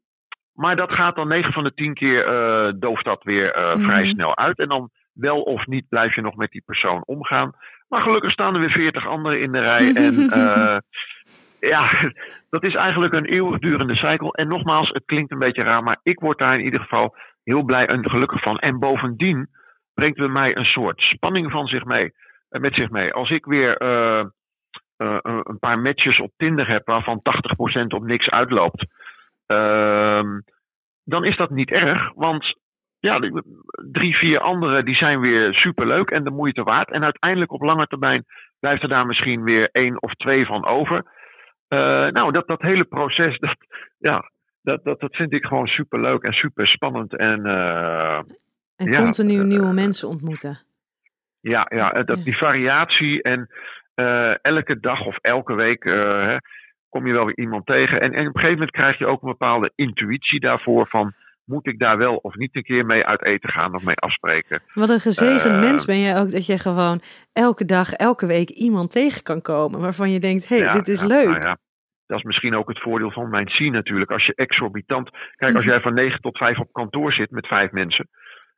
maar 0.54 0.76
dat 0.76 0.96
gaat 0.96 1.16
dan 1.16 1.28
9 1.28 1.54
van 1.54 1.64
de 1.64 1.74
10 1.74 1.94
keer 1.94 2.26
eh 2.28 2.72
dooft 2.76 3.06
dat 3.06 3.24
weer 3.24 3.52
eh, 3.52 3.70
vrij 3.86 4.02
Mhm. 4.04 4.10
snel 4.12 4.38
uit. 4.38 4.58
En 4.60 4.68
dan 4.68 4.90
wel 5.14 5.42
of 5.42 5.66
niet 5.66 5.90
blijf 5.90 6.16
je 6.16 6.22
nog 6.22 6.36
met 6.36 6.52
die 6.52 6.64
persoon 6.66 7.04
omgaan. 7.06 7.56
Maar 7.88 8.02
gelukkig 8.02 8.32
staan 8.32 8.54
er 8.54 8.60
weer 8.60 8.72
40 8.72 9.08
anderen 9.08 9.42
in 9.42 9.52
de 9.52 9.60
rij. 9.60 9.94
En 10.06 10.30
eh, 10.30 10.78
ja, 11.60 12.12
dat 12.50 12.66
is 12.66 12.76
eigenlijk 12.76 13.14
een 13.14 13.26
eeuwigdurende 13.26 13.96
cycle. 13.96 14.32
En 14.32 14.48
nogmaals, 14.48 14.90
het 14.90 15.06
klinkt 15.06 15.32
een 15.32 15.40
beetje 15.40 15.64
raar, 15.64 15.84
maar 15.84 16.00
ik 16.04 16.20
word 16.20 16.38
daar 16.38 16.54
in 16.54 16.66
ieder 16.66 16.82
geval 16.82 17.16
heel 17.44 17.64
blij 17.64 17.86
en 17.86 18.10
gelukkig 18.10 18.42
van. 18.42 18.60
En 18.60 18.80
bovendien 18.80 19.50
brengt 19.94 20.18
bij 20.18 20.28
mij 20.28 20.58
een 20.58 20.66
soort 20.66 21.02
spanning 21.02 21.52
van 21.52 21.68
zich 21.68 21.86
mee, 21.86 22.14
eh, 22.50 22.62
met 22.62 22.76
zich 22.76 22.90
mee. 22.90 23.14
Als 23.14 23.30
ik 23.30 23.46
weer 23.46 23.78
eh, 23.78 24.26
een 24.98 25.42
een 25.44 25.60
paar 25.60 25.80
matches 25.80 26.20
op 26.20 26.32
Tinder 26.38 26.68
heb 26.68 26.86
waarvan 26.86 27.22
80% 27.22 27.94
op 27.94 28.04
niks 28.04 28.30
uitloopt, 28.30 28.86
ehm, 29.46 30.40
dan 31.04 31.24
is 31.24 31.38
dat 31.38 31.50
niet 31.50 31.72
erg. 31.72 32.12
Want 32.16 32.58
ja, 33.10 33.20
drie, 33.92 34.16
vier 34.16 34.40
anderen 34.40 34.86
die 34.86 34.96
zijn 34.96 35.20
weer 35.20 35.54
superleuk 35.54 36.10
en 36.10 36.24
de 36.24 36.32
moeite 36.32 36.64
waard. 36.64 36.92
En 36.92 37.04
uiteindelijk 37.04 37.52
op 37.52 37.62
lange 37.62 37.88
termijn 37.88 38.26
blijft 38.60 38.84
er 38.84 38.90
daar 38.90 39.06
misschien 39.06 39.44
weer 39.44 39.70
één 39.72 40.02
of 40.02 40.14
twee 40.14 40.46
van 40.46 40.66
over. 40.66 41.06
Eh, 41.68 42.08
nou, 42.08 42.32
dat, 42.32 42.48
dat 42.48 42.62
hele 42.62 42.84
proces, 42.84 43.40
dat, 43.46 43.58
ja, 43.98 44.32
dat, 44.62 44.84
dat, 44.84 45.00
dat 45.00 45.16
vind 45.16 45.34
ik 45.34 45.46
gewoon 45.46 45.68
superleuk 45.68 46.24
en 46.24 46.34
super 46.34 46.68
spannend. 46.68 47.18
En 47.18 47.46
eh, 47.46 48.22
En 48.76 48.92
Ja, 48.92 48.98
continu 48.98 49.40
eh, 49.40 49.46
nieuwe 49.46 49.74
mensen 49.74 50.08
ontmoeten. 50.08 50.60
ja, 51.40 51.66
ja 51.70 51.90
dat, 51.90 52.24
die 52.24 52.38
variatie 52.38 53.22
en 53.22 53.50
elke 54.42 54.80
dag 54.80 55.06
of 55.06 55.18
elke 55.22 55.56
week 55.56 55.84
hè, 55.84 56.38
kom 56.90 57.08
je 57.08 57.14
wel 57.14 57.26
weer 57.26 57.38
iemand 57.38 57.66
tegen. 57.66 58.00
En, 58.00 58.14
en 58.14 58.28
op 58.28 58.36
een 58.36 58.42
gegeven 58.42 58.52
moment 58.52 58.72
krijg 58.72 58.98
je 58.98 59.08
ook 59.08 59.22
een 59.22 59.30
bepaalde 59.38 59.72
intuïtie 59.76 60.40
daarvoor 60.40 60.88
van... 60.88 61.14
moet 61.46 61.68
ik 61.68 61.80
daar 61.80 61.98
wel 61.98 62.16
of 62.16 62.36
niet 62.36 62.56
een 62.56 62.64
keer 62.64 62.86
mee 62.86 63.06
uit 63.06 63.26
eten 63.26 63.50
gaan 63.50 63.74
of 63.76 63.86
mee 63.86 63.96
afspreken? 63.96 64.62
Wat 64.74 64.90
een 64.90 65.00
gezegend 65.00 65.54
Eh, 65.54 65.60
mens 65.60 65.86
ben 65.86 66.00
jij 66.00 66.20
ook 66.20 66.32
dat 66.32 66.46
je 66.46 66.58
gewoon 66.58 67.02
elke 67.34 67.66
dag, 67.66 67.94
elke 67.94 68.26
week 68.26 68.50
iemand 68.50 68.92
tegen 68.92 69.24
kan 69.24 69.42
komen 69.42 69.80
waarvan 69.80 70.12
je 70.12 70.20
denkt, 70.20 70.48
hé, 70.48 70.56
hey, 70.58 70.66
Ja, 70.66 70.74
dit 70.74 70.88
is 70.88 71.00
ja, 71.02 71.08
leuk. 71.08 71.26
nou 71.28 71.42
ja, 71.42 71.58
dat 72.06 72.18
is 72.18 72.24
misschien 72.24 72.56
ook 72.56 72.68
het 72.68 72.80
voordeel 72.82 73.12
van 73.12 73.30
mijn 73.30 73.46
C 73.46 73.60
natuurlijk. 73.60 74.12
Als 74.12 74.26
je 74.26 74.36
exorbitant... 74.36 75.10
Kijk, 75.36 75.56
als 75.56 75.64
Mhm. 75.64 75.74
jij 75.74 75.82
van 75.82 75.94
9 75.94 76.22
tot 76.22 76.38
5 76.38 76.60
op 76.60 76.74
kantoor 76.74 77.14
zit 77.14 77.32
met 77.32 77.48
vijf 77.48 77.72
mensen... 77.72 78.10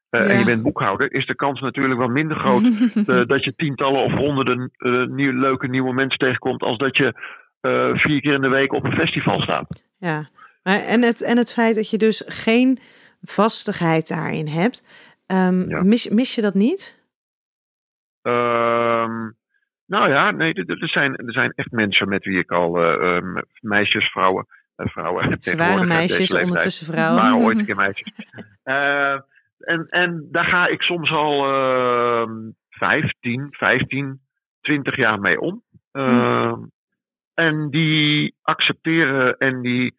eh, 0.10 0.30
en 0.32 0.40
je 0.40 0.46
bent 0.46 0.64
boekhouder, 0.64 1.14
is 1.14 1.26
de 1.26 1.36
kans 1.36 1.62
natuurlijk 1.62 2.00
wat 2.00 2.10
minder 2.10 2.38
groot 2.38 2.64
eh, 3.08 3.26
dat 3.26 3.44
je 3.44 3.54
tientallen 3.56 4.04
of 4.04 4.12
honderden 4.14 4.72
nieuw, 5.16 5.32
leuke 5.40 5.68
nieuwe 5.68 5.94
mensen 5.94 6.20
tegenkomt, 6.20 6.62
als 6.62 6.78
dat 6.78 6.98
je 6.98 7.14
vier 7.98 8.22
keer 8.22 8.34
in 8.34 8.42
de 8.42 8.50
week 8.50 8.74
op 8.74 8.84
een 8.84 8.96
festival 9.00 9.42
staat. 9.42 9.84
Ja, 9.98 10.28
maar 10.66 10.80
en, 10.80 11.02
het, 11.02 11.22
en 11.22 11.38
het 11.38 11.52
feit 11.54 11.76
dat 11.76 11.90
je 11.90 11.98
dus 11.98 12.24
geen 12.26 12.80
vastigheid 13.22 14.08
daarin 14.08 14.48
hebt, 14.48 14.84
ehm, 15.26 15.70
Ja. 15.70 15.84
mis, 15.84 16.10
mis 16.10 16.36
je 16.36 16.42
dat 16.42 16.54
niet? 16.54 16.96
Ehm, 18.22 19.30
nou 19.86 20.10
ja, 20.10 20.32
nee, 20.32 20.54
er, 20.54 20.90
zijn, 20.90 21.16
er 21.16 21.34
zijn 21.34 21.52
echt 21.56 21.72
mensen 21.72 22.10
met 22.10 22.24
wie 22.26 22.40
ik 22.40 22.52
al, 22.52 22.84
eh, 22.84 23.16
ehm, 23.16 23.42
meisjes, 23.62 24.12
vrouwen, 24.12 24.48
eh, 24.76 24.88
vrouwen. 24.88 25.38
Ze 25.42 25.56
waren 25.56 25.80
uit 25.80 25.88
meisjes, 25.88 26.34
ondertussen 26.34 26.86
vrouwen. 26.86 27.22
waren 27.22 27.38
ooit 27.38 27.58
een 27.60 27.66
keer 27.66 27.76
meisjes. 27.76 28.12
Eh, 28.64 29.20
en, 29.60 29.86
en 29.86 30.28
daar 30.32 30.46
ga 30.46 30.68
ik 30.68 30.82
soms 30.82 31.12
al 31.12 31.46
ehm 31.54 32.34
15, 32.70 33.48
15, 33.52 34.22
20 34.62 34.96
jaar 34.96 35.20
mee 35.20 35.40
om. 35.40 35.64
Ehm, 35.92 36.64
En 37.34 37.70
die 37.70 38.36
accepteren 38.42 39.38
en 39.38 39.62
die, 39.62 39.96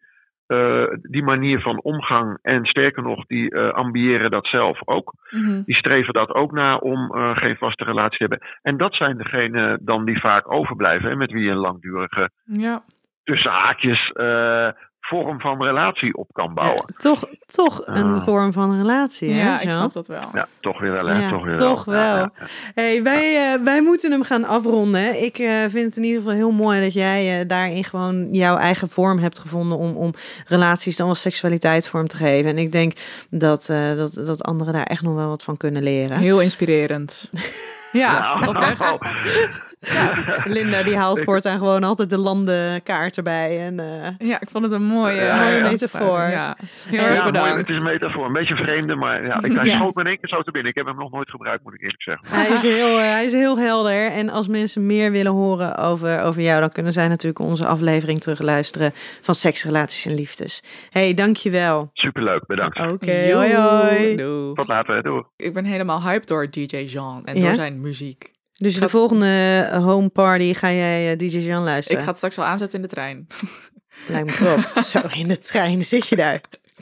eh, 0.47 0.83
die 1.01 1.23
manier 1.23 1.61
van 1.61 1.81
omgang. 1.81 2.37
En 2.41 2.65
sterker 2.65 3.03
nog, 3.03 3.25
die 3.25 3.49
eh, 3.51 3.69
ambiëren 3.69 4.31
dat 4.31 4.47
zelf 4.47 4.79
ook. 4.85 5.13
Mhm. 5.29 5.61
Die 5.65 5.75
streven 5.75 6.13
dat 6.13 6.33
ook 6.33 6.51
na 6.51 6.77
om 6.77 7.11
eh, 7.15 7.31
geen 7.35 7.57
vaste 7.57 7.83
relatie 7.83 8.17
te 8.17 8.25
hebben. 8.29 8.47
En 8.61 8.77
dat 8.77 8.95
zijn 8.95 9.17
degenen 9.17 9.79
dan 9.81 10.05
die 10.05 10.19
vaak 10.19 10.51
overblijven. 10.53 11.09
En 11.09 11.17
met 11.17 11.31
wie 11.31 11.43
je 11.43 11.51
een 11.51 11.57
langdurige, 11.57 12.29
Ja. 12.43 12.83
tussen 13.23 13.51
haakjes, 13.51 14.11
vorm 15.07 15.39
van 15.41 15.63
relatie 15.63 16.15
op 16.17 16.27
kan 16.33 16.53
bouwen. 16.53 16.83
Ja, 16.87 16.95
toch 16.97 17.23
toch 17.45 17.81
een 17.85 18.13
Ah. 18.15 18.23
vorm 18.23 18.53
van 18.53 18.77
relatie, 18.77 19.31
hè, 19.33 19.41
ja, 19.47 19.59
ik 19.59 19.71
snap 19.71 19.93
dat 19.93 20.07
wel. 20.07 20.29
Ja, 20.33 20.47
toch 20.59 20.79
weer 20.79 20.91
wel, 20.91 21.05
hè? 21.05 21.19
Ja, 21.19 21.29
toch 21.29 21.43
weer 21.45 21.55
toch 21.55 21.85
wel. 21.85 21.95
Ja, 21.95 22.13
wel. 22.15 22.21
ja, 22.21 22.31
ja. 22.39 22.45
Hey, 22.73 23.03
wij, 23.03 23.53
eh, 23.53 23.63
wij 23.63 23.81
moeten 23.81 24.11
hem 24.11 24.23
gaan 24.23 24.45
afronden. 24.45 25.23
Ik 25.23 25.37
eh, 25.39 25.49
vind 25.61 25.85
het 25.85 25.97
in 25.97 26.03
ieder 26.03 26.19
geval 26.19 26.35
heel 26.35 26.51
mooi 26.51 26.81
dat 26.81 26.93
jij 26.93 27.39
eh, 27.39 27.47
daarin 27.47 27.83
gewoon 27.83 28.27
jouw 28.31 28.57
eigen 28.57 28.89
vorm 28.89 29.19
hebt 29.19 29.39
gevonden 29.39 29.77
om, 29.77 29.95
om 29.95 30.13
relaties 30.47 30.95
dan 30.95 31.05
wel 31.05 31.15
seksualiteit 31.15 31.87
vorm 31.87 32.07
te 32.07 32.17
geven. 32.17 32.49
En 32.49 32.57
ik 32.57 32.71
denk 32.71 32.93
dat, 33.29 33.69
eh, 33.69 33.95
dat, 33.95 34.13
dat 34.13 34.43
anderen 34.43 34.73
daar 34.73 34.83
echt 34.85 35.01
nog 35.01 35.15
wel 35.15 35.27
wat 35.27 35.43
van 35.43 35.57
kunnen 35.57 35.83
leren. 35.83 36.17
Heel 36.17 36.41
inspirerend. 36.41 37.29
ja, 37.91 38.39
Nou, 38.39 38.97
Linda 40.43 40.83
die 40.83 40.95
haalt 40.97 41.23
voortaan 41.23 41.57
gewoon 41.57 41.83
altijd 41.83 42.09
de 42.09 42.17
landenkaart 42.17 43.17
erbij. 43.17 43.59
En, 43.59 43.79
eh, 43.79 44.27
Ja, 44.27 44.41
ik 44.41 44.49
vond 44.49 44.63
het 44.63 44.73
een 44.73 44.83
mooie, 44.83 45.21
Ja, 45.21 45.39
mooie 45.43 45.55
ja. 45.55 45.69
metafoor. 45.69 46.19
Ja, 46.19 46.57
heel 46.87 46.99
Ja, 46.99 47.05
erg 47.07 47.19
mooi, 47.19 47.31
bedankt. 47.31 47.57
het 47.57 47.69
is 47.69 47.77
een 47.77 47.83
metafoor. 47.83 48.25
Een 48.25 48.33
beetje 48.33 48.55
vreemde, 48.55 48.95
maar 48.95 49.25
ja, 49.25 49.43
ik, 49.43 49.51
hij 49.55 49.65
Ja. 49.65 49.75
schoot 49.75 49.95
me 49.95 50.01
in 50.01 50.07
één 50.07 50.19
keer 50.19 50.29
zo 50.29 50.41
te 50.41 50.51
binnen. 50.51 50.71
Ik 50.71 50.77
heb 50.77 50.85
hem 50.87 50.95
nog 50.97 51.11
nooit 51.11 51.29
gebruikt, 51.29 51.63
moet 51.63 51.73
ik 51.73 51.81
eerlijk 51.81 52.01
zeggen. 52.01 52.27
Hij 52.29 52.49
is, 52.53 52.61
heel, 52.61 52.97
eh, 52.97 53.03
hij 53.11 53.25
is 53.25 53.31
heel 53.31 53.57
helder. 53.59 54.07
En 54.11 54.29
als 54.29 54.47
mensen 54.47 54.85
meer 54.85 55.11
willen 55.11 55.31
horen 55.31 55.77
over, 55.77 56.21
over 56.21 56.41
jou, 56.41 56.59
dan 56.59 56.69
kunnen 56.69 56.93
zij 56.93 57.07
natuurlijk 57.07 57.39
onze 57.39 57.65
aflevering 57.65 58.19
terugluisteren 58.19 58.91
van 59.21 59.35
Seks, 59.35 59.63
Relaties 59.63 60.05
en 60.05 60.13
Liefdes. 60.13 60.63
hey, 60.89 61.13
dankjewel. 61.13 61.89
Superleuk, 61.93 62.45
bedankt. 62.45 62.91
Oké, 62.91 63.31
hoi 63.33 63.53
hoi. 63.55 64.15
Doei. 64.15 64.53
Tot 64.53 64.67
later, 64.67 65.03
doei. 65.03 65.23
Ik 65.37 65.53
ben 65.53 65.65
helemaal 65.65 66.01
hyped 66.01 66.27
door 66.27 66.49
DJ 66.49 66.77
Jean 66.77 67.25
en 67.25 67.35
Ja? 67.37 67.45
door 67.45 67.55
zijn 67.55 67.81
muziek. 67.81 68.35
Dus 68.57 68.73
de 68.73 68.79
Gaat- 68.79 68.89
volgende 68.89 69.69
home 69.73 70.09
party 70.09 70.53
ga 70.53 70.71
jij 70.71 71.11
eh, 71.11 71.17
DJ 71.17 71.37
Jan 71.37 71.63
luisteren? 71.63 71.97
Ik 71.97 72.03
ga 72.03 72.09
het 72.09 72.17
straks 72.17 72.37
al 72.37 72.43
aanzetten 72.45 72.77
in 72.81 72.85
de 72.87 72.93
trein. 72.93 73.27
Lijkt 74.07 74.25
me 74.27 74.33
top. 74.73 74.83
Zo, 74.83 74.99
in 75.19 75.27
de 75.27 75.37
trein 75.37 75.85
zit 75.85 76.07
je 76.07 76.15
daar. 76.15 76.41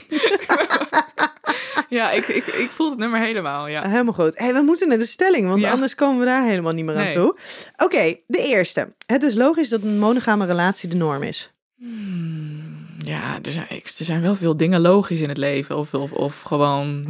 ja, 1.90 2.12
ik, 2.12 2.28
ik, 2.28 2.46
ik 2.46 2.70
voel 2.70 2.90
het 2.90 3.00
nummer 3.00 3.20
helemaal, 3.20 3.68
ja. 3.68 3.88
Helemaal 3.90 4.14
goed. 4.14 4.38
Hey, 4.38 4.54
we 4.54 4.62
moeten 4.62 4.88
naar 4.88 4.98
de 4.98 5.06
stelling, 5.06 5.48
want 5.48 5.62
Ja. 5.62 5.72
anders 5.72 5.96
komen 5.96 6.20
we 6.20 6.26
daar 6.26 6.44
helemaal 6.44 6.74
niet 6.74 6.86
meer 6.86 6.96
aan 6.96 7.06
Nee. 7.06 7.14
toe. 7.16 7.38
Oké, 7.78 8.16
de 8.28 8.38
eerste. 8.48 8.94
Het 9.06 9.24
is 9.24 9.34
logisch 9.34 9.70
dat 9.70 9.82
een 9.82 10.00
monogame 10.00 10.46
relatie 10.46 10.90
de 10.90 10.96
norm 10.96 11.24
is. 11.24 11.54
Hmm, 11.78 12.86
Ja, 13.00 13.40
er 13.42 13.52
zijn, 13.52 13.68
er 13.70 13.82
zijn 14.06 14.22
wel 14.22 14.36
veel 14.36 14.58
dingen 14.58 14.82
logisch 14.82 15.22
in 15.22 15.30
het 15.30 15.38
leven. 15.38 15.78
Of, 15.78 15.94
of, 15.94 16.12
of 16.12 16.42
gewoon. 16.42 17.06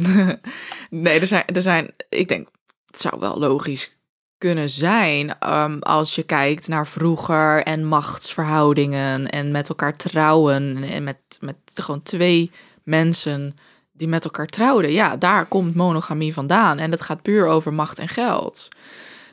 nee, 0.90 1.20
er 1.20 1.26
zijn, 1.26 1.44
er 1.46 1.62
zijn. 1.62 1.90
Ik 2.08 2.28
denk, 2.28 2.48
het 2.86 3.00
zou 3.00 3.20
wel 3.20 3.38
logisch 3.38 3.95
kunnen 4.38 4.70
zijn. 4.70 5.38
ehm, 5.38 5.78
als 5.78 6.14
je 6.14 6.22
kijkt 6.22 6.68
naar 6.68 6.86
vroeger 6.86 7.62
en 7.62 7.84
machtsverhoudingen. 7.84 9.30
En 9.30 9.50
met 9.50 9.68
elkaar 9.68 9.96
trouwen. 9.96 10.82
En 10.82 11.04
met, 11.04 11.18
met 11.40 11.56
gewoon 11.74 12.02
twee 12.02 12.50
mensen 12.82 13.56
die 13.92 14.08
met 14.08 14.24
elkaar 14.24 14.46
trouwden. 14.46 14.92
Ja, 14.92 15.16
daar 15.16 15.46
komt 15.46 15.74
monogamie 15.74 16.32
vandaan. 16.32 16.78
En 16.78 16.90
dat 16.90 17.02
gaat 17.02 17.22
puur 17.22 17.46
over 17.46 17.74
macht 17.74 17.98
en 17.98 18.08
geld. 18.08 18.68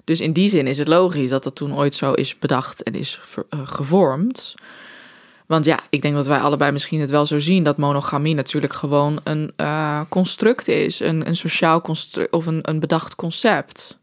Dus 0.03 0.19
in 0.19 0.33
die 0.33 0.49
zin 0.49 0.67
is 0.67 0.77
het 0.77 0.87
logisch 0.87 1.29
dat 1.29 1.43
dat 1.43 1.55
toen 1.55 1.75
ooit 1.75 1.95
zo 1.95 2.13
is 2.13 2.39
bedacht 2.39 2.83
en 2.83 2.93
is 2.93 3.21
eh, 3.49 3.59
gevormd. 3.63 4.55
Want 5.45 5.65
ja, 5.65 5.79
ik 5.89 6.01
denk 6.01 6.15
dat 6.15 6.27
wij 6.27 6.39
allebei 6.39 6.71
misschien 6.71 6.99
het 6.99 7.09
wel 7.09 7.25
zo 7.25 7.39
zien 7.39 7.63
dat 7.63 7.77
monogamie 7.77 8.35
natuurlijk 8.35 8.73
gewoon 8.73 9.19
een 9.23 9.51
eh, 9.55 10.01
construct 10.09 10.67
is, 10.67 10.99
een, 10.99 11.27
een 11.27 11.35
sociaal 11.35 11.81
construct 11.81 12.31
of 12.33 12.45
een, 12.45 12.59
een 12.61 12.79
bedacht 12.79 13.15
concept. 13.15 14.01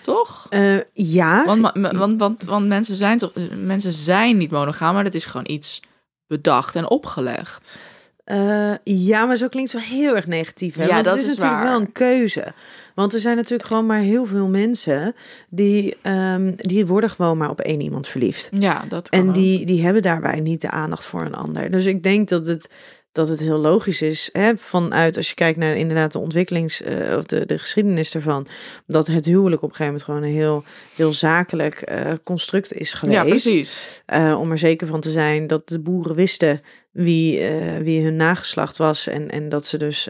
Toch? 0.00 0.46
Eh, 0.50 0.76
ja, 0.92 1.44
Want, 1.44 1.70
want, 1.74 2.16
want, 2.16 2.44
want 2.44 2.66
mensen 2.66 2.96
zijn 2.96 3.18
toch, 3.18 3.32
mensen 3.56 3.92
zijn 3.92 4.36
niet 4.36 4.50
monogaam, 4.50 4.94
maar 4.94 5.04
dat 5.04 5.14
is 5.14 5.24
gewoon 5.24 5.48
iets 5.50 5.82
bedacht 6.26 6.76
en 6.76 6.88
opgelegd. 6.90 7.78
Eh, 8.24 8.72
ja, 8.84 9.26
maar 9.26 9.36
zo 9.36 9.48
klinkt 9.48 9.72
het 9.72 9.80
wel 9.80 9.90
heel 9.98 10.16
erg 10.16 10.26
negatief. 10.26 10.74
Hè? 10.74 10.84
Ja, 10.84 10.92
Want 10.92 11.04
dat 11.04 11.14
het 11.16 11.24
is, 11.24 11.30
is 11.30 11.36
natuurlijk 11.36 11.62
waar. 11.62 11.70
wel 11.72 11.80
een 11.80 11.92
keuze. 11.92 12.52
Want 12.94 13.14
er 13.14 13.20
zijn 13.20 13.36
natuurlijk 13.36 13.68
gewoon 13.68 13.86
maar 13.86 13.98
heel 13.98 14.26
veel 14.26 14.48
mensen 14.48 15.14
die, 15.48 15.96
ehm, 16.02 16.52
die 16.56 16.86
worden 16.86 17.10
gewoon 17.10 17.38
maar 17.38 17.50
op 17.50 17.60
één 17.60 17.80
iemand 17.80 18.08
verliefd. 18.08 18.48
Ja, 18.52 18.84
dat 18.88 19.08
kan 19.08 19.20
En 19.20 19.28
ook. 19.28 19.34
die, 19.34 19.66
die 19.66 19.84
hebben 19.84 20.02
daarbij 20.02 20.40
niet 20.40 20.60
de 20.60 20.70
aandacht 20.70 21.04
voor 21.04 21.20
een 21.24 21.34
ander. 21.34 21.70
Dus 21.70 21.86
ik 21.86 22.02
denk 22.02 22.28
dat 22.28 22.46
het, 22.46 22.68
dat 23.12 23.28
het 23.28 23.40
heel 23.40 23.58
logisch 23.58 24.02
is, 24.02 24.28
hè, 24.32 24.56
vanuit 24.56 25.16
als 25.16 25.28
je 25.28 25.34
kijkt 25.34 25.58
naar 25.58 25.76
inderdaad 25.76 26.12
de 26.12 26.18
ontwikkelings- 26.18 26.82
eh, 26.82 27.16
of 27.16 27.24
de, 27.24 27.46
de 27.46 27.58
geschiedenis 27.58 28.14
ervan, 28.14 28.46
dat 28.86 29.06
het 29.06 29.24
huwelijk 29.24 29.62
op 29.62 29.68
een 29.68 29.76
gegeven 29.76 29.84
moment 29.84 30.04
gewoon 30.04 30.22
een 30.22 30.42
heel, 30.42 30.64
heel 30.96 31.12
zakelijk 31.12 31.74
eh, 31.74 32.12
construct 32.24 32.72
is 32.72 32.94
geweest. 32.94 33.18
Ja, 33.18 33.24
precies. 33.24 34.02
Eh, 34.06 34.38
om 34.38 34.50
er 34.50 34.58
zeker 34.58 34.86
van 34.86 35.00
te 35.00 35.10
zijn 35.10 35.46
dat 35.46 35.68
de 35.68 35.80
boeren 35.80 36.14
wisten 36.14 36.60
wie, 36.90 37.48
wie 37.82 38.04
hun 38.04 38.16
nageslacht 38.16 38.76
was. 38.76 39.06
En, 39.06 39.30
en 39.30 39.48
dat 39.48 39.66
ze 39.66 39.78
dus 39.78 40.08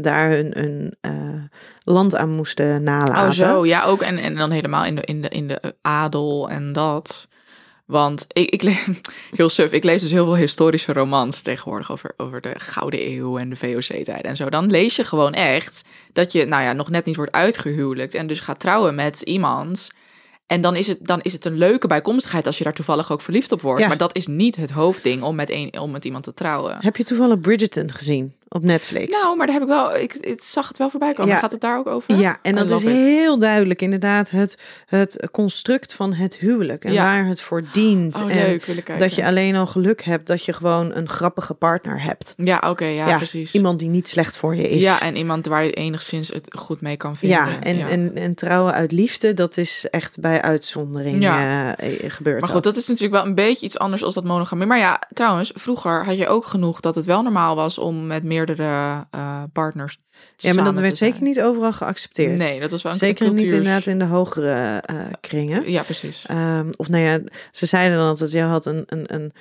daar 0.00 0.30
hun, 0.30 0.52
hun 0.54 0.98
land 1.84 2.14
aan 2.16 2.30
moesten 2.30 2.82
nalaten. 2.82 3.44
Oh, 3.44 3.52
zo. 3.52 3.66
Ja, 3.66 3.84
ook. 3.84 4.02
En, 4.02 4.18
en 4.18 4.34
dan 4.34 4.50
helemaal 4.50 4.84
in 4.84 4.94
de, 4.94 5.02
in, 5.02 5.22
de, 5.22 5.28
in 5.28 5.48
de 5.48 5.74
adel 5.82 6.50
en 6.50 6.72
dat. 6.72 7.28
Want 7.90 8.26
ik, 8.28 8.50
ik 8.50 8.62
lees, 8.62 8.86
heel 9.30 9.48
suf, 9.48 9.72
ik 9.72 9.84
lees 9.84 10.00
dus 10.00 10.10
heel 10.10 10.24
veel 10.24 10.36
historische 10.36 10.92
romans 10.92 11.42
tegenwoordig 11.42 11.92
over, 11.92 12.12
over 12.16 12.40
de 12.40 12.54
Gouden 12.56 13.10
Eeuw 13.10 13.38
en 13.38 13.50
de 13.50 13.56
VOC-tijd 13.56 14.22
en 14.22 14.36
zo. 14.36 14.50
Dan 14.50 14.70
lees 14.70 14.96
je 14.96 15.04
gewoon 15.04 15.34
echt 15.34 15.84
dat 16.12 16.32
je, 16.32 16.44
nou 16.44 16.62
ja, 16.62 16.72
nog 16.72 16.90
net 16.90 17.04
niet 17.04 17.16
wordt 17.16 17.32
uitgehuwelijkt 17.32 18.14
en 18.14 18.26
dus 18.26 18.40
gaat 18.40 18.60
trouwen 18.60 18.94
met 18.94 19.20
iemand. 19.20 19.90
En 20.46 20.60
dan 20.60 20.76
is, 20.76 20.86
het, 20.86 20.98
dan 21.06 21.20
is 21.20 21.32
het 21.32 21.44
een 21.44 21.58
leuke 21.58 21.86
bijkomstigheid 21.86 22.46
als 22.46 22.58
je 22.58 22.64
daar 22.64 22.72
toevallig 22.72 23.12
ook 23.12 23.20
verliefd 23.20 23.52
op 23.52 23.60
wordt. 23.60 23.80
Ja. 23.80 23.88
Maar 23.88 23.96
dat 23.96 24.16
is 24.16 24.26
niet 24.26 24.56
het 24.56 24.70
hoofdding 24.70 25.22
om 25.22 25.34
met, 25.34 25.50
een, 25.50 25.80
om 25.80 25.90
met 25.90 26.04
iemand 26.04 26.24
te 26.24 26.34
trouwen. 26.34 26.76
Heb 26.80 26.96
je 26.96 27.04
toevallig 27.04 27.40
Bridgerton 27.40 27.92
gezien 27.92 28.34
op 28.52 28.62
Netflix? 28.62 29.22
Nou, 29.22 29.36
maar 29.36 29.46
daar 29.46 29.54
heb 29.54 29.64
ik 29.64 29.70
wel, 29.70 29.96
ik, 29.96 30.14
ik 30.14 30.42
zag 30.42 30.68
het 30.68 30.78
wel 30.78 30.90
voorbij 30.90 31.12
komen. 31.12 31.32
Ja. 31.32 31.38
Gaat 31.38 31.52
het 31.52 31.60
daar 31.60 31.78
ook 31.78 31.86
over? 31.86 32.14
Ja, 32.16 32.38
en 32.42 32.54
dat 32.54 32.64
is 32.64 32.70
love 32.70 32.86
it. 32.90 32.92
heel 32.96 33.38
duidelijk 33.38 33.82
inderdaad 33.82 34.30
het, 34.30 34.58
het 34.86 35.28
construct 35.32 35.94
van 35.94 36.12
het 36.12 36.36
huwelijk. 36.36 36.84
En 36.84 36.92
Ja. 36.92 37.02
waar 37.04 37.26
het 37.26 37.40
voor 37.40 37.62
dient. 37.72 38.16
Oh, 38.16 38.20
en 38.20 38.26
leuk, 38.28 38.64
wil 38.64 38.76
ik 38.76 38.84
kijken. 38.84 39.06
dat 39.08 39.14
je 39.14 39.24
alleen 39.24 39.56
al 39.56 39.66
geluk 39.66 40.02
hebt 40.02 40.26
dat 40.26 40.44
je 40.44 40.52
gewoon 40.52 40.94
een 40.94 41.08
grappige 41.08 41.54
partner 41.54 42.02
hebt. 42.02 42.34
Ja, 42.36 42.62
oké, 42.68 42.84
ja, 42.84 43.16
precies. 43.16 43.54
Iemand 43.54 43.78
die 43.78 43.88
niet 43.88 44.08
slecht 44.08 44.36
voor 44.36 44.56
je 44.56 44.68
is. 44.68 44.82
Ja, 44.82 45.00
en 45.00 45.16
iemand 45.16 45.46
waar 45.46 45.64
je 45.64 45.72
enigszins 45.72 46.28
het 46.28 46.54
goed 46.58 46.80
mee 46.80 46.96
kan 46.96 47.16
vinden. 47.16 47.38
Ja, 47.38 47.60
en, 47.60 47.88
En, 47.88 48.14
en 48.14 48.34
trouwen 48.34 48.72
uit 48.72 48.92
liefde, 48.92 49.34
dat 49.34 49.56
is 49.56 49.86
echt 49.90 50.20
bij 50.20 50.42
uitzondering 50.42 51.22
Ja. 51.22 51.76
eh, 51.76 52.10
gebeurd. 52.10 52.40
maar 52.40 52.50
goed, 52.50 52.62
dat 52.62 52.76
is 52.76 52.86
natuurlijk 52.86 53.14
wel 53.14 53.24
een 53.24 53.34
beetje 53.34 53.66
iets 53.66 53.78
anders 53.78 54.02
als 54.04 54.14
dat 54.14 54.24
monogamie. 54.24 54.66
Maar 54.66 54.78
ja, 54.78 55.00
trouwens, 55.12 55.52
vroeger 55.54 56.04
had 56.04 56.16
je 56.16 56.28
ook 56.28 56.46
genoeg 56.46 56.80
dat 56.80 56.94
het 56.94 57.06
wel 57.06 57.22
normaal 57.22 57.54
was 57.54 57.78
om 57.78 58.06
met 58.06 58.22
meerdere 58.46 59.06
eh, 59.10 59.42
partners 59.52 59.98
Ja, 60.36 60.52
maar 60.54 60.64
dat 60.64 60.78
werd 60.78 60.96
zeker 60.96 61.16
zijn. 61.16 61.28
niet 61.28 61.40
overal 61.40 61.72
geaccepteerd. 61.72 62.38
Nee, 62.38 62.60
dat 62.60 62.70
was 62.70 62.82
wel 62.82 62.92
een 62.92 62.98
Zeker 62.98 63.32
niet 63.32 63.50
inderdaad 63.50 63.86
in 63.86 63.98
de 63.98 64.04
hogere 64.04 64.82
eh, 64.84 64.96
kringen. 65.20 65.70
Ja, 65.70 65.82
precies. 65.82 66.26
Ehm, 66.26 66.68
of 66.76 66.88
nou 66.88 67.04
ja, 67.04 67.20
ze 67.50 67.66
zeiden 67.66 67.98
dan 67.98 68.06
altijd, 68.06 68.32
je 68.32 68.42
had 68.42 68.66
een, 68.66 68.84
een 68.86 69.14
een 69.14 69.32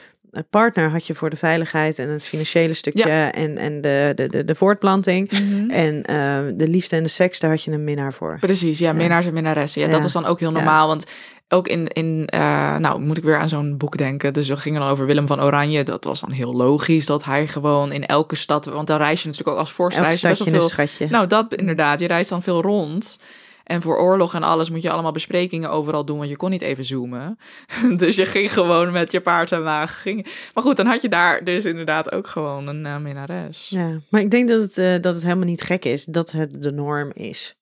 partner 0.50 0.90
had 0.90 1.08
je 1.08 1.16
voor 1.16 1.30
de 1.30 1.36
veiligheid 1.36 2.00
en 2.00 2.10
het 2.10 2.24
financiële 2.24 2.74
stukje 2.74 3.04
en, 3.12 3.58
en 3.58 3.82
de, 3.82 4.12
de, 4.16 4.30
de, 4.30 4.46
de 4.46 4.56
voortplanting. 4.56 5.32
Mhm. 5.32 5.70
En 5.70 6.04
ehm, 6.04 6.58
de 6.58 6.68
liefde 6.68 6.96
en 6.96 7.04
de 7.04 7.10
seks, 7.10 7.40
daar 7.40 7.50
had 7.50 7.64
je 7.64 7.72
een 7.72 7.84
minnaar 7.84 8.14
voor. 8.14 8.38
Precies, 8.40 8.80
ja, 8.80 8.94
minnaars 8.94 9.26
en 9.26 9.34
minnaressen. 9.34 9.82
Ja, 9.82 9.88
Ja. 9.88 9.94
dat 9.94 10.02
was 10.04 10.14
dan 10.14 10.26
ook 10.26 10.40
heel 10.40 10.50
Ja. 10.52 10.56
normaal. 10.56 10.88
Want 10.88 11.06
ook 11.52 11.68
in, 11.68 11.88
in 11.88 12.24
eh, 12.26 12.78
nou 12.78 13.00
moet 13.02 13.18
ik 13.18 13.24
weer 13.24 13.38
aan 13.40 13.50
zo'n 13.50 13.78
boek 13.78 13.98
denken. 13.98 14.34
Dus 14.34 14.48
we 14.50 14.58
gingen 14.58 14.82
dan 14.82 14.90
over 14.90 15.06
Willem 15.06 15.28
van 15.28 15.42
Oranje. 15.44 15.84
Dat 15.84 16.04
was 16.04 16.20
dan 16.20 16.32
heel 16.32 16.56
logisch 16.56 17.06
dat 17.06 17.24
hij 17.24 17.48
gewoon 17.48 17.92
in 17.92 18.06
elke 18.06 18.36
stad, 18.36 18.66
want 18.66 18.88
dan 18.88 18.98
reis 18.98 19.22
je 19.22 19.28
natuurlijk 19.28 19.58
ook 19.58 19.64
als 19.64 19.72
vorst 19.74 19.98
Elk 19.98 20.06
reis 20.06 20.22
je 20.22 20.28
best 20.28 20.42
stadje 20.42 20.54
wel 20.60 20.64
een 20.70 20.70
veel. 20.76 20.86
schatje. 20.86 21.08
Nou, 21.10 21.28
dat 21.28 21.54
inderdaad. 21.54 22.00
Je 22.00 22.08
reist 22.08 22.30
dan 22.30 22.42
veel 22.44 22.62
rond. 22.62 23.20
En 23.70 23.82
voor 23.82 23.98
oorlog 23.98 24.34
en 24.34 24.44
alles 24.44 24.70
moet 24.70 24.82
je 24.82 24.92
allemaal 24.92 25.12
besprekingen 25.12 25.70
overal 25.70 26.06
doen, 26.06 26.18
want 26.18 26.30
je 26.30 26.36
kon 26.36 26.50
niet 26.50 26.62
even 26.62 26.86
zoomen. 26.86 27.38
dus 27.98 28.16
je 28.16 28.26
ging 28.26 28.54
gewoon 28.54 28.92
met 28.92 29.12
je 29.12 29.22
paard 29.22 29.52
en 29.52 29.64
wagen. 29.64 29.98
Ging... 30.00 30.24
Maar 30.54 30.64
goed, 30.64 30.76
dan 30.76 30.86
had 30.86 31.02
je 31.02 31.10
daar 31.10 31.44
dus 31.44 31.66
inderdaad 31.66 32.12
ook 32.12 32.28
gewoon 32.28 32.68
een 32.68 32.86
uh, 32.86 32.98
minnares. 32.98 33.70
Ja, 33.70 34.02
maar 34.10 34.22
ik 34.22 34.32
denk 34.32 34.50
dat 34.50 34.62
het, 34.62 34.78
eh, 34.78 34.92
dat 35.02 35.16
het 35.16 35.24
helemaal 35.24 35.46
niet 35.46 35.62
gek 35.62 35.86
is 35.86 36.06
dat 36.06 36.32
het 36.32 36.62
de 36.62 36.72
norm 36.72 37.12
is. 37.14 37.56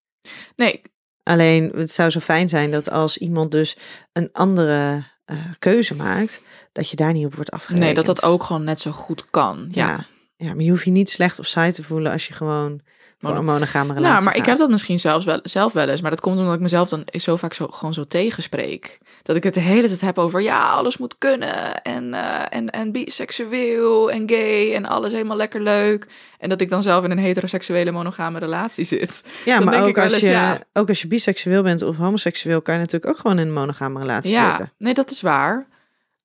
Nee, 0.55 0.81
Alleen, 1.27 1.71
het 1.75 1.91
zou 1.91 2.09
zo 2.09 2.19
fijn 2.19 2.49
zijn 2.49 2.71
dat 2.71 2.89
als 2.89 3.17
iemand 3.17 3.51
dus 3.51 3.77
een 4.13 4.29
andere 4.31 5.03
eh, 5.25 5.37
keuze 5.59 5.95
maakt, 5.95 6.41
dat 6.71 6.89
je 6.89 6.95
daar 6.95 7.13
niet 7.13 7.25
op 7.25 7.35
wordt 7.35 7.51
afgerekend. 7.51 7.85
nee, 7.85 7.95
dat 7.95 8.05
dat 8.05 8.23
ook 8.23 8.43
gewoon 8.43 8.63
net 8.63 8.79
zo 8.79 8.91
goed 8.91 9.25
kan. 9.25 9.67
Ja. 9.71 9.87
Ja. 9.87 10.05
ja, 10.35 10.53
maar 10.53 10.63
je 10.63 10.69
hoeft 10.69 10.85
je 10.85 10.91
niet 10.91 11.09
slecht 11.09 11.39
of 11.39 11.45
saai 11.45 11.71
te 11.71 11.83
voelen 11.83 12.11
als 12.11 12.27
je 12.27 12.33
gewoon 12.33 12.81
monogame 13.19 13.93
relatie 13.93 14.11
Nou, 14.11 14.23
maar 14.23 14.35
ik 14.35 14.45
heb 14.45 14.57
dat 14.57 14.69
misschien 14.69 14.99
zelfs 14.99 15.25
wel, 15.25 15.39
zelf 15.43 15.73
wel 15.73 15.87
eens. 15.89 16.01
Maar 16.01 16.11
dat 16.11 16.19
komt 16.19 16.37
omdat 16.39 16.53
ik 16.53 16.59
mezelf 16.59 16.89
dan 16.89 17.03
zo 17.11 17.35
vaak 17.35 17.53
zo, 17.53 17.67
gewoon 17.67 17.93
zo 17.93 18.03
tegenspreek. 18.03 18.97
Dat 19.23 19.35
ik 19.35 19.43
het 19.43 19.53
de 19.53 19.59
hele 19.59 19.87
tijd 19.87 20.01
heb 20.01 20.17
over, 20.17 20.41
ja, 20.41 20.69
alles 20.69 20.97
moet 20.97 21.15
kunnen. 21.17 21.81
En, 21.81 22.13
eh, 22.13 22.57
en, 22.57 22.69
en 22.69 22.91
biseksueel 22.91 24.11
en 24.11 24.29
gay 24.29 24.73
en 24.75 24.85
alles 24.85 25.11
helemaal 25.11 25.37
lekker 25.37 25.61
leuk. 25.61 26.07
En 26.39 26.49
dat 26.49 26.61
ik 26.61 26.69
dan 26.69 26.83
zelf 26.83 27.03
in 27.03 27.11
een 27.11 27.17
heteroseksuele 27.17 27.91
monogame 27.91 28.39
relatie 28.39 28.85
zit. 28.85 29.27
Ja, 29.45 29.55
Dan 29.55 29.65
maar 29.65 29.73
denk 29.73 29.87
ook 29.87 29.97
als, 29.97 30.13
eens, 30.13 30.21
je, 30.21 30.29
ja. 30.29 30.59
ook 30.73 30.87
als 30.87 31.01
je 31.01 31.07
biseksueel 31.07 31.63
bent 31.63 31.81
of 31.81 31.97
homoseksueel, 31.97 32.61
kan 32.61 32.73
je 32.73 32.79
natuurlijk 32.79 33.11
ook 33.11 33.19
gewoon 33.19 33.39
in 33.39 33.47
een 33.47 33.53
monogame 33.53 33.99
relatie 33.99 34.31
Ja, 34.31 34.47
zitten. 34.47 34.73
nee, 34.77 34.93
dat 34.93 35.11
is 35.11 35.21
waar. 35.21 35.67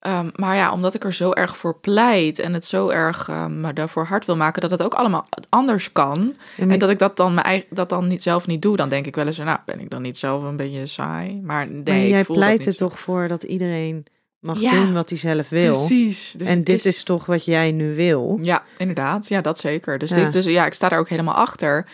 Ehm, 0.03 0.29
maar 0.35 0.57
ja, 0.57 0.73
omdat 0.73 0.95
ik 0.95 1.05
er 1.05 1.13
zo 1.13 1.31
erg 1.33 1.57
voor 1.57 1.79
pleit 1.79 2.39
en 2.39 2.55
het 2.55 2.65
zo 2.65 2.89
erg 2.89 3.29
ehm, 3.29 3.61
me 3.61 3.73
daarvoor 3.73 4.05
hard 4.05 4.25
wil 4.25 4.37
maken 4.37 4.61
dat 4.63 4.71
het 4.71 4.83
ook 4.83 4.95
allemaal 4.95 5.27
anders 5.49 5.93
kan. 5.93 6.37
Maar- 6.59 6.69
En 6.69 6.79
dat 6.79 6.91
ik 6.91 6.99
dat 6.99 7.17
dan, 7.17 7.35
mijn 7.35 7.47
eigen, 7.47 7.69
dat 7.71 7.89
dan 7.89 8.07
niet, 8.09 8.23
zelf 8.23 8.47
niet 8.47 8.63
doe, 8.63 8.77
dan 8.77 8.89
denk 8.89 9.07
ik 9.07 9.15
wel 9.17 9.27
eens, 9.27 9.39
nou, 9.39 9.59
ben 9.65 9.81
ik 9.81 9.91
dan 9.91 10.03
niet 10.03 10.19
zelf 10.19 10.43
een 10.43 10.57
beetje 10.57 10.87
saai? 10.87 11.41
Maar 11.43 11.67
nee, 11.69 11.83
maar 11.85 11.97
ik 11.97 12.09
jij 12.09 12.25
pleit 12.25 12.67
er 12.67 12.77
toch 12.77 12.99
voor 12.99 13.29
dat 13.29 13.43
iedereen 13.43 14.05
mag 14.41 14.61
Ja, 14.61 14.71
doen 14.71 14.93
wat 14.93 15.09
hij 15.09 15.19
zelf 15.19 15.49
wil. 15.49 15.75
Precies. 15.77 16.35
Dus 16.37 16.49
en 16.49 16.65
dit 16.65 16.85
is... 16.85 17.03
toch 17.03 17.27
wat 17.27 17.45
jij 17.45 17.73
nu 17.73 17.95
wil? 17.95 18.39
Ja, 18.41 18.63
inderdaad. 18.79 19.29
Ja, 19.29 19.41
dat 19.41 19.59
zeker. 19.59 19.99
Dus, 19.99 20.11
Ja. 20.11 20.17
Ik, 20.17 20.33
dus 20.33 20.45
ja, 20.45 20.67
ik 20.67 20.73
sta 20.75 20.89
daar 20.89 20.99
ook 20.99 21.09
helemaal 21.09 21.35
achter. 21.35 21.87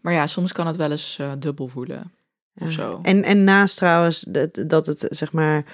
Maar 0.00 0.12
ja, 0.12 0.26
soms 0.26 0.52
kan 0.52 0.66
het 0.66 0.76
wel 0.76 0.90
eens 0.90 1.18
eh, 1.20 1.30
dubbel 1.38 1.68
voelen. 1.68 2.12
of 2.58 2.70
zo. 2.70 2.98
En, 3.02 3.22
en 3.22 3.44
naast 3.44 3.76
trouwens 3.76 4.20
dat, 4.28 4.64
dat 4.66 4.86
het 4.86 5.06
zeg 5.08 5.32
maar 5.32 5.64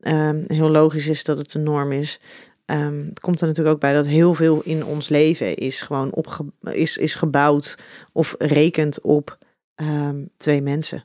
ehm, 0.00 0.44
heel 0.46 0.70
logisch 0.70 1.06
is 1.08 1.24
dat 1.24 1.38
het 1.38 1.50
de 1.52 1.58
norm 1.58 1.92
is. 1.92 2.20
ehm, 2.64 3.04
het 3.08 3.20
komt 3.20 3.40
er 3.40 3.46
natuurlijk 3.46 3.74
ook 3.74 3.80
bij 3.80 3.92
dat 3.92 4.06
heel 4.06 4.34
veel 4.34 4.60
in 4.64 4.84
ons 4.84 5.08
leven 5.08 5.56
is 5.56 5.82
gewoon 5.82 6.10
opge 6.12 6.44
is, 6.62 6.96
is 6.96 7.14
gebouwd 7.14 7.74
of 8.12 8.34
rekent 8.38 9.00
op 9.00 9.38
ehm, 9.74 10.16
twee 10.36 10.62
mensen. 10.62 11.02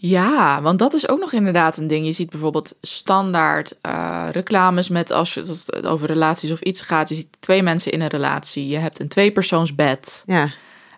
Ja, 0.00 0.62
want 0.62 0.78
dat 0.78 0.94
is 0.94 1.08
ook 1.08 1.18
nog 1.18 1.32
inderdaad 1.32 1.76
een 1.76 1.86
ding. 1.86 2.06
Je 2.06 2.12
ziet 2.12 2.30
bijvoorbeeld 2.30 2.76
standaard 2.80 3.78
eh, 3.80 4.28
reclames 4.32 4.88
met 4.88 5.10
als 5.10 5.34
het 5.34 5.86
over 5.86 6.06
relaties 6.06 6.50
of 6.50 6.60
iets 6.60 6.80
gaat. 6.80 7.08
Je 7.08 7.14
ziet 7.14 7.36
twee 7.40 7.62
mensen 7.62 7.92
in 7.92 8.00
een 8.00 8.08
relatie. 8.08 8.68
Je 8.68 8.76
hebt 8.76 9.00
een 9.00 9.08
tweepersoonsbed. 9.08 10.22
Ja, 10.26 10.50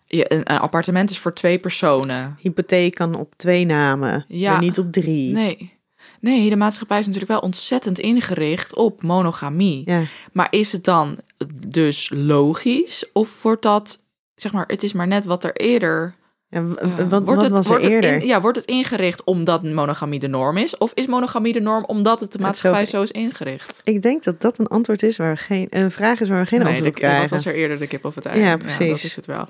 Je, 0.06 0.32
een, 0.32 0.52
een 0.52 0.58
appartement 0.58 1.10
is 1.10 1.18
voor 1.18 1.34
twee 1.34 1.58
personen. 1.58 2.36
hypotheek 2.40 2.94
kan 2.94 3.14
op 3.14 3.32
twee 3.36 3.64
namen, 3.66 4.24
Ja. 4.28 4.52
maar 4.52 4.60
niet 4.60 4.78
op 4.78 4.92
drie. 4.92 5.32
Nee. 5.32 5.78
Nee, 6.20 6.50
de 6.50 6.56
maatschappij 6.56 6.98
is 6.98 7.04
natuurlijk 7.06 7.32
wel 7.32 7.40
ontzettend 7.40 7.98
ingericht 7.98 8.74
op 8.74 9.02
monogamie. 9.02 9.82
Ja. 9.90 10.02
Maar 10.32 10.46
is 10.50 10.72
het 10.72 10.84
dan 10.84 11.18
dus 11.66 12.10
logisch? 12.14 13.04
Of 13.12 13.42
wordt 13.42 13.62
dat, 13.62 14.00
zeg 14.34 14.52
maar, 14.52 14.64
het 14.66 14.82
is 14.82 14.92
maar 14.92 15.06
net 15.06 15.24
wat 15.24 15.44
er 15.44 15.56
eerder 15.56 16.14
Ja, 16.48 16.58
Eh, 16.60 16.64
wat, 17.08 17.08
wordt 17.10 17.24
wat 17.26 17.42
het, 17.42 17.50
was 17.50 17.66
er 17.68 17.74
het 17.74 17.82
eerder? 17.92 18.12
in- 18.20 18.26
ja, 18.26 18.40
wordt 18.40 18.56
het 18.56 18.66
ingericht 18.66 19.24
omdat 19.24 19.62
monogamie 19.62 20.18
de 20.20 20.28
norm 20.28 20.56
is? 20.56 20.78
Of 20.78 20.92
is 20.94 21.06
monogamie 21.06 21.52
de 21.52 21.60
norm 21.60 21.84
omdat 21.84 22.20
het 22.20 22.32
de 22.32 22.38
maatschappij 22.38 22.84
zo- 22.84 22.96
zo 22.96 23.02
is 23.02 23.10
ingericht? 23.10 23.80
Ik 23.84 24.02
denk 24.02 24.24
dat 24.24 24.40
dat 24.40 24.58
een 24.58 24.66
antwoord 24.66 25.02
is 25.02 25.16
waar 25.16 25.32
we 25.34 25.40
geen, 25.40 25.66
een 25.70 25.90
vraag 25.90 26.20
is 26.20 26.28
waar 26.28 26.40
we 26.40 26.46
geen 26.46 26.58
nee, 26.58 26.68
antwoord 26.68 26.88
op 26.88 26.94
de, 26.96 27.00
wat 27.02 27.10
krijgen. 27.10 27.36
was 27.36 27.46
er 27.46 27.54
eerder, 27.54 27.78
de 27.78 27.86
kip 27.86 28.04
of 28.04 28.14
het 28.14 28.26
ei? 28.26 28.40
Ja, 28.40 28.50
dat 28.50 28.58
precies. 28.58 29.04
is 29.04 29.16
het 29.16 29.26
wel. 29.26 29.46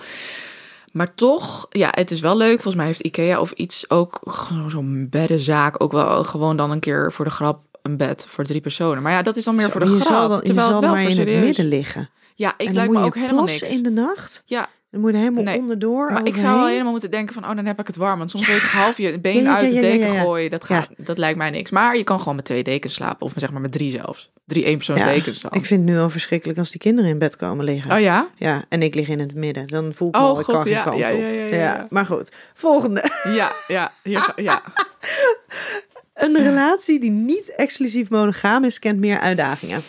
Maar 0.90 1.14
toch, 1.14 1.66
ja, 1.70 1.88
het 1.90 2.10
is 2.10 2.20
wel 2.20 2.36
leuk. 2.36 2.54
Volgens 2.54 2.74
mij 2.74 2.86
heeft 2.86 3.00
Ikea 3.00 3.40
of 3.40 3.50
iets 3.50 3.90
ook 3.90 4.20
zo'n 4.68 5.06
beddenzaak 5.10 5.82
ook 5.82 5.92
wel 5.92 6.24
gewoon 6.24 6.56
dan 6.56 6.70
een 6.70 6.80
keer 6.80 7.12
voor 7.12 7.24
de 7.24 7.30
grap 7.30 7.60
een 7.82 7.96
bed 7.96 8.26
voor 8.28 8.44
drie 8.44 8.60
personen. 8.60 9.02
Maar 9.02 9.12
ja, 9.12 9.22
dat 9.22 9.36
is 9.36 9.44
dan 9.44 9.54
meer 9.54 9.64
Zo, 9.64 9.70
voor 9.70 9.80
de 9.80 10.00
grap. 10.00 10.28
dan, 10.28 10.40
terwijl 10.40 10.68
het 10.70 10.80
wel 10.80 10.90
maar 10.90 11.02
voor 11.02 11.10
in 11.10 11.18
het 11.18 11.44
midden 11.44 11.68
liggen. 11.68 12.10
Ja, 12.40 12.54
ik 12.56 12.72
lijkt 12.72 12.92
me 12.92 12.98
je 12.98 13.04
ook 13.04 13.14
helemaal 13.14 13.44
niks. 13.44 13.60
in 13.60 13.82
de 13.82 13.90
nacht. 13.90 14.42
Ja, 14.44 14.68
Dan 14.90 15.00
moet 15.00 15.10
je 15.10 15.16
er 15.16 15.22
helemaal 15.22 15.44
Nee, 15.44 15.58
onderdoor 15.58 16.12
maar 16.12 16.26
ik 16.26 16.36
zou 16.36 16.56
wel 16.58 16.66
helemaal 16.66 16.90
moeten 16.92 17.10
denken 17.10 17.34
van, 17.34 17.44
oh, 17.48 17.54
dan 17.56 17.66
heb 17.66 17.80
ik 17.80 17.86
het 17.86 17.96
warm. 17.96 18.18
Want 18.18 18.30
soms 18.30 18.46
wil 18.46 18.54
je 18.54 18.60
toch 18.60 18.72
half 18.72 18.96
je 18.96 19.18
been 19.20 19.34
Ja, 19.36 19.40
ja, 19.42 19.56
uit 19.56 19.68
de 19.68 19.74
ja, 19.74 19.80
ja, 19.80 19.86
deken 19.92 20.06
ja, 20.06 20.12
ja. 20.14 20.20
gooien. 20.20 20.50
Dat, 20.50 20.64
gaat, 20.64 20.88
dat 20.96 21.18
lijkt 21.18 21.38
mij 21.38 21.50
niks. 21.50 21.70
Maar 21.70 21.96
je 21.96 22.04
kan 22.04 22.18
gewoon 22.18 22.36
met 22.36 22.44
twee 22.44 22.62
dekens 22.62 22.94
slapen. 22.94 23.26
Of 23.26 23.32
zeg 23.36 23.50
maar 23.52 23.60
met 23.60 23.72
drie 23.72 23.90
zelfs. 23.90 24.30
Drie 24.46 24.64
eenpersoons 24.64 24.98
Ja, 24.98 25.06
dekens 25.06 25.40
dan. 25.40 25.50
Ik 25.52 25.64
vind 25.64 25.80
het 25.84 25.90
nu 25.90 25.98
al 25.98 26.10
verschrikkelijk 26.10 26.58
als 26.58 26.70
die 26.70 26.80
kinderen 26.80 27.10
in 27.10 27.18
bed 27.18 27.36
komen 27.36 27.64
liggen. 27.64 27.92
Oh 27.92 28.00
ja? 28.00 28.26
Ja, 28.36 28.64
en 28.68 28.82
ik 28.82 28.94
lig 28.94 29.08
in 29.08 29.18
het 29.20 29.34
midden. 29.34 29.66
Dan 29.66 29.92
voel 29.94 30.08
ik 30.08 30.14
me 30.14 30.20
Oh, 30.20 30.26
al, 30.26 30.38
ik 30.38 30.44
God, 30.44 30.54
kan 30.54 30.62
geen 30.62 30.72
ja, 30.72 30.82
kant 30.82 30.98
ja, 30.98 31.12
op. 31.12 31.18
ja, 31.20 31.26
ja, 31.26 31.44
ja, 31.44 31.56
ja. 31.56 31.86
Maar 31.90 32.06
goed, 32.06 32.30
volgende. 32.54 33.10
Ja, 33.34 33.52
ja, 33.68 33.92
ga- 34.04 34.32
ja. 34.36 34.62
Een 36.14 36.36
relatie 36.42 37.00
die 37.00 37.10
niet 37.10 37.54
exclusief 37.56 38.10
monogaam 38.10 38.64
is, 38.64 38.78
kent 38.78 38.98
meer 38.98 39.18
uitdagingen. 39.20 39.82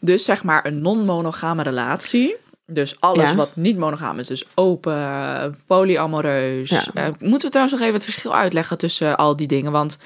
Dus 0.00 0.24
zeg 0.24 0.42
maar 0.44 0.66
een 0.66 0.80
non-monogame 0.80 1.62
relatie. 1.62 2.36
Dus 2.66 3.00
alles 3.00 3.30
Ja. 3.30 3.36
wat 3.36 3.56
niet 3.56 3.78
monogaam 3.78 4.18
is. 4.18 4.26
Dus 4.26 4.44
open, 4.54 5.58
polyamoreus. 5.66 6.68
Ja. 6.70 6.84
Eh, 6.94 7.04
moeten 7.18 7.40
we 7.40 7.48
trouwens 7.48 7.72
nog 7.72 7.80
even 7.82 7.94
het 7.94 8.04
verschil 8.04 8.34
uitleggen 8.34 8.78
tussen 8.78 9.16
al 9.16 9.36
die 9.36 9.46
dingen? 9.46 9.72
Want 9.72 9.98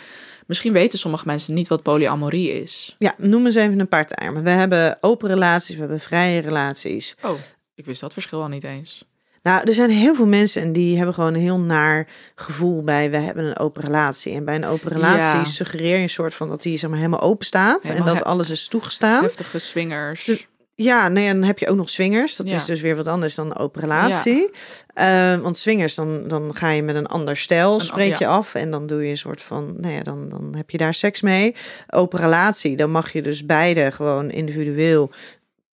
misschien 0.46 0.72
weten 0.72 0.98
sommige 0.98 1.26
mensen 1.26 1.54
niet 1.54 1.68
wat 1.68 1.82
polyamorie 1.82 2.60
is. 2.62 2.94
Ja, 2.98 3.14
noem 3.16 3.46
eens 3.46 3.54
even 3.54 3.80
een 3.80 3.88
paar 3.88 4.06
termen. 4.06 4.42
We 4.42 4.50
hebben 4.50 4.96
open 5.00 5.28
relaties, 5.28 5.74
we 5.74 5.80
hebben 5.80 6.00
vrije 6.00 6.40
relaties. 6.40 7.16
Oh, 7.22 7.30
ik 7.74 7.84
wist 7.84 8.00
dat 8.00 8.12
verschil 8.12 8.42
al 8.42 8.48
niet 8.48 8.64
eens. 8.64 9.04
Nou, 9.42 9.62
er 9.68 9.74
zijn 9.74 9.90
heel 9.90 10.14
veel 10.14 10.26
mensen 10.26 10.62
en 10.62 10.72
die 10.72 10.96
hebben 10.96 11.14
gewoon 11.14 11.34
een 11.34 11.40
heel 11.40 11.58
naar 11.60 12.06
gevoel 12.34 12.82
bij 12.84 13.10
we 13.10 13.16
hebben 13.16 13.44
een 13.44 13.58
open 13.58 13.82
relatie. 13.82 14.34
En 14.34 14.44
bij 14.44 14.54
een 14.54 14.64
open 14.64 14.92
relatie 14.92 15.38
Ja. 15.38 15.44
suggereer 15.44 15.96
je 15.96 16.02
een 16.02 16.08
soort 16.08 16.34
van 16.34 16.48
dat 16.48 16.62
die 16.62 16.76
zeg 16.78 16.88
maar 16.90 16.98
helemaal 16.98 17.20
open 17.20 17.46
staat 17.46 17.84
en 17.88 18.04
dat 18.04 18.24
alles 18.24 18.50
is 18.50 18.68
toegestaan. 18.68 19.22
Heftige 19.22 19.58
swingers. 19.58 20.24
Ze- 20.24 20.48
Ja, 20.74 21.08
nee, 21.08 21.26
en 21.28 21.34
dan 21.40 21.44
heb 21.46 21.58
je 21.58 21.68
ook 21.68 21.76
nog 21.76 21.90
swingers. 21.90 22.36
Dat 22.36 22.50
Ja. 22.50 22.56
is 22.56 22.64
dus 22.64 22.80
weer 22.80 22.96
wat 22.96 23.06
anders 23.06 23.34
dan 23.34 23.46
een 23.46 23.56
open 23.56 23.80
relatie. 23.80 24.50
Eh, 24.94 25.36
want 25.36 25.56
swingers, 25.58 25.94
dan, 25.94 26.28
dan 26.28 26.56
ga 26.56 26.70
je 26.70 26.82
met 26.82 26.94
een 26.96 27.06
ander 27.06 27.36
stijl, 27.36 27.74
Een- 27.74 27.80
spreek 27.80 28.14
je 28.16 28.26
af. 28.26 28.54
En 28.54 28.70
dan 28.70 28.86
doe 28.86 29.02
je 29.04 29.10
een 29.10 29.16
soort 29.16 29.42
van, 29.42 29.74
nou 29.76 29.94
ja, 29.94 30.02
dan, 30.02 30.28
dan 30.28 30.54
heb 30.56 30.70
je 30.70 30.78
daar 30.78 30.94
seks 30.94 31.20
mee. 31.20 31.54
Open 31.88 32.18
relatie, 32.20 32.76
dan 32.76 32.90
mag 32.90 33.12
je 33.12 33.22
dus 33.22 33.46
beide 33.46 33.90
gewoon 33.90 34.30
individueel 34.30 35.10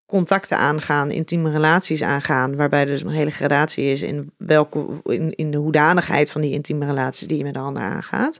contacten 0.08 0.58
aangaan, 0.58 1.12
intieme 1.12 1.51
relaties 1.51 2.03
aangaan, 2.03 2.55
waarbij 2.55 2.80
er 2.80 2.86
dus 2.86 3.01
een 3.03 3.10
hele 3.10 3.32
gradatie 3.32 3.91
is 3.91 4.01
in 4.01 4.32
welke 4.38 4.86
in, 5.03 5.36
in 5.36 5.51
de 5.51 5.58
hoedanigheid 5.58 6.32
van 6.32 6.41
die 6.41 6.51
intieme 6.51 6.86
relaties 6.86 7.28
die 7.28 7.38
je 7.38 7.43
met 7.43 7.53
de 7.53 7.60
ander 7.60 7.84
aangaat. 7.84 8.39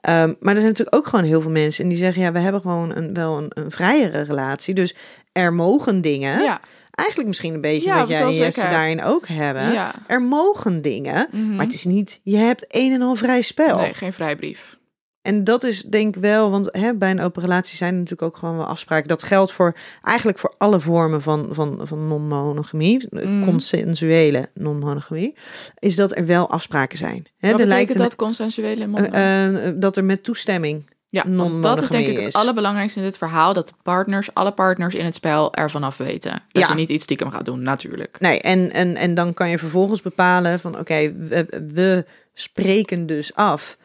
Ehm, 0.00 0.32
maar 0.40 0.54
er 0.54 0.60
zijn 0.60 0.68
natuurlijk 0.68 0.96
ook 0.96 1.06
gewoon 1.06 1.24
heel 1.24 1.40
veel 1.40 1.50
mensen 1.50 1.82
en 1.82 1.88
die 1.90 1.98
zeggen 1.98 2.22
ja, 2.22 2.32
we 2.32 2.38
hebben 2.38 2.60
gewoon 2.60 2.96
een, 2.96 3.14
wel 3.14 3.38
een, 3.38 3.46
een 3.48 3.70
vrijere 3.70 4.20
relatie, 4.22 4.74
dus 4.74 4.94
er 5.32 5.52
mogen 5.52 6.00
dingen. 6.00 6.42
Ja, 6.42 6.60
Eigenlijk 6.96 7.28
misschien 7.28 7.54
een 7.54 7.60
beetje 7.60 7.88
Ja, 7.88 7.98
wat 7.98 8.08
jij 8.08 8.20
en 8.22 8.34
Jesse 8.34 8.68
daarin 8.68 9.02
ook 9.02 9.26
hebben. 9.28 9.72
ja. 9.72 9.94
Er 10.06 10.22
mogen 10.22 10.82
dingen, 10.82 11.26
Mhm. 11.30 11.54
maar 11.54 11.64
het 11.64 11.74
is 11.74 11.84
niet, 11.84 12.20
je 12.22 12.36
hebt 12.36 12.64
een 12.68 12.92
en 12.92 13.02
al 13.02 13.14
vrij 13.14 13.40
spel. 13.42 13.78
Nee, 13.78 13.94
geen 13.94 14.12
vrijbrief. 14.12 14.78
En 15.24 15.44
dat 15.44 15.64
is 15.64 15.82
denk 15.82 16.16
ik 16.16 16.22
wel, 16.22 16.50
want 16.50 16.68
hè, 16.72 16.94
bij 16.94 17.10
een 17.10 17.20
open 17.20 17.42
relatie 17.42 17.76
zijn 17.76 17.92
er 17.92 17.98
natuurlijk 17.98 18.22
ook 18.28 18.36
gewoon 18.36 18.56
wel 18.56 18.66
afspraken. 18.66 19.08
Dat 19.08 19.22
geldt 19.22 19.52
voor 19.52 19.76
eigenlijk 20.02 20.38
voor 20.38 20.54
alle 20.58 20.80
vormen 20.80 21.22
van, 21.22 21.48
van, 21.50 21.80
van 21.82 22.06
non-monogamie, 22.08 23.06
Mm. 23.10 23.44
consensuele 23.44 24.48
non-monogamie, 24.54 25.34
is 25.78 25.96
dat 25.96 26.16
er 26.16 26.26
wel 26.26 26.50
afspraken 26.50 26.98
zijn. 26.98 27.26
Hè, 27.38 27.48
Wat 27.50 27.60
betekent 27.60 27.98
dat 27.98 28.16
consensuele 28.16 28.82
eh, 28.84 28.88
monogamie? 28.88 29.58
eh, 29.60 29.72
dat 29.76 29.96
er 29.96 30.04
met 30.04 30.24
toestemming. 30.24 30.90
Ja, 31.08 31.24
want 31.26 31.62
dat 31.62 31.82
is 31.82 31.88
denk 31.88 32.06
ik 32.06 32.18
is. 32.18 32.24
het 32.24 32.34
allerbelangrijkste 32.34 32.98
in 32.98 33.04
dit 33.04 33.18
verhaal. 33.18 33.52
Dat 33.52 33.68
de 33.68 33.74
partners, 33.82 34.34
alle 34.34 34.52
partners 34.52 34.94
in 34.94 35.04
het 35.04 35.14
spel 35.14 35.54
ervan 35.54 35.82
af 35.84 35.96
weten. 35.96 36.30
Dat 36.52 36.62
Ja. 36.62 36.68
je 36.68 36.74
niet 36.74 36.88
iets 36.88 37.02
stiekem 37.04 37.30
gaat 37.30 37.44
doen, 37.44 37.62
natuurlijk. 37.62 38.16
Nee, 38.20 38.40
en, 38.40 38.72
en, 38.72 38.96
en 38.96 39.14
dan 39.14 39.34
kan 39.34 39.48
je 39.50 39.58
vervolgens 39.58 40.02
bepalen 40.02 40.60
van 40.60 40.78
oké, 40.78 41.12
we, 41.18 41.46
we 41.74 42.04
spreken 42.34 43.06
dus 43.06 43.34
af. 43.34 43.76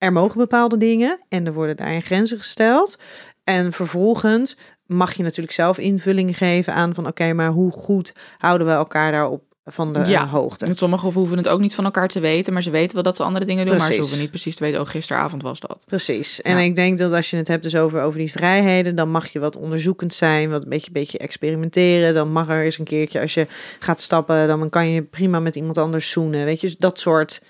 Er 0.00 0.12
mogen 0.12 0.38
bepaalde 0.38 0.76
dingen 0.76 1.20
en 1.28 1.46
er 1.46 1.52
worden 1.52 1.76
daarin 1.76 2.02
grenzen 2.02 2.38
gesteld. 2.38 2.98
En 3.44 3.72
vervolgens 3.72 4.56
mag 4.86 5.14
je 5.14 5.22
natuurlijk 5.22 5.52
zelf 5.54 5.78
invulling 5.78 6.36
geven 6.36 6.74
aan 6.74 6.94
van 6.94 7.06
oké, 7.06 7.32
maar 7.32 7.50
hoe 7.50 7.72
goed 7.72 8.12
houden 8.38 8.66
we 8.66 8.72
elkaar 8.72 9.12
daarop 9.12 9.42
van 9.64 9.92
de 9.92 9.98
Ja. 10.06 10.22
eh, 10.22 10.32
hoogte? 10.32 10.66
En 10.66 10.74
Sommigen 10.74 11.12
hoeven 11.12 11.36
het 11.36 11.48
ook 11.48 11.60
niet 11.60 11.74
van 11.74 11.84
elkaar 11.84 12.08
te 12.08 12.20
weten, 12.20 12.52
maar 12.52 12.62
ze 12.62 12.70
weten 12.70 12.94
wel 12.94 13.02
dat 13.02 13.16
ze 13.16 13.22
andere 13.22 13.44
dingen 13.44 13.66
doen. 13.66 13.74
Maar 13.76 13.80
ze 13.80 13.86
Precies. 13.86 14.02
hoeven 14.04 14.20
niet 14.22 14.30
precies 14.30 14.54
te 14.56 14.64
weten, 14.64 14.80
oh, 14.80 14.86
gisteravond 14.86 15.42
was 15.42 15.60
dat. 15.60 15.84
Precies. 15.86 16.42
En 16.42 16.56
Ja. 16.56 16.62
ik 16.62 16.74
denk 16.76 16.98
dat 16.98 17.12
als 17.12 17.30
je 17.30 17.36
het 17.36 17.48
hebt 17.48 17.62
dus 17.62 17.76
over, 17.76 18.02
over 18.02 18.18
die 18.18 18.30
vrijheden, 18.30 18.94
dan 18.94 19.10
mag 19.10 19.28
je 19.28 19.38
wat 19.38 19.56
onderzoekend 19.56 20.14
zijn, 20.14 20.50
wat 20.50 20.62
een 20.62 20.68
beetje, 20.68 20.90
beetje 20.90 21.18
experimenteren. 21.18 22.14
Dan 22.14 22.32
mag 22.32 22.48
er 22.48 22.64
eens 22.64 22.78
een 22.78 22.84
keertje, 22.84 23.20
als 23.20 23.34
je 23.34 23.46
gaat 23.78 24.00
stappen, 24.00 24.46
dan 24.48 24.68
kan 24.70 24.90
je 24.90 25.02
prima 25.02 25.40
met 25.40 25.56
iemand 25.56 25.78
anders 25.78 26.10
zoenen. 26.10 26.44
Weet 26.44 26.60
je, 26.60 26.74
dat 26.78 26.98
soort 26.98 27.40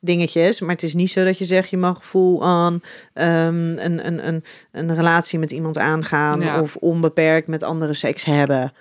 dingetjes. 0.00 0.60
Maar 0.60 0.70
het 0.70 0.82
is 0.82 0.94
niet 0.94 1.10
zo 1.10 1.24
dat 1.24 1.38
je 1.38 1.44
zegt, 1.44 1.70
je 1.70 1.76
mag 1.76 2.06
full 2.06 2.34
on 2.38 2.82
ehm, 3.14 3.78
een, 3.78 4.06
een, 4.06 4.26
een, 4.28 4.44
een 4.72 4.94
relatie 4.94 5.38
met 5.38 5.50
iemand 5.50 5.78
aangaan 5.78 6.40
Ja. 6.40 6.60
of 6.60 6.76
onbeperkt 6.76 7.48
met 7.48 7.62
andere 7.62 7.94
seks 7.94 8.24
hebben. 8.24 8.72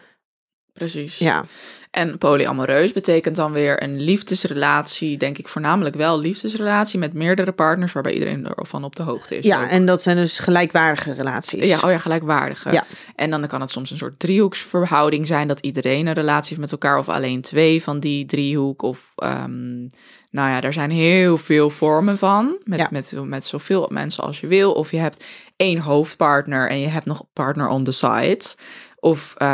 Precies. 0.73 1.17
Ja, 1.17 1.45
En 1.91 2.17
polyamoreus 2.17 2.93
betekent 2.93 3.35
dan 3.35 3.51
weer 3.51 3.83
een 3.83 4.01
liefdesrelatie, 4.01 5.17
denk 5.17 5.37
ik 5.37 5.47
voornamelijk 5.47 5.95
wel 5.95 6.19
liefdesrelatie 6.19 6.99
met 6.99 7.13
meerdere 7.13 7.51
partners, 7.51 7.93
waarbij 7.93 8.13
iedereen 8.13 8.47
ervan 8.55 8.83
op 8.83 8.95
de 8.95 9.03
hoogte 9.03 9.37
is. 9.37 9.45
ja 9.45 9.63
ook. 9.63 9.69
en 9.69 9.85
dat 9.85 10.01
zijn 10.01 10.15
dus 10.15 10.39
gelijkwaardige 10.39 11.13
relaties. 11.13 11.67
Ja, 11.67 11.79
oh 11.83 11.91
ja, 11.91 11.97
gelijkwaardige. 11.97 12.73
Ja. 12.73 12.85
En 13.15 13.29
dan 13.29 13.47
kan 13.47 13.61
het 13.61 13.69
soms 13.69 13.91
een 13.91 13.97
soort 13.97 14.19
driehoeksverhouding 14.19 15.27
zijn 15.27 15.47
dat 15.47 15.59
iedereen 15.59 16.07
een 16.07 16.13
relatie 16.13 16.49
heeft 16.49 16.61
met 16.61 16.71
elkaar 16.71 16.97
of 16.99 17.09
alleen 17.09 17.41
twee 17.41 17.83
van 17.83 17.99
die 17.99 18.25
driehoek. 18.25 18.81
Of 18.81 19.11
ehm, 19.15 19.87
nou 20.31 20.49
ja, 20.49 20.61
er 20.61 20.73
zijn 20.73 20.91
heel 20.91 21.37
veel 21.37 21.69
vormen 21.69 22.17
van. 22.17 22.57
Met, 22.63 22.79
Ja. 22.79 22.87
met, 22.91 23.13
met 23.25 23.43
zoveel 23.45 23.87
mensen 23.91 24.23
als 24.23 24.39
je 24.39 24.47
wil. 24.47 24.71
Of 24.71 24.91
je 24.91 24.97
hebt 24.97 25.25
één 25.55 25.79
hoofdpartner 25.79 26.69
en 26.69 26.79
je 26.79 26.87
hebt 26.87 27.05
nog 27.05 27.23
partner 27.33 27.67
on 27.67 27.83
the 27.83 27.91
side. 27.91 28.41
Of, 29.07 29.33
eh, 29.37 29.47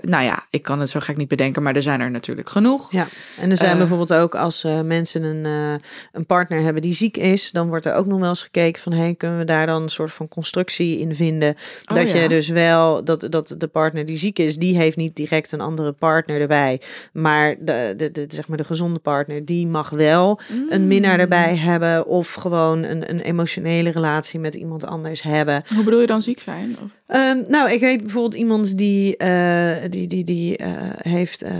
nou 0.00 0.24
ja, 0.24 0.46
ik 0.50 0.62
kan 0.62 0.80
het 0.80 0.90
zo 0.90 1.00
gek 1.00 1.16
niet 1.16 1.28
bedenken, 1.28 1.62
maar 1.62 1.76
er 1.76 1.82
zijn 1.82 2.00
er 2.00 2.10
natuurlijk 2.10 2.50
genoeg. 2.50 2.92
Ja, 2.92 3.06
en 3.40 3.50
er 3.50 3.56
zijn 3.56 3.70
Eh, 3.72 3.76
bijvoorbeeld 3.78 4.12
ook 4.12 4.34
als 4.34 4.64
eh, 4.64 4.80
mensen 4.80 5.22
een, 5.22 5.44
eh, 5.46 5.88
een 6.12 6.26
partner 6.26 6.60
hebben 6.62 6.82
die 6.82 6.92
ziek 6.94 7.16
is, 7.16 7.50
dan 7.50 7.68
wordt 7.68 7.84
er 7.84 7.94
ook 7.94 8.06
nog 8.06 8.18
wel 8.18 8.28
eens 8.28 8.42
gekeken 8.42 8.82
van, 8.82 8.92
hey, 8.92 9.14
kunnen 9.14 9.38
we 9.38 9.44
daar 9.44 9.66
dan 9.66 9.82
een 9.82 9.88
soort 9.88 10.12
van 10.12 10.28
constructie 10.28 10.98
in 10.98 11.14
vinden? 11.14 11.54
Oh, 11.90 11.96
dat 11.96 12.10
ja. 12.10 12.18
je 12.18 12.28
dus 12.28 12.48
wel, 12.48 13.04
dat, 13.04 13.26
dat 13.30 13.54
de 13.58 13.66
partner 13.68 14.06
die 14.06 14.16
ziek 14.16 14.38
is, 14.38 14.56
die 14.56 14.76
heeft 14.76 14.96
niet 14.96 15.16
direct 15.16 15.52
een 15.52 15.60
andere 15.60 15.92
partner 15.92 16.40
erbij, 16.40 16.80
maar 17.12 17.56
de, 17.60 17.94
de, 17.96 18.10
de, 18.10 18.24
zeg 18.28 18.48
maar 18.48 18.56
de 18.56 18.64
gezonde 18.64 18.98
partner, 18.98 19.44
die 19.44 19.66
mag 19.66 19.90
wel 19.90 20.40
een 20.68 20.86
minnaar 20.86 21.18
erbij 21.18 21.56
hebben 21.56 22.06
of 22.06 22.32
gewoon 22.32 22.82
een, 22.82 23.10
een 23.10 23.20
emotionele 23.20 23.90
relatie 23.90 24.40
met 24.40 24.54
iemand 24.54 24.86
anders 24.86 25.22
hebben. 25.22 25.62
Hoe 25.74 25.84
bedoel 25.84 26.00
je 26.00 26.06
dan 26.06 26.22
ziek 26.22 26.40
zijn? 26.40 26.76
Of- 26.84 26.90
Ehm, 27.12 27.42
nou, 27.48 27.70
ik 27.70 27.80
weet 27.80 28.00
bijvoorbeeld 28.02 28.34
iemand 28.34 28.78
die, 28.78 29.16
eh, 29.16 29.90
die, 29.90 30.06
die, 30.06 30.24
die 30.24 30.56
eh, 30.56 30.70
heeft 30.96 31.42
eh, 31.42 31.52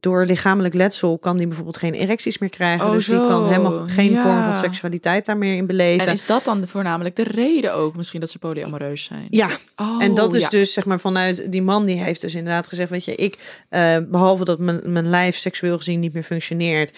door 0.00 0.24
lichamelijk 0.26 0.74
letsel 0.74 1.18
kan 1.18 1.36
die 1.36 1.46
bijvoorbeeld 1.46 1.76
geen 1.76 1.94
erecties 1.94 2.38
meer 2.38 2.50
krijgen. 2.50 2.86
Oh, 2.86 2.92
dus 2.92 3.06
die 3.06 3.16
kan 3.16 3.46
helemaal 3.48 3.82
geen 3.86 4.10
Ja. 4.10 4.22
vorm 4.22 4.42
van 4.52 4.56
seksualiteit 4.56 5.26
daar 5.26 5.36
meer 5.36 5.56
in 5.56 5.66
beleven. 5.66 6.06
En 6.06 6.12
is 6.12 6.26
dat 6.26 6.44
dan 6.44 6.68
voornamelijk 6.68 7.16
de 7.16 7.22
reden 7.22 7.74
ook 7.74 7.96
misschien 7.96 8.20
dat 8.20 8.30
ze 8.30 8.38
polyamoreus 8.38 9.04
zijn? 9.04 9.26
Ja, 9.30 9.48
Oh, 9.76 10.02
en 10.02 10.14
dat 10.14 10.34
is 10.34 10.40
ja. 10.40 10.48
dus 10.48 10.72
zeg 10.72 10.84
maar 10.84 11.00
vanuit 11.00 11.52
die 11.52 11.62
man 11.62 11.84
die 11.84 11.96
heeft 12.02 12.20
dus 12.20 12.34
inderdaad 12.34 12.66
gezegd, 12.68 12.90
weet 12.90 13.04
je, 13.04 13.14
ik 13.14 13.38
eh, 13.68 13.96
behalve 14.08 14.44
dat 14.44 14.58
mijn, 14.58 14.80
mijn 14.84 15.10
lijf 15.10 15.36
seksueel 15.36 15.76
gezien 15.76 16.00
niet 16.00 16.12
meer 16.12 16.22
functioneert, 16.22 16.92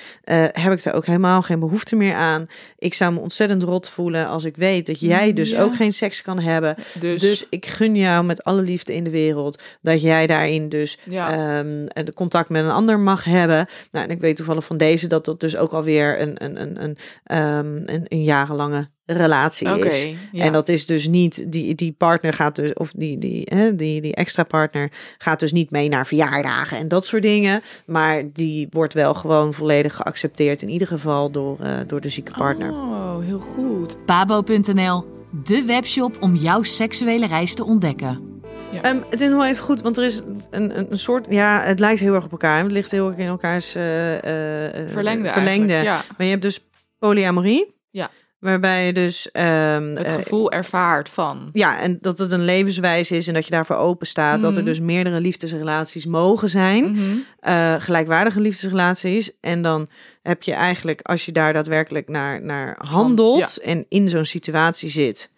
heb 0.53 0.73
ik 0.73 0.83
daar 0.83 0.95
ook 0.95 1.07
helemaal 1.07 1.43
geen 1.43 1.59
behoefte 1.61 1.97
meer 1.97 2.15
aan. 2.15 2.47
Ik 2.79 2.95
zou 2.95 3.13
me 3.13 3.21
ontzettend 3.21 3.63
rot 3.63 3.89
voelen 3.89 4.27
als 4.29 4.45
ik 4.45 4.57
weet 4.57 4.87
dat 4.87 5.01
jij 5.01 5.33
dus 5.33 5.51
Ja. 5.51 5.63
ook 5.63 5.75
geen 5.77 5.93
seks 5.93 6.23
kan 6.23 6.39
hebben. 6.41 6.75
Dus, 7.01 7.21
Dus 7.21 7.47
ik 7.55 7.67
gun 7.67 7.97
jou 7.97 8.25
met 8.25 8.45
alle 8.45 8.63
liefde 8.63 8.95
in 8.95 9.05
de 9.05 9.11
wereld 9.11 9.63
dat 9.83 10.03
jij 10.03 10.27
daarin 10.27 10.69
dus 10.69 10.99
ja. 11.11 11.31
ehm, 11.31 11.87
en 11.87 12.05
de 12.05 12.13
contact 12.13 12.49
met 12.49 12.65
een 12.65 12.71
ander 12.71 12.99
mag 12.99 13.25
hebben. 13.25 13.67
Nou, 13.91 14.05
en 14.05 14.11
ik 14.11 14.21
weet 14.21 14.37
toevallig 14.37 14.65
van 14.65 14.77
deze 14.77 15.07
dat 15.07 15.25
dat 15.25 15.41
dus 15.41 15.57
ook 15.57 15.73
alweer 15.73 16.21
een, 16.21 16.45
een, 16.45 16.61
een, 16.61 16.83
een, 16.83 16.97
ehm, 17.25 17.83
een, 17.87 18.05
een 18.09 18.23
jarenlange 18.23 18.89
relatie 19.07 19.69
is. 19.69 20.17
ja. 20.33 20.45
En 20.45 20.53
dat 20.53 20.69
is 20.69 20.87
dus 20.87 21.09
niet, 21.09 21.53
die, 21.53 21.75
die 21.75 21.93
partner 21.93 22.33
gaat 22.33 22.57
dus, 22.57 22.73
of 22.73 22.93
die, 22.97 23.19
die, 23.19 23.43
hè, 23.45 23.77
die, 23.77 24.01
die 24.01 24.15
extra 24.15 24.43
partner 24.43 24.93
gaat 25.19 25.41
dus 25.41 25.53
niet 25.53 25.71
mee 25.71 25.89
naar 25.89 26.07
verjaardagen 26.07 26.79
en 26.79 26.89
dat 26.89 27.07
soort 27.07 27.23
dingen. 27.23 27.63
Maar 27.87 28.23
die 28.33 28.67
wordt 28.71 28.95
wel 28.95 29.15
gewoon 29.15 29.55
volledig 29.55 29.95
geaccepteerd, 29.95 30.63
in 30.63 30.69
ieder 30.69 30.87
geval 30.87 31.31
door, 31.31 31.59
eh, 31.61 31.73
door 31.87 32.01
de 32.01 32.09
zieke 32.09 32.33
partner. 32.37 32.71
Oh, 32.71 33.19
heel 33.21 33.39
goed. 33.39 34.05
Pabo.nl, 34.05 35.14
de 35.43 35.65
webshop 35.65 36.17
om 36.21 36.35
jouw 36.35 36.63
seksuele 36.63 37.27
reis 37.27 37.55
te 37.55 37.65
ontdekken. 37.65 38.41
Ehm, 38.83 38.99
het 39.11 39.21
is 39.21 39.29
nog 39.29 39.45
even 39.45 39.65
goed, 39.65 39.81
want 39.81 39.97
er 39.97 40.05
is 40.05 40.19
een, 40.51 40.79
een, 40.79 40.91
een 40.91 40.99
soort, 40.99 41.27
ja, 41.29 41.63
het 41.63 41.79
lijkt 41.79 42.01
heel 42.01 42.15
erg 42.15 42.25
op 42.25 42.31
elkaar. 42.31 42.63
Het 42.63 42.73
ligt 42.73 42.91
heel 42.91 43.09
erg 43.09 43.17
in 43.17 43.27
elkaars 43.27 43.75
eh, 43.75 44.13
eh, 44.13 44.83
eh, 44.83 44.89
Verlengde 44.91 45.31
verlengde. 45.31 45.73
Ja. 45.73 46.03
Maar 46.17 46.27
je 46.27 46.31
hebt 46.31 46.43
dus 46.43 46.61
polyamorie. 46.99 47.75
Ja. 47.91 48.11
Waarbij 48.45 48.87
je 48.87 48.93
dus... 48.93 49.31
ehm, 49.31 49.95
Het 49.97 50.07
eh, 50.07 50.15
gevoel 50.15 50.51
ervaart 50.53 51.09
van. 51.09 51.49
ja, 51.53 51.79
en 51.81 51.99
dat 52.01 52.19
het 52.19 52.33
een 52.33 52.45
levenswijze 52.45 53.17
is 53.17 53.29
en 53.29 53.35
dat 53.35 53.45
je 53.45 53.51
daarvoor 53.51 53.77
open 53.77 54.07
staat. 54.07 54.41
Dat 54.41 54.51
er 54.53 54.57
Mhm. 54.57 54.67
dus 54.67 54.81
meerdere 54.81 55.21
liefdesrelaties 55.21 56.07
mogen 56.07 56.49
zijn. 56.49 56.91
Mhm. 56.91 57.01
eh, 57.41 57.75
gelijkwaardige 57.79 58.41
liefdesrelaties. 58.41 59.31
En 59.41 59.63
dan 59.63 59.89
heb 60.23 60.43
je 60.43 60.53
eigenlijk, 60.53 61.01
als 61.03 61.25
je 61.25 61.33
daar 61.33 61.53
daadwerkelijk 61.53 62.09
naar, 62.09 62.43
naar 62.43 62.77
handelt... 62.89 63.59
en 63.59 63.87
in 63.89 64.09
zo'n 64.09 64.25
situatie 64.25 64.91
zit... 64.91 65.31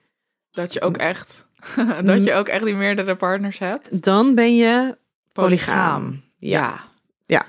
Dat 0.51 0.73
je 0.73 0.81
ook 0.81 0.97
echt, 0.97 1.47
dat 2.05 2.25
je 2.25 2.33
ook 2.33 2.49
echt 2.49 2.65
die 2.65 2.77
meerdere 2.77 3.17
partners 3.17 3.59
hebt. 3.59 4.03
dan 4.03 4.35
ben 4.35 4.57
je 4.57 4.97
polygaam. 5.33 6.23
Ja, 6.37 6.59
Ja. 6.61 6.85
Ja. 7.27 7.45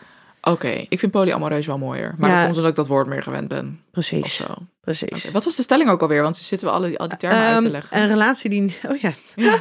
Oké, 0.52 0.86
ik 0.90 1.00
vind 1.00 1.12
polyamoreus 1.12 1.66
wel 1.66 1.78
mooier. 1.78 2.16
Maar 2.18 2.30
Ja. 2.30 2.36
dat 2.36 2.46
komt 2.46 2.56
omdat 2.56 2.70
ik 2.72 2.76
dat 2.78 2.88
woord 2.88 3.08
meer 3.08 3.24
gewend 3.24 3.48
ben. 3.48 3.82
Precies. 3.92 4.44
precies. 4.82 5.32
Wat 5.32 5.44
was 5.46 5.56
de 5.56 5.62
stelling 5.62 5.90
ook 5.90 6.02
alweer? 6.02 6.22
Want 6.22 6.38
zitten 6.38 6.68
we 6.68 6.74
alle, 6.74 6.98
al 6.98 7.08
die 7.08 7.18
termen 7.18 7.40
uit 7.40 7.58
te 7.60 7.64
Ehm, 7.64 7.72
leggen. 7.72 7.98
Een 7.98 8.08
relatie 8.08 8.50
die... 8.50 8.76
Oh 8.90 8.98
ja. 8.98 9.12
Ja. 9.36 9.60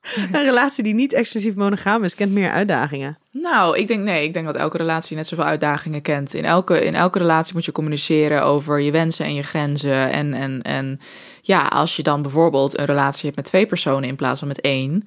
een 0.32 0.44
relatie 0.44 0.82
die 0.82 0.94
niet 0.94 1.12
exclusief 1.12 1.54
monogaam 1.54 2.04
is, 2.04 2.14
kent 2.14 2.32
meer 2.32 2.50
uitdagingen. 2.50 3.18
Nou, 3.32 3.78
ik 3.78 3.88
denk 3.88 4.04
nee. 4.04 4.24
Ik 4.24 4.32
denk 4.32 4.46
dat 4.46 4.56
elke 4.56 4.76
relatie 4.76 5.16
net 5.16 5.26
zoveel 5.26 5.44
uitdagingen 5.44 6.02
kent. 6.02 6.34
In 6.34 6.44
elke, 6.44 6.84
in 6.84 6.94
elke 6.94 7.18
relatie 7.18 7.54
moet 7.54 7.64
je 7.64 7.72
communiceren 7.72 8.42
over 8.42 8.80
je 8.80 8.90
wensen 8.90 9.24
en 9.24 9.34
je 9.34 9.42
grenzen. 9.42 10.10
En, 10.10 10.34
en, 10.34 10.62
en 10.62 11.00
ja, 11.40 11.66
als 11.66 11.96
je 11.96 12.02
dan 12.02 12.22
bijvoorbeeld 12.22 12.78
een 12.78 12.84
relatie 12.84 13.24
hebt 13.24 13.36
met 13.36 13.44
twee 13.44 13.66
personen 13.66 14.08
in 14.08 14.16
plaats 14.16 14.38
van 14.38 14.48
met 14.48 14.60
één. 14.60 15.04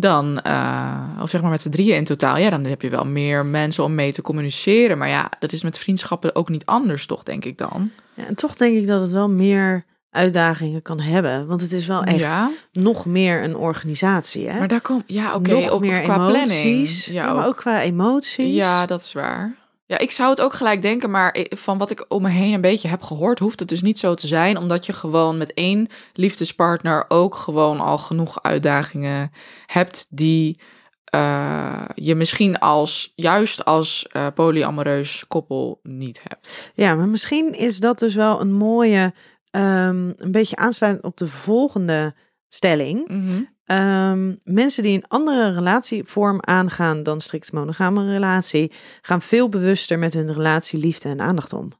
Dan, 0.00 0.40
eh, 0.40 1.20
of 1.22 1.30
zeg 1.30 1.40
maar 1.40 1.50
met 1.50 1.60
z'n 1.60 1.68
drieën 1.68 1.96
in 1.96 2.04
totaal, 2.04 2.36
ja, 2.36 2.50
dan 2.50 2.64
heb 2.64 2.82
je 2.82 2.88
wel 2.88 3.04
meer 3.04 3.46
mensen 3.46 3.84
om 3.84 3.94
mee 3.94 4.12
te 4.12 4.22
communiceren. 4.22 4.98
Maar 4.98 5.08
ja, 5.08 5.30
dat 5.38 5.52
is 5.52 5.62
met 5.62 5.78
vriendschappen 5.78 6.34
ook 6.34 6.48
niet 6.48 6.64
anders, 6.66 7.06
toch, 7.06 7.22
denk 7.22 7.44
ik 7.44 7.58
dan. 7.58 7.90
Ja, 8.14 8.26
en 8.26 8.34
toch 8.34 8.54
denk 8.54 8.76
ik 8.76 8.86
dat 8.86 9.00
het 9.00 9.10
wel 9.10 9.28
meer 9.28 9.84
uitdagingen 10.10 10.82
kan 10.82 11.00
hebben. 11.00 11.46
Want 11.46 11.60
het 11.60 11.72
is 11.72 11.86
wel 11.86 12.02
echt 12.04 12.20
Ja, 12.20 12.50
nog 12.72 13.06
meer 13.06 13.42
een 13.42 13.56
organisatie. 13.56 14.48
Hè? 14.48 14.58
maar 14.58 14.68
daar 14.68 14.80
komt, 14.80 15.02
ja, 15.06 15.34
oké, 15.34 15.70
ook 15.70 15.80
meer 15.80 16.00
qua 16.00 16.14
emoties. 16.14 17.04
planning. 17.04 17.26
Ja, 17.26 17.34
maar 17.34 17.46
ook 17.46 17.56
qua 17.56 17.80
emoties. 17.80 18.54
Ja, 18.54 18.86
dat 18.86 19.00
is 19.00 19.12
waar. 19.12 19.54
Ja, 19.88 19.98
ik 19.98 20.10
zou 20.10 20.30
het 20.30 20.40
ook 20.40 20.54
gelijk 20.54 20.82
denken, 20.82 21.10
maar 21.10 21.36
van 21.48 21.78
wat 21.78 21.90
ik 21.90 22.04
om 22.08 22.22
me 22.22 22.28
heen 22.28 22.52
een 22.52 22.60
beetje 22.60 22.88
heb 22.88 23.02
gehoord, 23.02 23.38
hoeft 23.38 23.60
het 23.60 23.68
dus 23.68 23.82
niet 23.82 23.98
zo 23.98 24.14
te 24.14 24.26
zijn, 24.26 24.56
omdat 24.56 24.86
je 24.86 24.92
gewoon 24.92 25.36
met 25.36 25.54
één 25.54 25.88
liefdespartner 26.12 27.04
ook 27.08 27.34
gewoon 27.34 27.80
al 27.80 27.98
genoeg 27.98 28.42
uitdagingen 28.42 29.32
hebt 29.66 30.06
die 30.10 30.60
eh, 31.04 31.84
je 31.94 32.14
misschien 32.14 32.58
als 32.58 33.12
juist 33.14 33.64
als 33.64 34.06
eh, 34.06 34.26
polyamoreus 34.34 35.24
koppel 35.28 35.80
niet 35.82 36.20
hebt. 36.22 36.70
Ja, 36.74 36.94
maar 36.94 37.08
misschien 37.08 37.52
is 37.52 37.78
dat 37.78 37.98
dus 37.98 38.14
wel 38.14 38.40
een 38.40 38.52
mooie, 38.52 39.14
ehm, 39.50 40.12
een 40.16 40.32
beetje 40.32 40.56
aansluitend 40.56 41.04
op 41.04 41.16
de 41.16 41.28
volgende 41.28 42.14
stelling. 42.48 43.08
Mhm. 43.08 43.42
Ehm, 43.64 44.34
mensen 44.44 44.82
die 44.82 44.96
een 44.96 45.08
andere 45.08 45.52
relatievorm 45.52 46.38
aangaan 46.40 47.02
dan 47.02 47.20
strikt 47.20 47.52
monogame 47.52 48.12
relatie, 48.12 48.72
gaan 49.02 49.22
veel 49.22 49.48
bewuster 49.48 49.98
met 49.98 50.14
hun 50.14 50.32
relatie, 50.32 50.78
liefde 50.78 51.08
en 51.08 51.20
aandacht 51.20 51.52
om. 51.52 51.72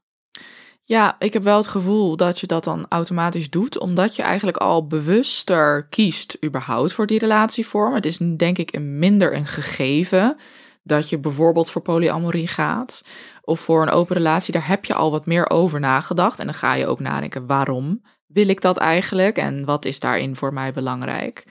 Ja, 0.83 1.15
ik 1.19 1.33
heb 1.33 1.43
wel 1.43 1.57
het 1.57 1.67
gevoel 1.67 2.15
dat 2.15 2.39
je 2.39 2.47
dat 2.47 2.63
dan 2.63 2.85
automatisch 2.89 3.49
doet, 3.49 3.79
omdat 3.79 4.15
je 4.15 4.21
eigenlijk 4.21 4.57
al 4.57 4.87
bewuster 4.87 5.87
kiest 5.87 6.37
überhaupt 6.45 6.93
voor 6.93 7.05
die 7.05 7.19
relatievorm. 7.19 7.93
Het 7.93 8.05
is 8.05 8.17
denk 8.17 8.57
ik 8.57 8.75
een 8.75 8.99
minder 8.99 9.35
een 9.35 9.47
gegeven 9.47 10.37
dat 10.83 11.09
je 11.09 11.19
bijvoorbeeld 11.19 11.71
voor 11.71 11.81
polyamorie 11.81 12.47
gaat 12.47 13.03
of 13.41 13.59
voor 13.59 13.81
een 13.81 13.89
open 13.89 14.15
relatie. 14.15 14.53
Daar 14.53 14.67
heb 14.67 14.85
je 14.85 14.93
al 14.93 15.11
wat 15.11 15.25
meer 15.25 15.49
over 15.49 15.79
nagedacht 15.79 16.39
en 16.39 16.45
dan 16.45 16.55
ga 16.55 16.73
je 16.73 16.87
ook 16.87 16.99
nadenken 16.99 17.45
waarom 17.45 18.01
wil 18.33 18.49
ik 18.49 18.61
dat 18.61 18.77
eigenlijk 18.77 19.37
en 19.37 19.65
wat 19.65 19.85
is 19.85 19.99
daarin 19.99 20.35
voor 20.35 20.53
mij 20.53 20.73
belangrijk. 20.73 21.45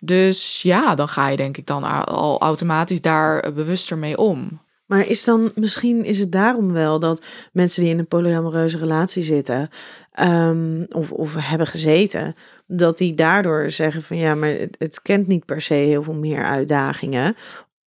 Dus 0.00 0.62
ja, 0.62 0.94
dan 0.94 1.08
ga 1.08 1.28
je 1.28 1.36
denk 1.36 1.56
ik 1.56 1.66
dan 1.66 1.84
al 2.04 2.40
automatisch 2.40 3.00
daar 3.00 3.52
bewuster 3.52 3.98
mee 3.98 4.16
om. 4.16 4.60
Maar 4.86 5.06
is 5.06 5.24
dan 5.24 5.52
misschien 5.54 6.04
is 6.04 6.18
het 6.18 6.32
daarom 6.32 6.72
wel 6.72 6.98
dat 6.98 7.22
mensen 7.52 7.82
die 7.82 7.92
in 7.92 7.98
een 7.98 8.06
polyamoreuze 8.06 8.78
relatie 8.78 9.22
zitten 9.22 9.68
ehm, 10.12 10.84
of, 10.88 11.12
of 11.12 11.34
hebben 11.38 11.66
gezeten, 11.66 12.34
dat 12.66 12.98
die 12.98 13.14
daardoor 13.14 13.70
zeggen 13.70 14.02
van 14.02 14.16
ja, 14.16 14.34
maar 14.34 14.48
het, 14.48 14.76
het 14.78 15.02
kent 15.02 15.26
niet 15.26 15.44
per 15.44 15.60
se 15.60 15.74
heel 15.74 16.02
veel 16.02 16.14
meer 16.14 16.44
uitdagingen 16.44 17.36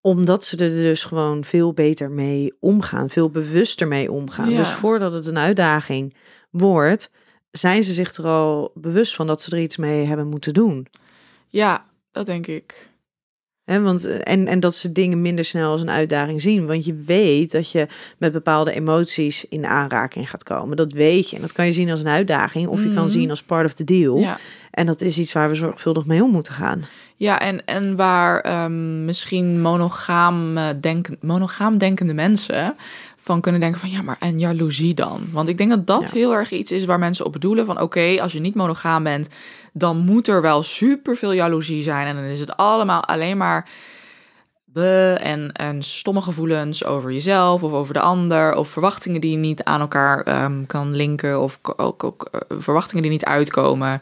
omdat 0.00 0.44
ze 0.44 0.56
er 0.56 0.70
dus 0.70 1.04
gewoon 1.04 1.44
veel 1.44 1.72
beter 1.72 2.10
mee 2.10 2.56
omgaan, 2.60 3.10
veel 3.10 3.30
bewuster 3.30 3.88
mee 3.88 4.12
omgaan. 4.12 4.50
Ja. 4.50 4.56
Dus 4.56 4.70
voordat 4.70 5.12
het 5.12 5.26
een 5.26 5.38
uitdaging 5.38 6.14
wordt, 6.50 7.10
zijn 7.50 7.82
ze 7.82 7.92
zich 7.92 8.14
er 8.14 8.24
al 8.26 8.70
bewust 8.74 9.14
van 9.14 9.26
dat 9.26 9.42
ze 9.42 9.50
er 9.50 9.62
iets 9.62 9.76
mee 9.76 10.04
hebben 10.06 10.26
moeten 10.28 10.54
doen. 10.54 10.86
Ja, 11.48 11.84
dat 12.12 12.26
denk 12.26 12.46
ik. 12.46 12.88
Want, 13.64 14.04
eh, 14.04 14.14
en, 14.22 14.46
en 14.46 14.60
dat 14.60 14.74
ze 14.74 14.92
dingen 14.92 15.22
minder 15.22 15.44
snel 15.44 15.70
als 15.70 15.80
een 15.80 15.90
uitdaging 15.90 16.40
zien. 16.40 16.66
Want 16.66 16.84
je 16.84 16.94
weet 16.94 17.52
dat 17.52 17.70
je 17.70 17.86
met 18.18 18.32
bepaalde 18.32 18.72
emoties 18.72 19.44
in 19.48 19.66
aanraking 19.66 20.30
gaat 20.30 20.42
komen. 20.42 20.76
Dat 20.76 20.92
weet 20.92 21.30
je. 21.30 21.36
En 21.36 21.42
dat 21.42 21.52
kan 21.52 21.66
je 21.66 21.72
zien 21.72 21.90
als 21.90 22.00
een 22.00 22.08
uitdaging. 22.08 22.68
Of 22.68 22.82
je 22.82 22.92
kan 22.94 23.02
Mhm. 23.04 23.12
zien 23.12 23.30
als 23.30 23.42
part 23.42 23.66
of 23.66 23.72
the 23.72 23.84
deal. 23.84 24.18
Ja. 24.18 24.38
En 24.70 24.86
dat 24.86 25.00
is 25.00 25.18
iets 25.18 25.32
waar 25.32 25.48
we 25.48 25.54
zorgvuldig 25.54 26.06
mee 26.06 26.22
om 26.22 26.30
moeten 26.30 26.52
gaan. 26.52 26.82
Ja, 27.16 27.40
en, 27.40 27.64
en 27.66 27.96
waar 27.96 28.40
ehm, 28.40 29.04
misschien 29.04 29.60
monogaam, 29.60 30.56
eh, 30.56 30.68
denken, 30.80 31.16
monogaam 31.20 31.78
denkende 31.78 32.14
mensen 32.14 32.76
van 33.20 33.40
kunnen 33.40 33.60
denken 33.60 33.80
van 33.80 33.90
ja, 33.90 34.02
maar 34.02 34.16
en 34.20 34.38
jaloezie 34.38 34.94
dan? 34.94 35.28
Want 35.32 35.48
ik 35.48 35.58
denk 35.58 35.70
dat 35.70 35.86
dat 35.86 36.00
Ja. 36.00 36.08
heel 36.12 36.34
erg 36.34 36.50
iets 36.50 36.72
is 36.72 36.84
waar 36.84 36.98
mensen 36.98 37.24
op 37.26 37.32
bedoelen 37.32 37.66
van 37.66 37.80
oké, 37.80 38.16
als 38.20 38.32
je 38.32 38.40
niet 38.40 38.54
monogaam 38.54 39.02
bent, 39.02 39.28
dan 39.72 39.96
moet 39.96 40.28
er 40.28 40.42
wel 40.42 40.62
superveel 40.62 41.32
jaloezie 41.32 41.82
zijn 41.82 42.06
en 42.06 42.14
dan 42.14 42.24
is 42.24 42.40
het 42.40 42.56
allemaal 42.56 43.04
alleen 43.04 43.36
maar 43.36 43.68
en, 44.74 45.52
en 45.52 45.82
stomme 45.82 46.22
gevoelens 46.22 46.84
over 46.84 47.12
jezelf 47.12 47.62
of 47.62 47.72
over 47.72 47.94
de 47.94 48.00
ander 48.00 48.54
of 48.54 48.68
verwachtingen 48.68 49.20
die 49.20 49.30
je 49.30 49.36
niet 49.36 49.64
aan 49.64 49.80
elkaar 49.80 50.22
ehm, 50.22 50.66
kan 50.66 50.96
linken 50.96 51.40
of 51.40 51.58
ook, 51.76 52.04
ook 52.04 52.28
eh, 52.32 52.40
verwachtingen 52.58 53.02
die 53.02 53.12
niet 53.12 53.24
uitkomen 53.24 54.00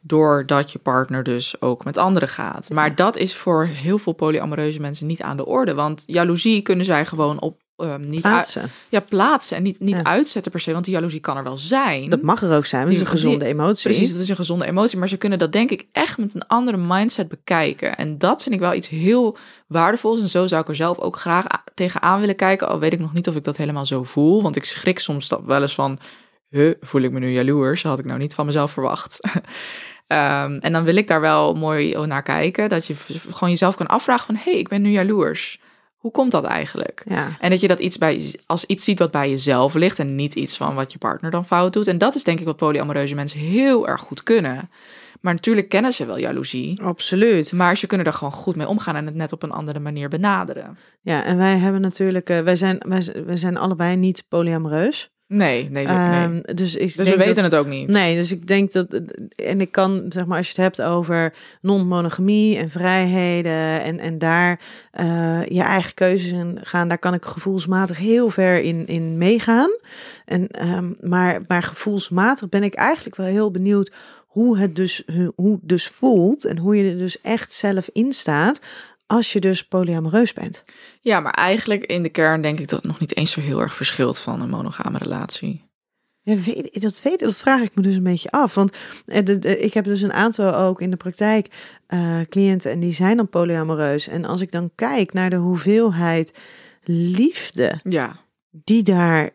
doordat 0.00 0.72
je 0.72 0.78
partner 0.78 1.22
dus 1.22 1.60
ook 1.60 1.84
met 1.84 1.96
anderen 1.96 2.28
gaat. 2.28 2.70
Maar 2.70 2.94
dat 2.94 3.16
is 3.16 3.36
voor 3.36 3.64
heel 3.66 3.98
veel 3.98 4.12
polyamoreuze 4.12 4.80
mensen 4.80 5.06
niet 5.06 5.22
aan 5.22 5.36
de 5.36 5.46
orde, 5.46 5.74
want 5.74 6.02
jaloezie 6.06 6.62
kunnen 6.62 6.84
zij 6.84 7.06
gewoon 7.06 7.40
op 7.40 7.60
ehm, 7.84 8.00
niet 8.00 8.12
uit- 8.12 8.22
Plaatsen. 8.22 8.70
ja, 8.88 9.00
plaatsen 9.00 9.56
en 9.56 9.62
niet, 9.62 9.80
niet 9.80 9.96
Ja. 9.96 10.04
uitzetten 10.04 10.50
per 10.52 10.60
se, 10.60 10.72
want 10.72 10.84
die 10.84 10.94
jaloezie 10.94 11.20
kan 11.20 11.36
er 11.36 11.42
wel 11.42 11.56
zijn. 11.56 12.10
Dat 12.10 12.22
mag 12.22 12.42
er 12.42 12.56
ook 12.56 12.66
zijn. 12.66 12.84
Dat 12.84 12.92
is 12.92 13.00
een 13.00 13.06
gezonde 13.06 13.44
emotie. 13.44 13.90
Precies, 13.90 14.12
dat 14.12 14.20
is 14.22 14.28
een 14.28 14.36
gezonde 14.36 14.66
emotie. 14.66 14.98
Maar 14.98 15.08
ze 15.08 15.16
kunnen 15.16 15.38
dat 15.38 15.52
denk 15.52 15.70
ik 15.70 15.86
echt 15.92 16.18
met 16.18 16.34
een 16.34 16.46
andere 16.46 16.76
mindset 16.76 17.28
bekijken. 17.28 17.96
En 17.96 18.18
dat 18.18 18.42
vind 18.42 18.54
ik 18.54 18.60
wel 18.60 18.74
iets 18.74 18.88
heel 18.88 19.36
waardevols. 19.66 20.20
En 20.20 20.28
zo 20.28 20.46
zou 20.46 20.62
ik 20.62 20.68
er 20.68 20.74
zelf 20.76 20.98
ook 20.98 21.16
graag 21.16 21.44
tegenaan 21.74 22.20
willen 22.20 22.36
kijken. 22.36 22.68
Al 22.68 22.78
weet 22.78 22.92
ik 22.92 23.00
nog 23.00 23.12
niet 23.12 23.28
of 23.28 23.36
ik 23.36 23.44
dat 23.44 23.56
helemaal 23.56 23.86
zo 23.86 24.04
voel. 24.04 24.42
Want 24.42 24.56
ik 24.56 24.64
schrik 24.64 24.98
soms 24.98 25.28
dat 25.28 25.40
wel 25.44 25.62
eens 25.62 25.74
van... 25.74 25.98
Huh, 26.48 26.74
voel 26.80 27.02
ik 27.02 27.10
me 27.10 27.18
nu 27.18 27.30
jaloers? 27.32 27.82
Had 27.82 27.98
ik 27.98 28.04
nou 28.04 28.18
niet 28.18 28.34
van 28.34 28.46
mezelf 28.46 28.70
verwacht. 28.72 29.20
Ehm, 30.06 30.56
en 30.60 30.72
dan 30.72 30.84
wil 30.84 30.96
ik 30.96 31.06
daar 31.08 31.20
wel 31.20 31.54
mooi 31.54 32.06
naar 32.06 32.22
kijken. 32.22 32.68
Dat 32.68 32.86
je 32.86 32.94
gewoon 33.30 33.50
jezelf 33.50 33.76
kan 33.76 33.86
afvragen 33.86 34.26
van... 34.26 34.34
hé, 34.34 34.50
hey, 34.50 34.60
ik 34.60 34.68
ben 34.68 34.82
nu 34.82 34.90
jaloers. 34.90 35.58
Hoe 36.00 36.10
komt 36.10 36.30
dat 36.30 36.44
eigenlijk? 36.44 37.02
Ja. 37.04 37.36
En 37.40 37.50
dat 37.50 37.60
je 37.60 37.68
dat 37.68 37.78
iets 37.78 37.98
bij, 37.98 38.34
als 38.46 38.64
iets 38.64 38.84
ziet 38.84 38.98
wat 38.98 39.10
bij 39.10 39.30
jezelf 39.30 39.74
ligt... 39.74 39.98
en 39.98 40.14
niet 40.14 40.34
iets 40.34 40.56
van 40.56 40.74
wat 40.74 40.92
je 40.92 40.98
partner 40.98 41.30
dan 41.30 41.46
fout 41.46 41.72
doet. 41.72 41.86
En 41.86 41.98
dat 41.98 42.14
is 42.14 42.24
denk 42.24 42.40
ik 42.40 42.44
wat 42.44 42.56
polyamoreuze 42.56 43.14
mensen 43.14 43.40
heel 43.40 43.88
erg 43.88 44.00
goed 44.00 44.22
kunnen. 44.22 44.70
Maar 45.20 45.34
natuurlijk 45.34 45.68
kennen 45.68 45.92
ze 45.92 46.06
wel 46.06 46.18
jaloezie. 46.18 46.82
Absoluut. 46.82 47.52
Maar 47.52 47.76
ze 47.76 47.86
kunnen 47.86 48.06
er 48.06 48.12
gewoon 48.12 48.32
goed 48.32 48.56
mee 48.56 48.68
omgaan... 48.68 48.96
en 48.96 49.06
het 49.06 49.14
net 49.14 49.32
op 49.32 49.42
een 49.42 49.50
andere 49.50 49.78
manier 49.78 50.08
benaderen. 50.08 50.78
Ja, 51.00 51.24
en 51.24 51.36
wij 51.36 51.56
hebben 51.56 51.80
natuurlijk, 51.80 52.30
eh, 52.30 52.40
wij, 52.40 52.56
zijn, 52.56 52.82
wij, 52.86 53.24
wij 53.26 53.36
zijn 53.36 53.56
allebei 53.56 53.96
niet 53.96 54.24
polyamoreus. 54.28 55.10
Nee, 55.32 55.70
nee, 55.70 55.86
nee. 55.86 55.96
Ehm, 55.96 56.40
dus 56.54 56.74
ik 56.74 56.96
Dus 56.96 57.08
we 57.08 57.16
weten 57.16 57.34
dat, 57.34 57.44
het 57.44 57.54
ook 57.54 57.66
niet. 57.66 57.88
Nee, 57.88 58.16
dus 58.16 58.32
ik 58.32 58.46
denk 58.46 58.72
dat, 58.72 59.00
en 59.36 59.60
ik 59.60 59.72
kan, 59.72 60.04
zeg 60.08 60.26
maar, 60.26 60.36
als 60.36 60.46
je 60.46 60.52
het 60.52 60.76
hebt 60.76 60.82
over 60.82 61.34
non-monogamie 61.60 62.56
en 62.56 62.70
vrijheden 62.70 63.82
en, 63.82 63.98
en 63.98 64.18
daar 64.18 64.60
eh, 64.90 65.44
je 65.44 65.62
eigen 65.62 65.94
keuzes 65.94 66.32
in 66.32 66.58
gaan, 66.62 66.88
daar 66.88 66.98
kan 66.98 67.14
ik 67.14 67.24
gevoelsmatig 67.24 67.98
heel 67.98 68.30
ver 68.30 68.62
in, 68.62 68.86
in 68.86 69.18
meegaan. 69.18 69.70
En, 70.24 70.48
ehm, 70.48 70.92
maar, 71.00 71.40
maar 71.46 71.62
gevoelsmatig 71.62 72.48
ben 72.48 72.62
ik 72.62 72.74
eigenlijk 72.74 73.16
wel 73.16 73.26
heel 73.26 73.50
benieuwd 73.50 73.92
hoe 74.26 74.58
het 74.58 74.74
dus, 74.74 75.04
hoe 75.34 75.52
het 75.52 75.68
dus 75.68 75.86
voelt 75.86 76.44
en 76.44 76.58
hoe 76.58 76.76
je 76.76 76.90
er 76.90 76.98
dus 76.98 77.20
echt 77.20 77.52
zelf 77.52 77.88
in 77.92 78.12
staat 78.12 78.60
als 79.10 79.32
je 79.32 79.40
dus 79.40 79.64
polyamoreus 79.66 80.32
bent. 80.32 80.62
Ja, 81.00 81.20
maar 81.20 81.32
eigenlijk 81.32 81.84
in 81.84 82.02
de 82.02 82.08
kern 82.08 82.40
denk 82.42 82.60
ik 82.60 82.68
dat 82.68 82.78
het 82.82 82.88
nog 82.90 83.00
niet 83.00 83.16
eens 83.16 83.30
zo 83.30 83.40
heel 83.40 83.60
erg 83.60 83.74
verschilt 83.74 84.18
van 84.18 84.40
een 84.40 84.48
monogame 84.48 84.98
relatie. 84.98 85.68
Ja, 86.22 86.36
weet, 86.36 86.80
dat, 86.82 87.02
weet, 87.02 87.18
dat 87.20 87.36
vraag 87.36 87.60
ik 87.62 87.74
me 87.74 87.82
dus 87.82 87.96
een 87.96 88.02
beetje 88.02 88.30
af. 88.30 88.54
Want 88.54 88.76
eh, 89.06 89.24
de, 89.24 89.38
de- 89.38 89.58
ik 89.58 89.74
heb 89.74 89.84
dus 89.84 90.00
een 90.02 90.12
aantal 90.12 90.54
ook 90.54 90.80
in 90.80 90.90
de 90.90 90.96
praktijk 90.96 91.48
eh, 91.86 92.20
cliënten 92.28 92.70
en 92.70 92.80
die 92.80 92.92
zijn 92.92 93.16
dan 93.16 93.28
polyamoreus. 93.28 94.08
En 94.08 94.24
als 94.24 94.40
ik 94.40 94.50
dan 94.52 94.70
kijk 94.74 95.12
naar 95.12 95.30
de 95.30 95.36
hoeveelheid 95.36 96.34
liefde 96.84 97.80
Ja. 97.82 98.16
die 98.50 98.82
daar 98.82 99.30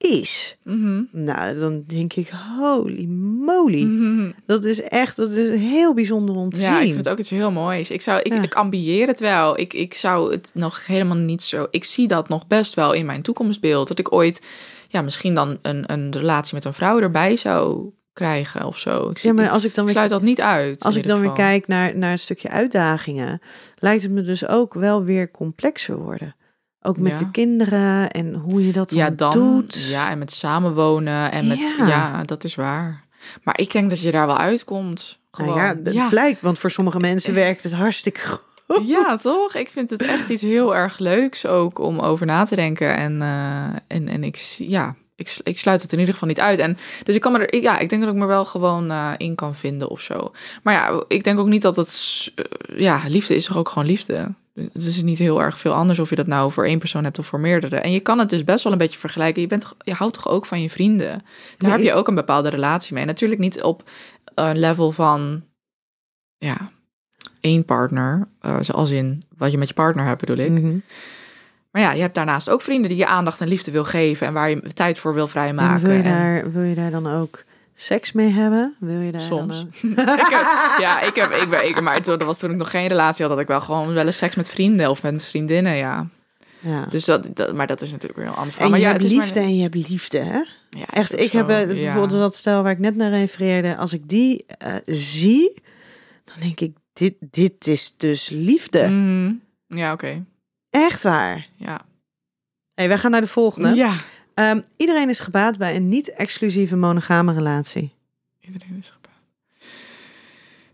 is, 0.00 0.56
Mhm. 0.62 1.02
nou 1.12 1.58
dan 1.58 1.84
denk 1.86 2.12
ik, 2.12 2.30
holy 2.58 3.04
moly. 3.44 3.82
Mhm. 3.82 4.30
Dat 4.46 4.64
is 4.64 4.82
echt, 4.82 5.16
dat 5.16 5.30
is 5.30 5.60
heel 5.60 5.94
bijzonder 5.94 6.34
om 6.36 6.50
te 6.50 6.60
Ja, 6.60 6.70
ik 6.70 6.76
zien. 6.84 6.92
vind 6.92 7.04
het 7.04 7.08
ook 7.08 7.18
iets 7.18 7.30
heel 7.30 7.50
moois. 7.52 7.90
Ik, 7.90 8.00
zou, 8.00 8.20
ik, 8.20 8.32
Ja. 8.32 8.42
ik 8.42 8.54
ambieer 8.54 9.06
het 9.06 9.20
wel. 9.20 9.58
Ik, 9.58 9.72
ik 9.72 9.94
zou 9.94 10.32
het 10.32 10.50
nog 10.54 10.86
helemaal 10.86 11.16
niet 11.16 11.42
zo... 11.42 11.66
Ik 11.70 11.84
zie 11.84 12.08
dat 12.08 12.28
nog 12.28 12.46
best 12.46 12.74
wel 12.74 12.92
in 12.92 13.06
mijn 13.06 13.22
toekomstbeeld. 13.22 13.88
Dat 13.88 13.98
ik 13.98 14.12
ooit, 14.12 14.46
ja, 14.88 15.02
misschien 15.02 15.34
dan 15.34 15.58
een, 15.62 15.92
een 15.92 16.12
relatie 16.12 16.54
met 16.54 16.64
een 16.64 16.74
vrouw 16.74 17.00
erbij 17.00 17.36
zou 17.36 17.90
krijgen 18.12 18.64
of 18.66 18.78
zo. 18.78 19.10
Ik, 19.10 19.18
zie, 19.18 19.28
ja, 19.28 19.34
maar 19.34 19.50
als 19.50 19.64
ik 19.64 19.74
dan 19.74 19.84
weer 19.84 19.94
sluit 19.94 20.10
dat 20.10 20.22
niet 20.22 20.40
uit. 20.40 20.82
Als 20.82 20.96
ik 20.96 21.06
dan 21.06 21.20
weer 21.20 21.32
kijk 21.32 21.66
naar, 21.66 21.96
naar 21.98 22.10
een 22.10 22.18
stukje 22.18 22.48
uitdagingen, 22.48 23.40
lijkt 23.78 24.02
het 24.02 24.12
me 24.12 24.22
dus 24.22 24.46
ook 24.46 24.74
wel 24.74 25.04
weer 25.04 25.30
complexer 25.30 25.96
worden. 25.98 26.34
Ook 26.82 26.98
met 26.98 27.10
Ja. 27.12 27.16
de 27.26 27.30
kinderen 27.30 28.10
en 28.10 28.34
hoe 28.34 28.66
je 28.66 28.72
dat 28.72 28.92
Ja, 28.92 29.10
dan. 29.10 29.30
doet. 29.30 29.86
Ja, 29.88 30.10
en 30.10 30.18
met 30.18 30.30
samenwonen 30.32 31.32
en 31.32 31.46
met... 31.48 31.74
Ja. 31.78 31.86
Ja. 31.86 32.22
dat 32.24 32.44
is 32.44 32.54
waar. 32.54 33.04
Maar 33.42 33.58
ik 33.58 33.72
denk 33.72 33.90
dat 33.90 34.00
je 34.02 34.10
daar 34.10 34.26
wel 34.26 34.38
uitkomt. 34.38 35.18
Gewoon. 35.30 35.56
Nou 35.56 35.66
ja, 35.68 35.74
dat 35.74 35.94
ja. 35.94 36.08
blijkt, 36.08 36.40
want 36.40 36.58
voor 36.58 36.70
sommige 36.70 37.00
mensen 37.00 37.34
werkt 37.34 37.62
het 37.62 37.72
hartstikke 37.72 38.20
goed. 38.66 38.88
Ja, 38.88 39.16
toch? 39.16 39.54
Ik 39.54 39.70
vind 39.70 39.90
het 39.90 40.02
echt 40.02 40.28
iets 40.28 40.42
heel 40.42 40.76
erg 40.76 40.98
leuks 40.98 41.46
ook 41.46 41.78
om 41.78 41.98
over 41.98 42.26
na 42.26 42.44
te 42.44 42.54
denken. 42.56 42.96
En, 42.96 43.22
eh, 43.22 43.96
en, 43.96 44.08
en 44.08 44.24
ik, 44.24 44.36
ja, 44.58 44.94
ik, 45.16 45.38
ik 45.42 45.58
sluit 45.58 45.82
het 45.82 45.92
in 45.92 45.98
ieder 45.98 46.12
geval 46.14 46.28
niet 46.28 46.40
uit. 46.40 46.58
En, 46.58 46.76
dus 47.04 47.14
ik 47.14 47.20
kan 47.20 47.32
me 47.32 47.38
er, 47.38 47.52
ik- 47.52 47.62
ja, 47.62 47.78
ik 47.78 47.88
denk 47.88 48.02
dat 48.02 48.10
ik 48.12 48.18
me 48.18 48.26
wel 48.26 48.44
gewoon 48.44 48.90
eh, 48.90 49.12
in 49.16 49.34
kan 49.34 49.54
vinden 49.54 49.88
of 49.88 50.00
zo. 50.00 50.32
Maar 50.62 50.74
ja, 50.74 51.04
ik 51.08 51.24
denk 51.24 51.38
ook 51.38 51.46
niet 51.48 51.62
dat 51.62 51.76
het, 51.76 52.32
eh, 52.34 52.80
ja, 52.80 53.00
liefde 53.08 53.34
is 53.34 53.44
toch 53.44 53.56
ook 53.56 53.68
gewoon 53.68 53.86
liefde. 53.88 54.34
Het 54.72 54.84
is 54.84 55.02
niet 55.02 55.18
heel 55.18 55.42
erg 55.42 55.58
veel 55.58 55.72
anders 55.72 55.98
of 55.98 56.10
je 56.10 56.16
dat 56.16 56.26
nou 56.26 56.52
voor 56.52 56.64
één 56.64 56.78
persoon 56.78 57.04
hebt 57.04 57.18
of 57.18 57.26
voor 57.26 57.40
meerdere. 57.40 57.76
En 57.76 57.92
je 57.92 58.00
kan 58.00 58.18
het 58.18 58.28
dus 58.28 58.44
best 58.44 58.64
wel 58.64 58.72
een 58.72 58.78
beetje 58.78 58.98
vergelijken. 58.98 59.42
Je, 59.42 59.48
bent, 59.48 59.60
toch- 59.62 59.74
je 59.78 59.92
houdt 59.92 60.14
toch 60.14 60.28
ook 60.28 60.46
van 60.46 60.62
je 60.62 60.70
vrienden? 60.70 61.08
Daar 61.08 61.22
Nee, 61.58 61.70
heb 61.70 61.80
je 61.80 61.92
ook 61.92 62.08
een 62.08 62.14
bepaalde 62.14 62.48
relatie 62.48 62.94
mee. 62.94 63.04
Natuurlijk 63.04 63.40
niet 63.40 63.62
op 63.62 63.90
een 64.34 64.58
level 64.58 64.92
van, 64.92 65.42
ja, 66.38 66.70
één 67.40 67.64
partner. 67.64 68.28
eh, 68.40 68.56
zoals 68.60 68.90
in 68.90 69.22
wat 69.36 69.50
je 69.52 69.58
met 69.58 69.68
je 69.68 69.74
partner 69.74 70.04
hebt, 70.04 70.20
bedoel 70.20 70.44
ik. 70.44 70.50
Mhm. 70.50 70.78
Maar 71.70 71.82
ja, 71.82 71.92
je 71.92 72.00
hebt 72.00 72.14
daarnaast 72.14 72.50
ook 72.50 72.62
vrienden 72.62 72.88
die 72.88 72.98
je 72.98 73.06
aandacht 73.06 73.40
en 73.40 73.48
liefde 73.48 73.70
wil 73.70 73.84
geven. 73.84 74.26
En 74.26 74.32
waar 74.32 74.50
je 74.50 74.60
tijd 74.74 74.98
voor 74.98 75.14
wil 75.14 75.22
En 75.24 75.28
vrijmaken. 75.28 75.82
wil 75.86 75.92
je, 75.96 76.02
En- 76.02 76.10
daar, 76.18 76.52
wil 76.52 76.62
je 76.62 76.74
daar 76.74 76.90
dan 76.90 77.06
ook 77.06 77.44
seks 77.80 78.12
mee 78.12 78.28
hebben? 78.30 78.74
Wil 78.78 79.00
je 79.00 79.12
daar 79.12 79.20
Soms. 79.20 79.64
Dan 79.82 79.90
ik 80.18 80.26
heb, 80.28 80.46
ja, 80.78 81.00
ik 81.00 81.14
heb, 81.14 81.30
ik 81.30 81.48
ben, 81.50 81.68
ik, 81.68 81.80
maar 81.80 82.02
toen, 82.02 82.18
dat 82.18 82.26
was 82.26 82.38
toen 82.38 82.50
ik 82.50 82.56
nog 82.56 82.70
geen 82.70 82.86
relatie 82.86 83.24
had, 83.24 83.32
dat 83.34 83.42
ik 83.42 83.48
wel 83.48 83.60
gewoon 83.60 83.92
wel 83.92 84.06
eens 84.06 84.16
seks 84.16 84.34
met 84.34 84.48
vrienden 84.48 84.90
of 84.90 85.02
met 85.02 85.26
vriendinnen, 85.26 85.76
ja. 85.76 86.08
ja. 86.60 86.86
Dus 86.86 87.04
dat, 87.04 87.28
dat 87.36 87.54
maar 87.54 87.66
dat 87.66 87.80
is 87.80 87.90
natuurlijk 87.90 88.18
weer 88.20 88.28
een 88.28 88.34
ander 88.34 88.52
verhaal. 88.52 88.64
En 88.64 88.70
Maar 88.70 88.80
je 88.80 88.86
ja, 88.86 88.92
hebt 88.92 89.02
het 89.02 89.12
is 89.12 89.16
maar- 89.18 89.26
liefde 89.26 89.40
en 89.40 89.56
je 89.56 89.62
hebt 89.62 89.88
liefde, 89.88 90.18
hè? 90.18 90.40
Ja, 90.70 90.86
Echt, 90.86 91.18
ik 91.18 91.30
heb 91.32 91.46
zo, 91.46 91.52
eh, 91.52 91.60
ja. 91.60 91.66
bijvoorbeeld 91.74 92.20
dat 92.20 92.34
stel 92.34 92.62
waar 92.62 92.72
ik 92.72 92.78
net 92.78 92.96
naar 92.96 93.10
refereerde. 93.10 93.76
Als 93.76 93.92
ik 93.92 94.08
die 94.08 94.44
eh, 94.58 94.74
zie, 94.86 95.54
dan 96.24 96.34
denk 96.40 96.60
ik, 96.60 96.76
dit, 96.92 97.14
dit 97.20 97.66
is 97.66 97.94
dus 97.96 98.28
liefde. 98.28 98.88
Mhm. 98.88 99.32
Ja, 99.80 99.92
oké. 99.92 100.24
Echt 100.70 101.02
waar. 101.02 101.46
Ja. 101.56 101.80
hey, 102.74 102.88
wij 102.88 102.98
gaan 102.98 103.10
naar 103.10 103.20
de 103.20 103.26
volgende. 103.26 103.74
ja. 103.74 103.94
Ehm, 104.34 104.60
iedereen 104.76 105.08
is 105.08 105.20
gebaat 105.20 105.58
bij 105.58 105.76
een 105.76 105.88
niet-exclusieve 105.88 106.76
monogame 106.76 107.32
relatie. 107.32 107.94
Iedereen 108.40 108.76
is 108.80 108.86
gebaat. 108.90 109.00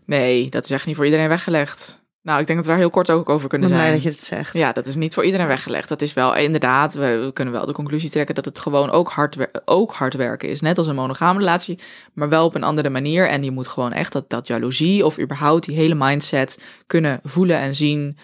Nee, 0.05 0.49
dat 0.49 0.63
is 0.63 0.71
echt 0.71 0.85
niet 0.85 0.95
voor 0.95 1.05
iedereen 1.05 1.27
weggelegd. 1.29 1.99
Nou, 2.21 2.39
ik 2.39 2.47
denk 2.47 2.57
dat 2.57 2.67
we 2.67 2.73
daar 2.73 2.81
heel 2.81 2.91
kort 2.91 3.09
ook 3.09 3.29
over 3.29 3.43
Ik 3.43 3.49
kunnen 3.49 3.69
ben 3.69 3.77
zijn. 3.77 3.89
blij 3.91 4.03
dat 4.03 4.13
je 4.13 4.19
het 4.19 4.27
zegt. 4.27 4.53
Ja, 4.53 4.71
dat 4.71 4.85
is 4.87 4.95
niet 4.95 5.13
voor 5.13 5.25
iedereen 5.25 5.47
weggelegd. 5.47 5.89
Dat 5.89 6.01
is 6.01 6.13
wel 6.13 6.35
inderdaad, 6.35 6.93
we, 6.93 7.17
we 7.17 7.33
kunnen 7.33 7.53
wel 7.53 7.65
de 7.65 7.71
conclusie 7.73 8.09
trekken 8.09 8.35
dat 8.35 8.45
het 8.45 8.59
gewoon 8.59 8.91
ook 8.91 9.09
hard, 9.09 9.37
ook 9.65 9.93
hard 9.93 10.13
werken 10.13 10.49
is. 10.49 10.61
Net 10.61 10.77
als 10.77 10.87
een 10.87 10.95
monogame 10.95 11.39
relatie, 11.39 11.79
maar 12.13 12.29
wel 12.29 12.45
op 12.45 12.55
een 12.55 12.63
andere 12.63 12.89
manier. 12.89 13.29
En 13.29 13.43
je 13.43 13.51
moet 13.51 13.67
gewoon 13.67 13.93
echt 13.93 14.11
dat, 14.13 14.29
dat 14.29 14.47
jaloezie 14.47 15.05
of 15.05 15.19
überhaupt 15.19 15.65
die 15.65 15.75
hele 15.75 15.95
mindset 15.95 16.63
kunnen 16.87 17.19
voelen 17.23 17.57
en 17.57 17.75
zien. 17.75 18.17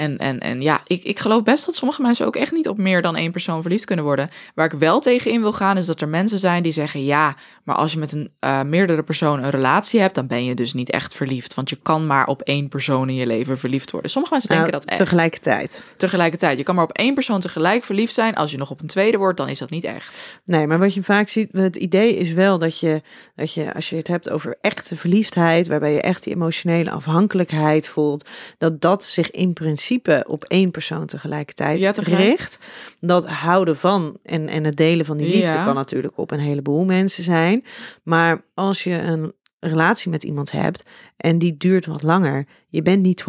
En, 0.00 0.18
en, 0.18 0.38
en 0.38 0.60
ja, 0.62 0.80
ik, 0.86 1.02
ik 1.02 1.18
geloof 1.18 1.42
best 1.42 1.66
dat 1.66 1.74
sommige 1.74 2.02
mensen 2.02 2.26
ook 2.26 2.36
echt 2.36 2.52
niet 2.52 2.68
op 2.68 2.78
meer 2.78 3.02
dan 3.02 3.16
één 3.16 3.32
persoon 3.32 3.62
verliefd 3.62 3.84
kunnen 3.84 4.04
worden. 4.04 4.28
Waar 4.54 4.72
ik 4.72 4.78
wel 4.78 5.00
tegen 5.00 5.30
in 5.30 5.40
wil 5.40 5.52
gaan, 5.52 5.76
is 5.76 5.86
dat 5.86 6.00
er 6.00 6.08
mensen 6.08 6.38
zijn 6.38 6.62
die 6.62 6.72
zeggen: 6.72 7.04
ja, 7.04 7.36
maar 7.64 7.76
als 7.76 7.92
je 7.92 7.98
met 7.98 8.12
een 8.12 8.30
eh, 8.38 8.62
meerdere 8.62 9.02
personen 9.02 9.44
een 9.44 9.50
relatie 9.50 10.00
hebt, 10.00 10.14
dan 10.14 10.26
ben 10.26 10.44
je 10.44 10.54
dus 10.54 10.72
niet 10.72 10.90
echt 10.90 11.14
verliefd. 11.14 11.54
Want 11.54 11.68
je 11.70 11.76
kan 11.82 12.06
maar 12.06 12.26
op 12.26 12.42
één 12.42 12.68
persoon 12.68 13.08
in 13.08 13.14
je 13.14 13.26
leven 13.26 13.58
verliefd 13.58 13.90
worden. 13.90 14.10
Sommige 14.10 14.32
mensen 14.34 14.52
Nou, 14.54 14.62
denken 14.62 14.80
dat 14.80 14.90
echt 14.90 15.00
tegelijkertijd. 15.08 15.84
tegelijkertijd. 15.96 16.58
Je 16.58 16.64
kan 16.64 16.74
maar 16.74 16.84
op 16.84 16.92
één 16.92 17.14
persoon 17.14 17.40
tegelijk 17.40 17.84
verliefd 17.84 18.14
zijn. 18.14 18.34
Als 18.34 18.50
je 18.50 18.58
nog 18.58 18.70
op 18.70 18.80
een 18.80 18.86
tweede 18.86 19.16
wordt, 19.16 19.38
dan 19.38 19.48
is 19.48 19.58
dat 19.58 19.70
niet 19.70 19.84
echt. 19.84 20.40
Nee, 20.44 20.66
maar 20.66 20.78
wat 20.78 20.94
je 20.94 21.02
vaak 21.02 21.28
ziet, 21.28 21.48
het 21.52 21.76
idee 21.76 22.16
is 22.16 22.32
wel 22.32 22.58
dat 22.58 22.78
je, 22.78 23.02
dat 23.36 23.54
je, 23.54 23.74
als 23.74 23.90
je 23.90 23.96
het 23.96 24.08
hebt 24.08 24.30
over 24.30 24.58
echte 24.60 24.96
verliefdheid, 24.96 25.66
waarbij 25.66 25.92
je 25.92 26.00
echt 26.00 26.24
die 26.24 26.34
emotionele 26.34 26.90
afhankelijkheid 26.90 27.88
voelt, 27.88 28.28
dat 28.58 28.80
dat 28.80 29.04
zich 29.04 29.30
in 29.30 29.52
principe 29.52 29.88
op 30.26 30.44
één 30.44 30.70
persoon 30.70 31.06
tegelijkertijd 31.06 31.80
Ja, 31.80 31.92
tegelijk. 31.92 32.22
richt. 32.22 32.58
Dat 33.00 33.28
houden 33.28 33.76
van 33.76 34.18
en, 34.22 34.48
en 34.48 34.64
het 34.64 34.76
delen 34.76 35.06
van 35.06 35.16
die 35.16 35.26
liefde 35.26 35.52
Ja. 35.52 35.64
kan 35.64 35.74
natuurlijk 35.74 36.18
op 36.18 36.30
een 36.30 36.38
heleboel 36.38 36.84
mensen 36.84 37.24
zijn. 37.24 37.64
Maar 38.02 38.44
als 38.54 38.84
je 38.84 38.98
een 38.98 39.32
relatie 39.60 40.10
met 40.10 40.22
iemand 40.22 40.50
hebt 40.50 40.82
en 41.16 41.38
die 41.38 41.56
duurt 41.56 41.86
wat 41.86 42.02
langer, 42.02 42.46
je 42.68 42.82
bent 42.82 43.02
niet 43.02 43.24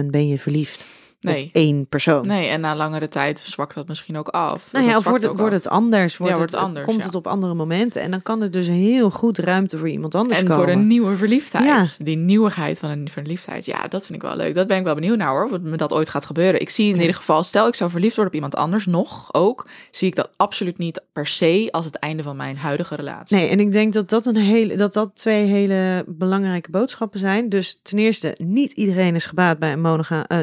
24/7 0.00 0.06
ben 0.10 0.28
je 0.28 0.38
verliefd 0.38 0.86
Nee. 1.20 1.44
op 1.44 1.50
één 1.52 1.86
persoon. 1.88 2.26
Nee, 2.26 2.48
en 2.48 2.60
na 2.60 2.76
langere 2.76 3.08
tijd 3.08 3.38
zwakt 3.38 3.74
dat 3.74 3.88
misschien 3.88 4.16
ook 4.16 4.28
af. 4.28 4.72
Nou 4.72 4.84
Dat 4.84 4.92
ja, 4.92 4.98
of 4.98 5.04
wordt 5.04 5.22
het, 5.24 5.38
wordt 5.38 5.54
het 5.54 5.68
anders? 5.68 6.16
Wordt, 6.16 6.36
wordt 6.36 6.52
het, 6.52 6.60
anders, 6.60 6.86
Komt 6.86 6.98
ja. 6.98 7.04
het 7.04 7.14
op 7.14 7.26
andere 7.26 7.54
momenten? 7.54 8.02
En 8.02 8.10
dan 8.10 8.22
kan 8.22 8.42
er 8.42 8.50
dus 8.50 8.66
heel 8.66 9.10
goed 9.10 9.38
ruimte 9.38 9.78
voor 9.78 9.88
iemand 9.88 10.14
anders 10.14 10.38
En 10.38 10.46
komen. 10.46 10.64
voor 10.64 10.72
een 10.72 10.86
nieuwe 10.86 11.16
verliefdheid. 11.16 11.64
Ja. 11.98 12.04
Die 12.04 12.16
nieuwigheid 12.16 12.78
van 12.78 12.90
een 12.90 13.08
verliefdheid. 13.08 13.66
Ja, 13.66 13.88
dat 13.88 14.06
vind 14.06 14.22
ik 14.22 14.28
wel 14.28 14.36
leuk. 14.36 14.54
Dat 14.54 14.66
ben 14.66 14.78
ik 14.78 14.84
wel 14.84 14.94
benieuwd 14.94 15.16
naar 15.16 15.30
hoor. 15.30 15.44
Of 15.44 15.60
me 15.60 15.76
dat 15.76 15.92
ooit 15.92 16.08
gaat 16.08 16.24
gebeuren. 16.26 16.60
Ik 16.60 16.68
zie 16.70 16.94
in 16.94 17.00
ieder 17.00 17.14
geval, 17.14 17.42
stel 17.42 17.66
ik 17.66 17.74
zou 17.74 17.90
verliefd 17.90 18.14
worden 18.16 18.32
op 18.32 18.42
iemand 18.42 18.56
anders 18.56 18.86
nog 18.86 19.34
ook. 19.34 19.66
Zie 19.90 20.08
ik 20.08 20.14
dat 20.14 20.30
absoluut 20.36 20.78
niet 20.78 21.02
per 21.12 21.26
se 21.26 21.68
als 21.70 21.84
het 21.84 21.96
einde 21.96 22.22
van 22.22 22.36
mijn 22.36 22.56
huidige 22.56 22.94
relatie. 22.94 23.36
Nee, 23.36 23.48
en 23.48 23.60
ik 23.60 23.72
denk 23.72 23.92
dat 23.92 24.08
dat, 24.08 24.26
een 24.26 24.36
hele, 24.36 24.76
dat 24.76 24.92
dat 24.92 25.10
twee 25.14 25.46
hele 25.46 26.04
belangrijke 26.06 26.70
boodschappen 26.70 27.18
zijn. 27.18 27.48
Dus 27.48 27.80
ten 27.82 27.98
eerste, 27.98 28.36
niet 28.42 28.72
iedereen 28.72 29.14
is 29.14 29.26
gebaat 29.26 29.58
bij 29.58 29.72
een 29.72 29.80
monoga 29.80 30.26
eh, 30.26 30.38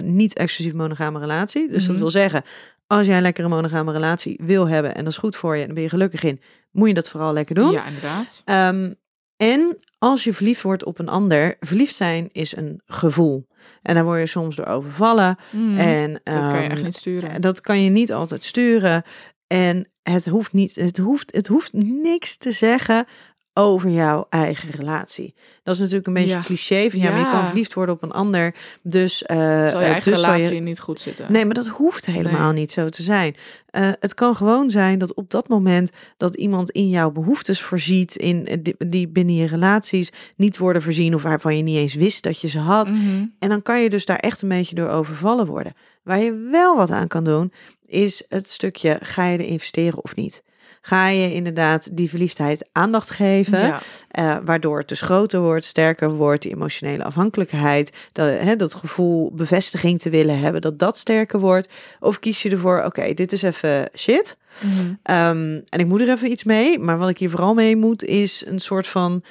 monogame 0.72 1.20
relatie. 1.20 1.70
Dus 1.70 1.82
dat 1.84 1.91
Mhm. 1.91 1.99
wil 1.99 2.09
zeggen, 2.09 2.41
als 2.88 3.07
jij 3.07 3.16
een 3.16 3.22
lekkere 3.22 3.47
monogame 3.47 3.91
relatie 3.91 4.39
wil 4.43 4.68
hebben 4.68 4.95
en 4.95 5.03
dat 5.03 5.14
is 5.14 5.20
goed 5.20 5.36
voor 5.36 5.53
je 5.55 5.59
en 5.59 5.66
dan 5.66 5.76
ben 5.76 5.84
je 5.84 5.89
gelukkig 5.89 6.24
in, 6.24 6.39
moet 6.72 6.88
je 6.88 6.93
dat 6.93 7.09
vooral 7.09 7.34
lekker 7.34 7.55
doen. 7.55 7.72
Ja, 7.72 7.86
inderdaad. 7.86 8.41
Ehm, 8.45 8.93
en 9.38 9.78
als 9.97 10.24
je 10.24 10.34
verliefd 10.34 10.61
wordt 10.61 10.84
op 10.84 10.99
een 10.99 11.09
ander, 11.09 11.55
verliefd 11.59 11.95
zijn 11.95 12.30
is 12.32 12.55
een 12.55 12.82
gevoel. 12.86 13.47
En 13.82 13.95
daar 13.95 14.03
word 14.03 14.20
je 14.20 14.26
soms 14.26 14.55
door 14.55 14.66
overvallen. 14.66 15.38
Mhm. 15.51 15.78
En, 15.78 16.11
dat 16.11 16.47
kan 16.47 16.55
je 16.57 16.61
ehm, 16.64 16.72
echt 16.72 16.84
niet 16.84 16.95
sturen. 16.95 17.41
Dat 17.41 17.61
kan 17.61 17.84
je 17.84 17.89
niet 17.89 18.14
altijd 18.14 18.43
sturen. 18.43 19.03
En 19.47 19.91
het 20.03 20.26
hoeft 20.26 20.53
niet, 20.53 20.76
het 20.76 20.97
hoeft, 20.97 21.36
het 21.36 21.47
hoeft 21.47 21.74
niks 21.74 22.38
te 22.38 22.51
zeggen 22.51 23.05
over 23.54 23.89
jouw 23.89 24.26
eigen 24.30 24.70
relatie. 24.70 25.34
Dat 25.64 25.74
is 25.74 25.80
natuurlijk 25.80 26.08
een 26.08 26.14
beetje 26.14 26.30
Ja. 26.30 26.41
cliché 26.41 26.89
van 26.89 26.99
ja, 26.99 27.10
maar 27.12 27.20
je 27.20 27.30
kan 27.30 27.45
verliefd 27.45 27.74
worden 27.74 27.95
op 27.95 28.04
een 28.04 28.12
ander. 28.12 28.56
Dus, 28.82 29.24
eh, 29.24 29.38
Zal 29.38 29.45
je 29.80 29.86
eh, 29.86 29.91
eigen 29.91 30.12
dus 30.12 30.22
zal 30.22 30.32
je- 30.34 30.38
relatie 30.38 30.62
niet 30.62 30.80
goed 30.80 30.99
zitten. 30.99 31.32
Nee, 31.32 31.45
maar 31.45 31.54
dat 31.54 31.68
hoeft 31.68 32.06
helemaal 32.06 32.51
Nee. 32.51 32.60
niet 32.60 32.72
zo 32.72 32.89
te 32.89 33.04
zijn. 33.04 33.36
Eh, 33.70 33.89
het 33.99 34.14
kan 34.14 34.36
gewoon 34.36 34.70
zijn 34.70 34.99
dat 34.99 35.14
op 35.14 35.30
dat 35.30 35.47
moment 35.47 35.91
dat 36.18 36.36
iemand 36.36 36.70
in 36.72 36.89
jouw 36.89 37.12
behoeftes 37.12 37.62
voorziet, 37.62 38.16
in, 38.16 38.60
die, 38.62 38.76
die 38.78 39.08
binnen 39.08 39.36
je 39.36 39.47
relaties 39.47 40.12
niet 40.36 40.58
worden 40.58 40.82
voorzien 40.82 41.16
of 41.16 41.24
waarvan 41.24 41.58
je 41.58 41.64
niet 41.64 41.78
eens 41.78 41.93
wist 41.93 42.24
dat 42.24 42.41
je 42.41 42.47
ze 42.47 42.60
had. 42.60 42.89
Mhm. 42.91 43.26
En 43.39 43.49
dan 43.49 43.62
kan 43.62 43.82
je 43.82 43.89
dus 43.89 44.06
daar 44.06 44.18
echt 44.20 44.41
een 44.41 44.49
beetje 44.49 44.76
door 44.76 44.89
overvallen 44.89 45.45
worden. 45.45 45.74
Waar 46.04 46.20
je 46.20 46.47
wel 46.51 46.76
wat 46.76 46.91
aan 46.91 47.08
kan 47.08 47.24
doen, 47.24 47.51
is 47.86 48.26
het 48.30 48.49
stukje 48.49 48.97
ga 49.01 49.26
je 49.28 49.38
er 49.38 49.45
investeren 49.45 50.04
of 50.04 50.16
niet. 50.16 50.43
Ga 50.86 51.08
je 51.08 51.34
inderdaad 51.34 51.90
die 51.98 52.10
verliefdheid 52.10 52.70
aandacht 52.72 53.10
geven, 53.10 53.60
Ja. 53.60 53.80
eh, 54.12 54.38
waardoor 54.46 54.78
het 54.78 54.88
dus 54.88 55.02
groter 55.02 55.40
wordt, 55.40 55.66
sterker 55.66 56.12
wordt, 56.12 56.42
die 56.42 56.52
emotionele 56.52 57.04
afhankelijkheid, 57.04 57.92
dat, 58.12 58.28
hè, 58.28 58.56
dat 58.56 58.74
gevoel 58.74 59.32
bevestiging 59.34 60.00
te 60.00 60.10
willen 60.10 60.40
hebben, 60.40 60.62
dat 60.62 60.80
dat 60.80 60.98
sterker 60.98 61.40
wordt. 61.40 61.68
Of 62.00 62.20
kies 62.20 62.42
je 62.42 62.50
ervoor, 62.50 62.84
oké, 62.84 63.14
dit 63.14 63.32
is 63.32 63.42
even 63.42 63.90
shit. 63.98 64.38
Mhm. 64.60 64.94
Ehm, 65.04 65.60
en 65.66 65.80
ik 65.80 65.86
moet 65.86 66.02
er 66.02 66.10
even 66.10 66.32
iets 66.32 66.44
mee, 66.44 66.80
maar 66.80 66.98
wat 66.98 67.10
ik 67.10 67.18
hier 67.18 67.30
vooral 67.30 67.54
mee 67.54 67.76
moet, 67.76 68.04
is 68.04 68.46
een 68.48 68.60
soort 68.60 68.88
van 68.88 69.24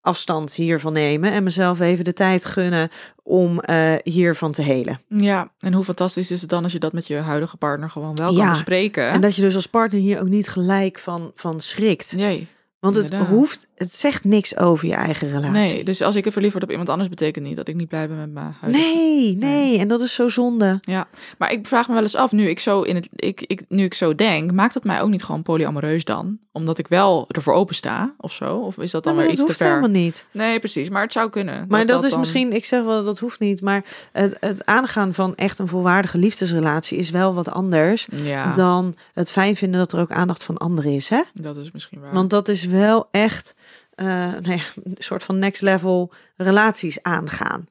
afstand 0.00 0.54
hiervan 0.54 0.92
nemen 0.92 1.32
en 1.32 1.42
mezelf 1.42 1.80
even 1.80 2.04
de 2.04 2.12
tijd 2.12 2.44
gunnen 2.44 2.90
om 3.22 3.60
eh, 3.60 3.94
hiervan 4.02 4.52
te 4.52 4.62
helen. 4.62 5.00
Ja, 5.08 5.52
en 5.58 5.72
hoe 5.72 5.84
fantastisch 5.84 6.30
is 6.30 6.40
het 6.40 6.50
dan 6.50 6.62
als 6.62 6.72
je 6.72 6.78
dat 6.78 6.92
met 6.92 7.06
je 7.06 7.16
huidige 7.16 7.56
partner 7.56 7.90
gewoon 7.90 8.14
wel 8.14 8.32
Ja, 8.32 8.38
kan 8.38 8.48
bespreken? 8.48 9.08
En 9.08 9.20
dat 9.20 9.34
je 9.34 9.42
dus 9.42 9.54
als 9.54 9.66
partner 9.66 10.00
hier 10.00 10.20
ook 10.20 10.28
niet 10.28 10.48
gelijk 10.48 10.98
van, 10.98 11.30
van 11.34 11.60
schrikt. 11.60 12.12
Nee. 12.16 12.48
Want 12.80 12.94
het 12.94 13.04
inderdaad. 13.04 13.28
hoeft, 13.28 13.67
het 13.78 13.94
zegt 13.94 14.24
niks 14.24 14.56
over 14.56 14.88
je 14.88 14.94
eigen 14.94 15.28
relatie. 15.30 15.74
Nee, 15.74 15.84
dus 15.84 16.02
als 16.02 16.16
ik 16.16 16.26
er 16.26 16.32
verliefd 16.32 16.52
word 16.52 16.64
op 16.64 16.70
iemand 16.70 16.88
anders, 16.88 17.08
betekent 17.08 17.44
niet 17.46 17.56
dat 17.56 17.68
ik 17.68 17.74
niet 17.74 17.88
blij 17.88 18.08
ben 18.08 18.18
met 18.18 18.32
mijn 18.32 18.54
huidige. 18.60 18.84
nee, 18.86 19.36
nee, 19.36 19.78
en 19.78 19.88
dat 19.88 20.00
is 20.00 20.14
zo 20.14 20.28
zonde. 20.28 20.78
Ja, 20.80 21.06
maar 21.38 21.52
ik 21.52 21.66
vraag 21.66 21.88
me 21.88 21.94
wel 21.94 22.02
eens 22.02 22.14
af, 22.16 22.32
nu 22.32 22.48
ik 22.48 22.58
zo 22.60 22.82
in 22.82 22.94
het, 22.94 23.08
ik, 23.16 23.44
ik, 23.46 23.62
nu 23.68 23.84
ik 23.84 23.94
zo 23.94 24.14
denk, 24.14 24.52
maakt 24.52 24.74
het 24.74 24.84
mij 24.84 25.00
ook 25.02 25.08
niet 25.08 25.24
gewoon 25.24 25.42
polyamoreus 25.42 26.04
dan? 26.04 26.38
Omdat 26.52 26.78
ik 26.78 26.88
wel 26.88 27.24
ervoor 27.28 27.54
open 27.54 27.74
sta 27.74 28.14
of 28.18 28.32
zo? 28.32 28.56
Of 28.56 28.78
is 28.78 28.90
dat 28.90 29.04
dan 29.04 29.14
Nou, 29.14 29.26
weer 29.26 29.34
maar 29.36 29.44
iets 29.46 29.56
dat 29.56 29.58
te 29.58 29.64
hoeft 29.64 29.80
ver? 29.80 29.82
helemaal 29.82 30.02
niet. 30.04 30.26
Nee, 30.32 30.58
precies, 30.58 30.88
maar 30.88 31.02
het 31.02 31.12
zou 31.12 31.30
kunnen. 31.30 31.64
Maar 31.68 31.86
dat, 31.86 32.04
is 32.04 32.10
dan- 32.10 32.18
misschien, 32.18 32.52
ik 32.52 32.64
zeg 32.64 32.84
wel 32.84 32.94
dat 32.96 33.04
dat 33.04 33.18
hoeft 33.18 33.40
niet, 33.40 33.60
maar 33.60 33.84
het, 34.12 34.36
het 34.40 34.66
aangaan 34.66 35.14
van 35.14 35.34
echt 35.34 35.58
een 35.58 35.68
volwaardige 35.68 36.18
liefdesrelatie 36.18 36.98
is 36.98 37.10
wel 37.10 37.34
wat 37.34 37.50
anders 37.50 38.08
Ja, 38.12 38.54
dan 38.54 38.94
het 39.14 39.30
fijn 39.30 39.56
vinden 39.56 39.80
dat 39.80 39.92
er 39.92 40.00
ook 40.00 40.10
aandacht 40.10 40.44
van 40.44 40.56
anderen 40.56 40.92
is, 40.92 41.08
hè? 41.08 41.22
dat 41.32 41.56
is 41.56 41.70
misschien 41.70 42.00
waar. 42.00 42.12
Want 42.12 42.30
dat 42.30 42.48
is 42.48 42.64
wel 42.64 43.08
echt 43.10 43.54
eh, 43.98 44.06
nou 44.06 44.50
ja, 44.50 44.62
een 44.84 44.94
soort 44.98 45.24
van 45.24 45.38
next 45.38 45.62
level 45.62 46.12
relaties 46.36 47.02
aangaan. 47.02 47.66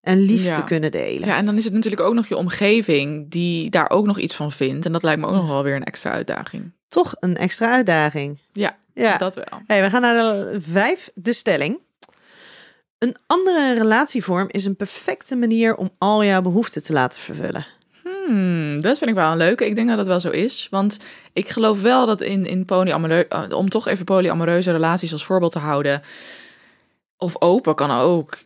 En 0.00 0.18
liefde 0.20 0.48
Ja. 0.48 0.60
kunnen 0.60 0.90
delen. 0.90 1.28
Ja, 1.28 1.36
en 1.36 1.46
dan 1.46 1.56
is 1.56 1.64
het 1.64 1.72
natuurlijk 1.72 2.02
ook 2.02 2.14
nog 2.14 2.26
je 2.26 2.36
omgeving 2.36 3.30
die 3.30 3.70
daar 3.70 3.90
ook 3.90 4.06
nog 4.06 4.18
iets 4.18 4.34
van 4.34 4.52
vindt. 4.52 4.86
En 4.86 4.92
dat 4.92 5.02
lijkt 5.02 5.20
me 5.20 5.26
ook 5.26 5.34
nog 5.34 5.46
wel 5.46 5.62
weer 5.62 5.74
een 5.74 5.84
extra 5.84 6.10
uitdaging. 6.10 6.72
Toch 6.88 7.14
een 7.20 7.36
extra 7.36 7.72
uitdaging. 7.72 8.38
Ja, 8.52 8.76
Ja. 8.94 9.16
dat 9.16 9.34
wel. 9.34 9.44
Hey, 9.66 9.82
we 9.82 9.90
gaan 9.90 10.00
naar 10.00 10.14
de 10.14 10.56
vijf, 10.60 11.10
de 11.14 11.32
stelling. 11.32 11.78
Een 12.98 13.16
andere 13.26 13.74
relatievorm 13.74 14.46
is 14.50 14.64
een 14.64 14.76
perfecte 14.76 15.36
manier 15.36 15.76
om 15.76 15.90
al 15.98 16.24
jouw 16.24 16.40
behoeften 16.42 16.82
te 16.82 16.92
laten 16.92 17.20
vervullen. 17.20 17.66
Hmm, 18.26 18.80
dat 18.82 18.98
vind 18.98 19.10
ik 19.10 19.16
wel 19.16 19.30
een 19.30 19.36
leuke. 19.36 19.66
Ik 19.66 19.74
denk 19.74 19.88
dat 19.88 19.96
dat 19.96 20.06
wel 20.06 20.20
zo 20.20 20.30
is. 20.30 20.66
Want 20.70 20.98
ik 21.32 21.48
geloof 21.48 21.82
wel 21.82 22.06
dat 22.06 22.20
in, 22.20 22.46
in 22.46 22.64
polyamoreu- 22.64 23.26
eh, 23.28 23.42
om 23.50 23.68
toch 23.68 23.88
even 23.88 24.04
polyamoreuze 24.04 24.70
relaties 24.70 25.12
als 25.12 25.24
voorbeeld 25.24 25.52
te 25.52 25.58
houden, 25.58 26.02
of 27.16 27.40
open 27.40 27.74
kan 27.74 27.90
ook, 27.90 28.38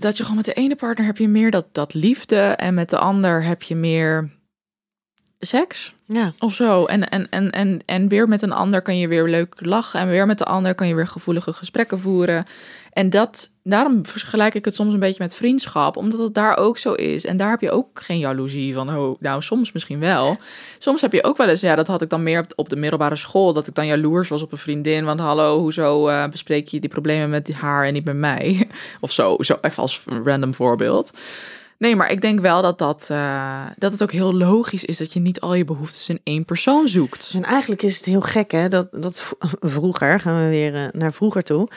dat 0.00 0.16
je 0.16 0.22
gewoon 0.22 0.36
met 0.36 0.44
de 0.44 0.52
ene 0.52 0.76
partner 0.76 1.06
heb 1.06 1.16
je 1.16 1.28
meer 1.28 1.50
dat, 1.50 1.66
dat 1.72 1.94
liefde 1.94 2.36
en 2.40 2.74
met 2.74 2.90
de 2.90 2.98
ander 2.98 3.44
heb 3.44 3.62
je 3.62 3.76
meer 3.76 4.30
seks 5.38 5.94
Ja. 6.06 6.32
of 6.38 6.54
zo. 6.54 6.84
En, 6.84 7.08
en, 7.08 7.28
en, 7.30 7.50
en, 7.50 7.82
en 7.86 8.08
weer 8.08 8.28
met 8.28 8.42
een 8.42 8.52
ander 8.52 8.82
kan 8.82 8.98
je 8.98 9.08
weer 9.08 9.28
leuk 9.28 9.54
lachen 9.58 10.00
en 10.00 10.08
weer 10.08 10.26
met 10.26 10.38
de 10.38 10.44
ander 10.44 10.74
kan 10.74 10.88
je 10.88 10.94
weer 10.94 11.06
gevoelige 11.06 11.52
gesprekken 11.52 12.00
voeren. 12.00 12.44
En 12.92 13.10
dat, 13.10 13.50
daarom 13.62 14.06
vergelijk 14.06 14.54
ik 14.54 14.64
het 14.64 14.74
soms 14.74 14.92
een 14.92 15.00
beetje 15.00 15.22
met 15.22 15.34
vriendschap, 15.34 15.96
omdat 15.96 16.18
het 16.20 16.34
daar 16.34 16.56
ook 16.56 16.78
zo 16.78 16.92
is. 16.92 17.24
En 17.24 17.36
daar 17.36 17.50
heb 17.50 17.60
je 17.60 17.70
ook 17.70 18.00
geen 18.00 18.18
jaloezie 18.18 18.74
van, 18.74 18.96
oh, 18.96 19.20
nou 19.20 19.42
soms 19.42 19.72
misschien 19.72 20.00
wel. 20.00 20.36
Soms 20.78 21.00
heb 21.00 21.12
je 21.12 21.24
ook 21.24 21.36
wel 21.36 21.48
eens, 21.48 21.60
ja, 21.60 21.74
dat 21.74 21.86
had 21.86 22.02
ik 22.02 22.10
dan 22.10 22.22
meer 22.22 22.46
op, 22.56 22.68
de 22.68 22.76
middelbare 22.76 23.16
school, 23.16 23.52
dat 23.52 23.66
ik 23.66 23.74
dan 23.74 23.86
jaloers 23.86 24.28
was 24.28 24.42
op 24.42 24.52
een 24.52 24.58
vriendin. 24.58 25.04
Want 25.04 25.20
hallo, 25.20 25.58
hoezo 25.58 26.08
eh, 26.08 26.28
bespreek 26.28 26.68
je 26.68 26.80
die 26.80 26.90
problemen 26.90 27.30
met 27.30 27.52
haar 27.52 27.86
en 27.86 27.92
niet 27.92 28.04
met 28.04 28.16
mij? 28.16 28.68
Of 29.00 29.12
zo, 29.12 29.36
zo 29.38 29.58
even 29.60 29.82
als 29.82 30.04
random 30.24 30.54
voorbeeld. 30.54 31.12
Nee, 31.80 31.96
maar 31.96 32.10
ik 32.10 32.20
denk 32.20 32.40
wel 32.40 32.62
dat, 32.62 32.78
dat, 32.78 33.08
eh, 33.10 33.66
dat 33.76 33.92
het 33.92 34.02
ook 34.02 34.12
heel 34.12 34.34
logisch 34.34 34.84
is 34.84 34.96
dat 34.96 35.12
je 35.12 35.20
niet 35.20 35.40
al 35.40 35.54
je 35.54 35.64
behoeftes 35.64 36.08
in 36.08 36.20
één 36.24 36.44
persoon 36.44 36.88
zoekt. 36.88 37.32
En 37.34 37.42
eigenlijk 37.42 37.82
is 37.82 37.96
het 37.96 38.04
heel 38.04 38.20
gek, 38.20 38.50
hè? 38.50 38.68
Dat, 38.68 38.88
dat 38.90 39.34
vroeger, 39.76 40.20
gaan 40.20 40.44
we 40.44 40.48
weer 40.48 40.74
eh, 40.74 40.88
naar 40.92 41.12
vroeger 41.12 41.42
toe, 41.42 41.68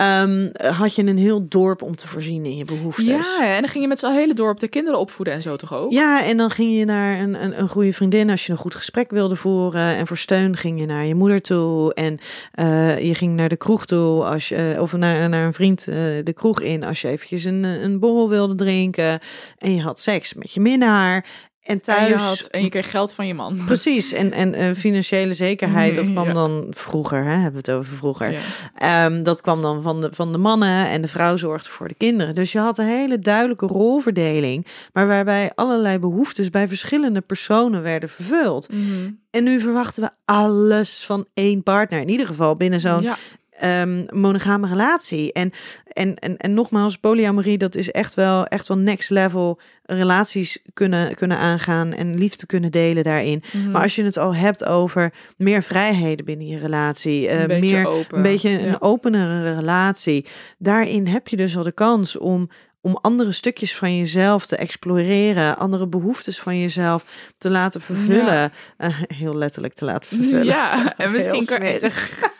ehm, 0.00 0.74
had 0.74 0.94
je 0.94 1.02
een 1.02 1.18
heel 1.18 1.48
dorp 1.48 1.82
om 1.82 1.96
te 1.96 2.06
voorzien 2.06 2.44
in 2.44 2.56
je 2.56 2.64
behoeftes. 2.64 3.06
Ja, 3.06 3.54
en 3.54 3.60
dan 3.60 3.70
ging 3.70 3.82
je 3.82 3.88
met 3.88 3.98
z'n 3.98 4.12
hele 4.12 4.34
dorp 4.34 4.60
de 4.60 4.68
kinderen 4.68 4.98
opvoeden 4.98 5.34
en 5.34 5.42
zo 5.42 5.56
toch 5.56 5.74
ook? 5.74 5.92
Ja, 5.92 6.24
en 6.24 6.36
dan 6.36 6.50
ging 6.50 6.78
je 6.78 6.84
naar 6.84 7.20
een, 7.20 7.44
een, 7.44 7.60
een 7.60 7.68
goede 7.68 7.92
vriendin 7.92 8.30
als 8.30 8.46
je 8.46 8.52
een 8.52 8.58
goed 8.58 8.74
gesprek 8.74 9.10
wilde 9.10 9.36
voeren. 9.36 9.96
En 9.96 10.06
voor 10.06 10.18
steun 10.18 10.56
ging 10.56 10.80
je 10.80 10.86
naar 10.86 11.04
je 11.04 11.14
moeder 11.14 11.40
toe. 11.40 11.94
En 11.94 12.18
eh, 12.52 12.98
je 12.98 13.14
ging 13.14 13.36
naar 13.36 13.48
de 13.48 13.56
kroeg 13.56 13.86
toe 13.86 14.24
als 14.24 14.48
je, 14.48 14.76
of 14.80 14.92
naar, 14.92 15.28
naar 15.28 15.46
een 15.46 15.54
vriend 15.54 15.88
eh, 15.88 15.94
de 16.24 16.32
kroeg 16.34 16.60
in 16.60 16.84
als 16.84 17.00
je 17.00 17.08
eventjes 17.08 17.44
een, 17.44 17.62
een 17.62 17.98
borrel 17.98 18.28
wilde 18.28 18.54
drinken. 18.54 19.20
En 19.58 19.74
je 19.74 19.82
had 19.82 20.00
seks 20.00 20.34
met 20.34 20.52
je 20.52 20.60
minnaar. 20.60 21.26
En 21.62 21.80
thuis. 21.80 22.00
En 22.02 22.08
je, 22.08 22.14
had, 22.14 22.40
en 22.40 22.62
je 22.62 22.68
kreeg 22.68 22.90
geld 22.90 23.12
van 23.14 23.26
je 23.26 23.34
man. 23.34 23.60
Precies, 23.66 24.12
en, 24.12 24.32
en 24.32 24.76
financiële 24.76 25.32
zekerheid, 25.32 25.94
dat 25.94 26.10
kwam 26.12 26.26
Ja. 26.26 26.32
dan 26.32 26.66
vroeger, 26.70 27.24
hè, 27.24 27.30
hebben 27.30 27.52
we 27.64 27.70
het 27.70 27.70
over 27.70 27.96
vroeger. 27.96 28.30
Ja. 28.32 28.40
Ehm, 28.74 29.22
dat 29.22 29.40
kwam 29.40 29.60
dan 29.60 29.82
van 29.82 30.00
de, 30.00 30.08
van 30.10 30.32
de 30.32 30.38
mannen 30.38 30.86
en 30.88 31.02
de 31.02 31.08
vrouw 31.08 31.36
zorgde 31.36 31.70
voor 31.70 31.88
de 31.88 31.94
kinderen. 31.94 32.34
Dus 32.34 32.52
je 32.52 32.58
had 32.58 32.78
een 32.78 32.86
hele 32.86 33.18
duidelijke 33.18 33.66
rolverdeling, 33.66 34.66
maar 34.92 35.06
waarbij 35.06 35.52
allerlei 35.54 35.98
behoeftes 35.98 36.50
bij 36.50 36.68
verschillende 36.68 37.20
personen 37.20 37.82
werden 37.82 38.08
vervuld. 38.08 38.72
Mhm. 38.72 39.10
En 39.30 39.44
nu 39.44 39.60
verwachten 39.60 40.02
we 40.02 40.10
alles 40.24 41.04
van 41.04 41.26
één 41.34 41.62
partner, 41.62 42.00
in 42.00 42.08
ieder 42.08 42.26
geval 42.26 42.56
binnen 42.56 42.80
zo'n 42.80 43.02
Ja. 43.02 43.16
Ehm, 43.60 44.04
monogame 44.20 44.68
relatie. 44.68 45.32
En, 45.32 45.52
en, 45.92 46.14
en, 46.14 46.36
en 46.36 46.54
nogmaals, 46.54 46.96
polyamorie, 46.98 47.58
dat 47.58 47.74
is 47.74 47.90
echt 47.90 48.14
wel, 48.14 48.46
echt 48.46 48.68
wel 48.68 48.78
next 48.78 49.10
level 49.10 49.60
relaties 49.82 50.58
kunnen, 50.74 51.14
kunnen 51.14 51.38
aangaan 51.38 51.92
en 51.92 52.18
liefde 52.18 52.46
kunnen 52.46 52.70
delen 52.70 53.02
daarin. 53.02 53.42
Mhm. 53.52 53.70
Maar 53.70 53.82
als 53.82 53.94
je 53.94 54.04
het 54.04 54.16
al 54.16 54.34
hebt 54.34 54.64
over 54.64 55.12
meer 55.36 55.62
vrijheden 55.62 56.24
binnen 56.24 56.46
je 56.46 56.58
relatie, 56.58 57.28
eh, 57.28 57.40
Een 57.40 57.46
beetje 57.46 57.76
meer 57.76 57.86
open. 57.86 58.16
een 58.16 58.22
beetje 58.22 58.58
een 58.60 58.80
openere 58.80 59.54
relatie, 59.54 60.26
daarin 60.58 61.06
heb 61.06 61.28
je 61.28 61.36
dus 61.36 61.56
al 61.56 61.62
de 61.62 61.72
kans 61.72 62.18
om 62.18 62.50
om 62.82 62.98
andere 63.00 63.32
stukjes 63.32 63.74
van 63.74 63.96
jezelf 63.96 64.46
te 64.46 64.56
exploreren, 64.56 65.58
andere 65.58 65.86
behoeftes 65.86 66.40
van 66.40 66.58
jezelf 66.58 67.32
te 67.38 67.50
laten 67.50 67.80
vervullen. 67.80 68.52
Eh, 68.76 69.00
heel 69.14 69.36
letterlijk 69.36 69.74
te 69.74 69.84
laten 69.84 70.08
vervullen. 70.08 70.44
Ja, 70.44 70.96
en 70.96 71.10
misschien 71.12 71.44
kan. 71.44 71.62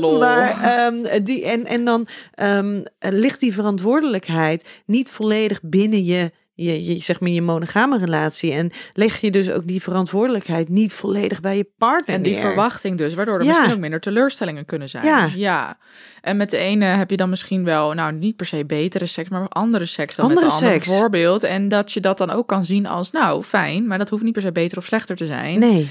Lol. 0.00 0.18
Maar, 0.18 0.62
ehm, 0.62 1.22
die, 1.24 1.44
en, 1.44 1.66
en 1.66 1.84
dan 1.84 2.06
ehm, 2.34 2.82
ligt 2.98 3.40
die 3.40 3.52
verantwoordelijkheid 3.54 4.68
niet 4.86 5.10
volledig 5.10 5.60
binnen 5.62 6.04
je, 6.04 6.30
je, 6.54 6.84
je, 6.84 6.98
zeg 7.02 7.20
maar 7.20 7.30
je 7.30 7.42
monogame 7.42 7.98
relatie. 7.98 8.52
En 8.52 8.70
leg 8.94 9.20
je 9.20 9.30
dus 9.30 9.50
ook 9.50 9.66
die 9.66 9.82
verantwoordelijkheid 9.82 10.68
niet 10.68 10.92
volledig 10.94 11.40
bij 11.40 11.56
je 11.56 11.66
partner 11.78 12.16
En 12.16 12.22
die 12.22 12.32
neer. 12.32 12.40
verwachting 12.42 12.98
dus, 12.98 13.14
waardoor 13.14 13.38
er 13.38 13.42
Ja. 13.44 13.50
misschien 13.50 13.72
ook 13.72 13.78
minder 13.78 14.00
teleurstellingen 14.00 14.64
kunnen 14.64 14.88
zijn. 14.88 15.04
Ja. 15.04 15.30
ja. 15.34 15.78
En 16.20 16.36
met 16.36 16.50
de 16.50 16.56
ene 16.56 16.84
heb 16.84 17.10
je 17.10 17.16
dan 17.16 17.28
misschien 17.28 17.64
wel, 17.64 17.92
nou 17.92 18.12
niet 18.12 18.36
per 18.36 18.46
se 18.46 18.64
betere 18.66 19.06
seks, 19.06 19.28
maar 19.28 19.48
andere 19.48 19.84
seks 19.84 20.14
dan 20.14 20.24
Andere 20.26 20.44
met 20.44 20.50
de 20.50 20.56
andere 20.60 20.74
seks. 20.80 20.88
bijvoorbeeld. 20.88 21.42
En 21.42 21.68
dat 21.68 21.92
je 21.92 22.00
dat 22.00 22.18
dan 22.18 22.30
ook 22.30 22.46
kan 22.46 22.64
zien 22.64 22.86
als, 22.86 23.10
nou 23.10 23.42
fijn, 23.42 23.86
maar 23.86 23.98
dat 23.98 24.08
hoeft 24.08 24.22
niet 24.22 24.32
per 24.32 24.42
se 24.42 24.52
beter 24.52 24.78
of 24.78 24.84
slechter 24.84 25.16
te 25.16 25.26
zijn, 25.26 25.58
Nee. 25.58 25.88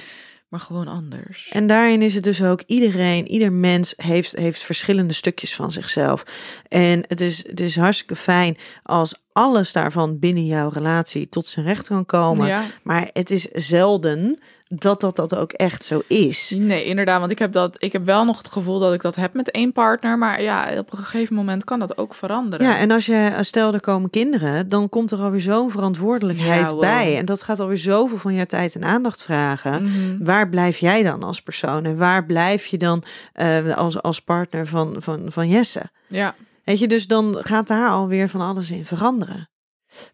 Maar 0.49 0.59
gewoon 0.59 0.87
anders. 0.87 1.49
En 1.51 1.67
daarin 1.67 2.01
is 2.01 2.15
het 2.15 2.23
dus 2.23 2.43
ook 2.43 2.63
iedereen, 2.65 3.27
ieder 3.27 3.51
mens 3.51 3.93
heeft, 3.97 4.35
heeft 4.35 4.61
verschillende 4.61 5.13
stukjes 5.13 5.55
van 5.55 5.71
zichzelf. 5.71 6.23
En 6.67 7.03
het 7.07 7.21
is, 7.21 7.47
het 7.47 7.59
is 7.59 7.75
hartstikke 7.75 8.15
fijn 8.15 8.57
als 8.83 9.15
alles 9.31 9.71
daarvan 9.71 10.19
binnen 10.19 10.45
jouw 10.45 10.69
relatie 10.69 11.29
tot 11.29 11.47
zijn 11.47 11.65
recht 11.65 11.87
kan 11.87 12.05
komen. 12.05 12.47
Ja. 12.47 12.63
Maar 12.83 13.09
het 13.13 13.31
is 13.31 13.43
zelden 13.51 14.39
dat 14.75 15.01
dat 15.01 15.15
dat 15.15 15.35
ook 15.35 15.51
echt 15.51 15.83
zo 15.83 16.01
is. 16.07 16.53
Nee, 16.57 16.83
inderdaad. 16.83 17.19
Want 17.19 17.31
ik 17.31 17.39
heb, 17.39 17.51
dat, 17.51 17.75
ik 17.77 17.91
heb 17.91 18.05
wel 18.05 18.25
nog 18.25 18.37
het 18.37 18.47
gevoel 18.47 18.79
dat 18.79 18.93
ik 18.93 19.01
dat 19.01 19.15
heb 19.15 19.33
met 19.33 19.51
één 19.51 19.71
partner. 19.71 20.17
Maar 20.17 20.41
ja, 20.41 20.77
op 20.77 20.91
een 20.91 20.97
gegeven 20.97 21.35
moment 21.35 21.63
kan 21.63 21.79
dat 21.79 21.97
ook 21.97 22.13
veranderen. 22.13 22.65
Ja, 22.65 22.77
en 22.77 22.91
als 22.91 23.05
je, 23.05 23.37
stel 23.41 23.73
er 23.73 23.79
komen 23.79 24.09
kinderen, 24.09 24.67
dan 24.67 24.89
komt 24.89 25.11
er 25.11 25.19
alweer 25.21 25.41
zo'n 25.41 25.71
verantwoordelijkheid 25.71 26.69
Ja, 26.69 26.73
wow. 26.73 26.79
bij. 26.79 27.17
En 27.17 27.25
dat 27.25 27.41
gaat 27.41 27.59
alweer 27.59 27.77
zoveel 27.77 28.17
van 28.17 28.33
je 28.33 28.45
tijd 28.45 28.75
en 28.75 28.83
aandacht 28.83 29.23
vragen. 29.23 29.83
Mhm. 29.83 30.23
Waar 30.23 30.49
blijf 30.49 30.77
jij 30.77 31.03
dan 31.03 31.23
als 31.23 31.41
persoon? 31.41 31.85
En 31.85 31.97
waar 31.97 32.25
blijf 32.25 32.65
je 32.65 32.77
dan 32.77 33.03
eh, 33.33 33.77
als, 33.77 34.01
als 34.01 34.21
partner 34.21 34.67
van, 34.67 34.95
van, 34.97 35.31
van 35.31 35.49
Jesse? 35.49 35.89
Ja, 36.07 36.35
Weet 36.63 36.79
je, 36.79 36.87
dus 36.87 37.07
dan 37.07 37.37
gaat 37.39 37.67
daar 37.67 37.89
alweer 37.89 38.29
van 38.29 38.41
alles 38.41 38.71
in 38.71 38.85
veranderen. 38.85 39.49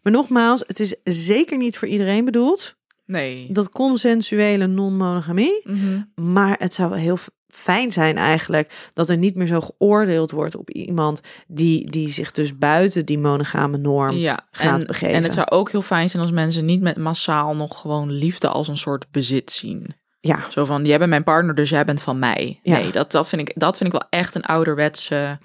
Maar 0.02 0.12
nogmaals, 0.12 0.62
het 0.66 0.80
is 0.80 0.96
zeker 1.04 1.56
niet 1.56 1.78
voor 1.78 1.88
iedereen 1.88 2.24
bedoeld. 2.24 2.76
Nee. 3.06 3.46
Dat 3.52 3.70
consensuele 3.70 4.66
non-monogamie. 4.66 5.60
Mhm. 5.64 6.02
Maar 6.14 6.56
het 6.58 6.74
zou 6.74 6.88
wel 6.90 6.98
heel 6.98 7.18
fijn 7.48 7.92
zijn 7.92 8.16
eigenlijk 8.16 8.90
dat 8.92 9.08
er 9.08 9.16
niet 9.16 9.34
meer 9.34 9.46
zo 9.46 9.60
geoordeeld 9.60 10.30
wordt 10.30 10.56
op 10.56 10.70
iemand 10.70 11.20
die, 11.46 11.90
die 11.90 12.08
zich 12.08 12.30
dus 12.32 12.58
buiten 12.58 13.06
die 13.06 13.18
monogame 13.18 13.76
norm 13.76 14.16
Ja, 14.16 14.46
gaat 14.50 14.80
en, 14.80 14.86
begeven. 14.86 15.14
en 15.14 15.22
het 15.22 15.34
zou 15.34 15.46
ook 15.50 15.70
heel 15.70 15.82
fijn 15.82 16.10
zijn 16.10 16.22
als 16.22 16.32
mensen 16.32 16.64
niet 16.64 16.80
met 16.80 16.96
massaal 16.96 17.56
nog 17.56 17.80
gewoon 17.80 18.10
liefde 18.12 18.48
als 18.48 18.68
een 18.68 18.76
soort 18.78 19.10
bezit 19.10 19.50
zien. 19.50 19.94
Ja, 20.20 20.46
Zo 20.50 20.64
van, 20.64 20.84
jij 20.84 20.98
bent 20.98 21.10
mijn 21.10 21.24
partner, 21.24 21.54
dus 21.54 21.68
jij 21.70 21.84
bent 21.84 22.02
van 22.02 22.18
mij. 22.18 22.60
Ja. 22.62 22.76
Nee, 22.78 22.92
dat, 22.92 23.10
dat, 23.10 23.28
vind 23.28 23.48
ik, 23.48 23.52
dat 23.60 23.76
vind 23.76 23.92
ik 23.94 24.00
wel 24.00 24.20
echt 24.20 24.34
een 24.34 24.44
ouderwetse, 24.44 25.38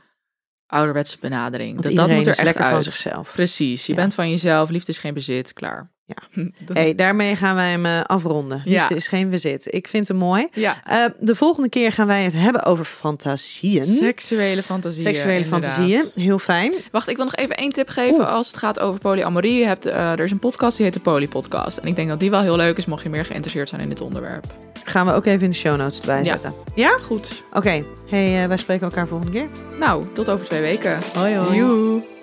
ouderwetse 0.68 1.18
benadering. 1.20 1.74
want 1.74 1.86
dat, 1.86 1.96
dat 1.96 2.16
moet 2.16 2.26
er 2.26 2.32
echt 2.32 2.44
lekker 2.44 2.64
uit. 2.64 2.74
van 2.74 2.84
zichzelf. 2.84 3.32
Precies, 3.34 3.86
je 3.86 3.92
Ja. 3.94 3.98
bent 4.00 4.14
van 4.14 4.30
jezelf, 4.30 4.70
liefde 4.70 4.92
is 4.92 4.98
geen 4.98 5.14
bezit, 5.14 5.54
klaar. 5.54 5.92
Ja. 6.16 6.44
Hey, 6.74 6.96
daarmee 6.96 7.36
gaan 7.36 7.56
wij 7.56 7.70
hem 7.70 7.86
eh, 7.86 8.02
afronden. 8.02 8.62
Ja. 8.66 8.80
Liefde 8.80 8.96
is 8.96 9.08
geen 9.08 9.30
bezit. 9.30 9.74
Ik 9.74 9.88
vind 9.88 10.08
hem 10.08 10.18
mooi. 10.18 10.48
ja. 10.54 10.82
Eh, 10.86 11.06
de 11.20 11.36
volgende 11.36 11.70
keer 11.70 11.92
gaan 11.92 12.08
wij 12.08 12.24
het 12.24 12.34
hebben 12.38 12.64
over 12.64 12.86
fantasieën. 12.86 13.86
Seksuele 13.86 14.64
fantasieën. 14.64 15.04
Seksuele 15.04 15.44
inderdaad. 15.44 15.62
fantasieën. 15.64 16.06
Heel 16.16 16.40
fijn. 16.40 16.74
Wacht, 16.92 17.08
ik 17.10 17.16
wil 17.16 17.26
nog 17.26 17.36
even 17.36 17.56
één 17.56 17.72
tip 17.72 17.90
geven 17.90 18.20
Oeh. 18.20 18.34
als 18.34 18.48
het 18.48 18.58
gaat 18.58 18.80
over 18.80 19.00
polyamorie. 19.00 19.60
Je 19.60 19.66
hebt, 19.66 19.86
eh, 19.86 20.12
er 20.12 20.20
is 20.24 20.32
een 20.32 20.40
podcast 20.40 20.76
die 20.78 20.86
heet 20.86 20.94
de 20.94 21.00
Poly 21.00 21.28
Podcast. 21.28 21.78
En 21.78 21.88
ik 21.88 21.96
denk 21.96 22.10
dat 22.10 22.20
die 22.20 22.30
wel 22.30 22.42
heel 22.42 22.56
leuk 22.56 22.78
is, 22.78 22.86
mocht 22.86 23.04
je 23.04 23.10
meer 23.10 23.26
geïnteresseerd 23.26 23.70
zijn 23.70 23.82
in 23.82 23.90
dit 23.90 24.02
onderwerp. 24.02 24.46
Gaan 24.84 25.06
we 25.06 25.14
ook 25.14 25.26
even 25.26 25.42
in 25.44 25.50
de 25.50 25.56
show 25.56 25.78
notes 25.78 26.00
erbij 26.00 26.18
Ja. 26.24 26.24
zetten. 26.24 26.54
Ja? 26.76 26.98
Goed. 27.02 27.44
Oké. 27.54 27.84
Hey, 28.10 28.48
wij 28.48 28.58
spreken 28.58 28.84
elkaar 28.88 29.08
volgende 29.08 29.32
keer. 29.32 29.48
Nou, 29.80 30.06
tot 30.14 30.30
over 30.30 30.46
twee 30.46 30.62
weken. 30.62 31.00
Hoi 31.14 31.36
hoi. 31.36 31.58
Joe. 31.58 32.21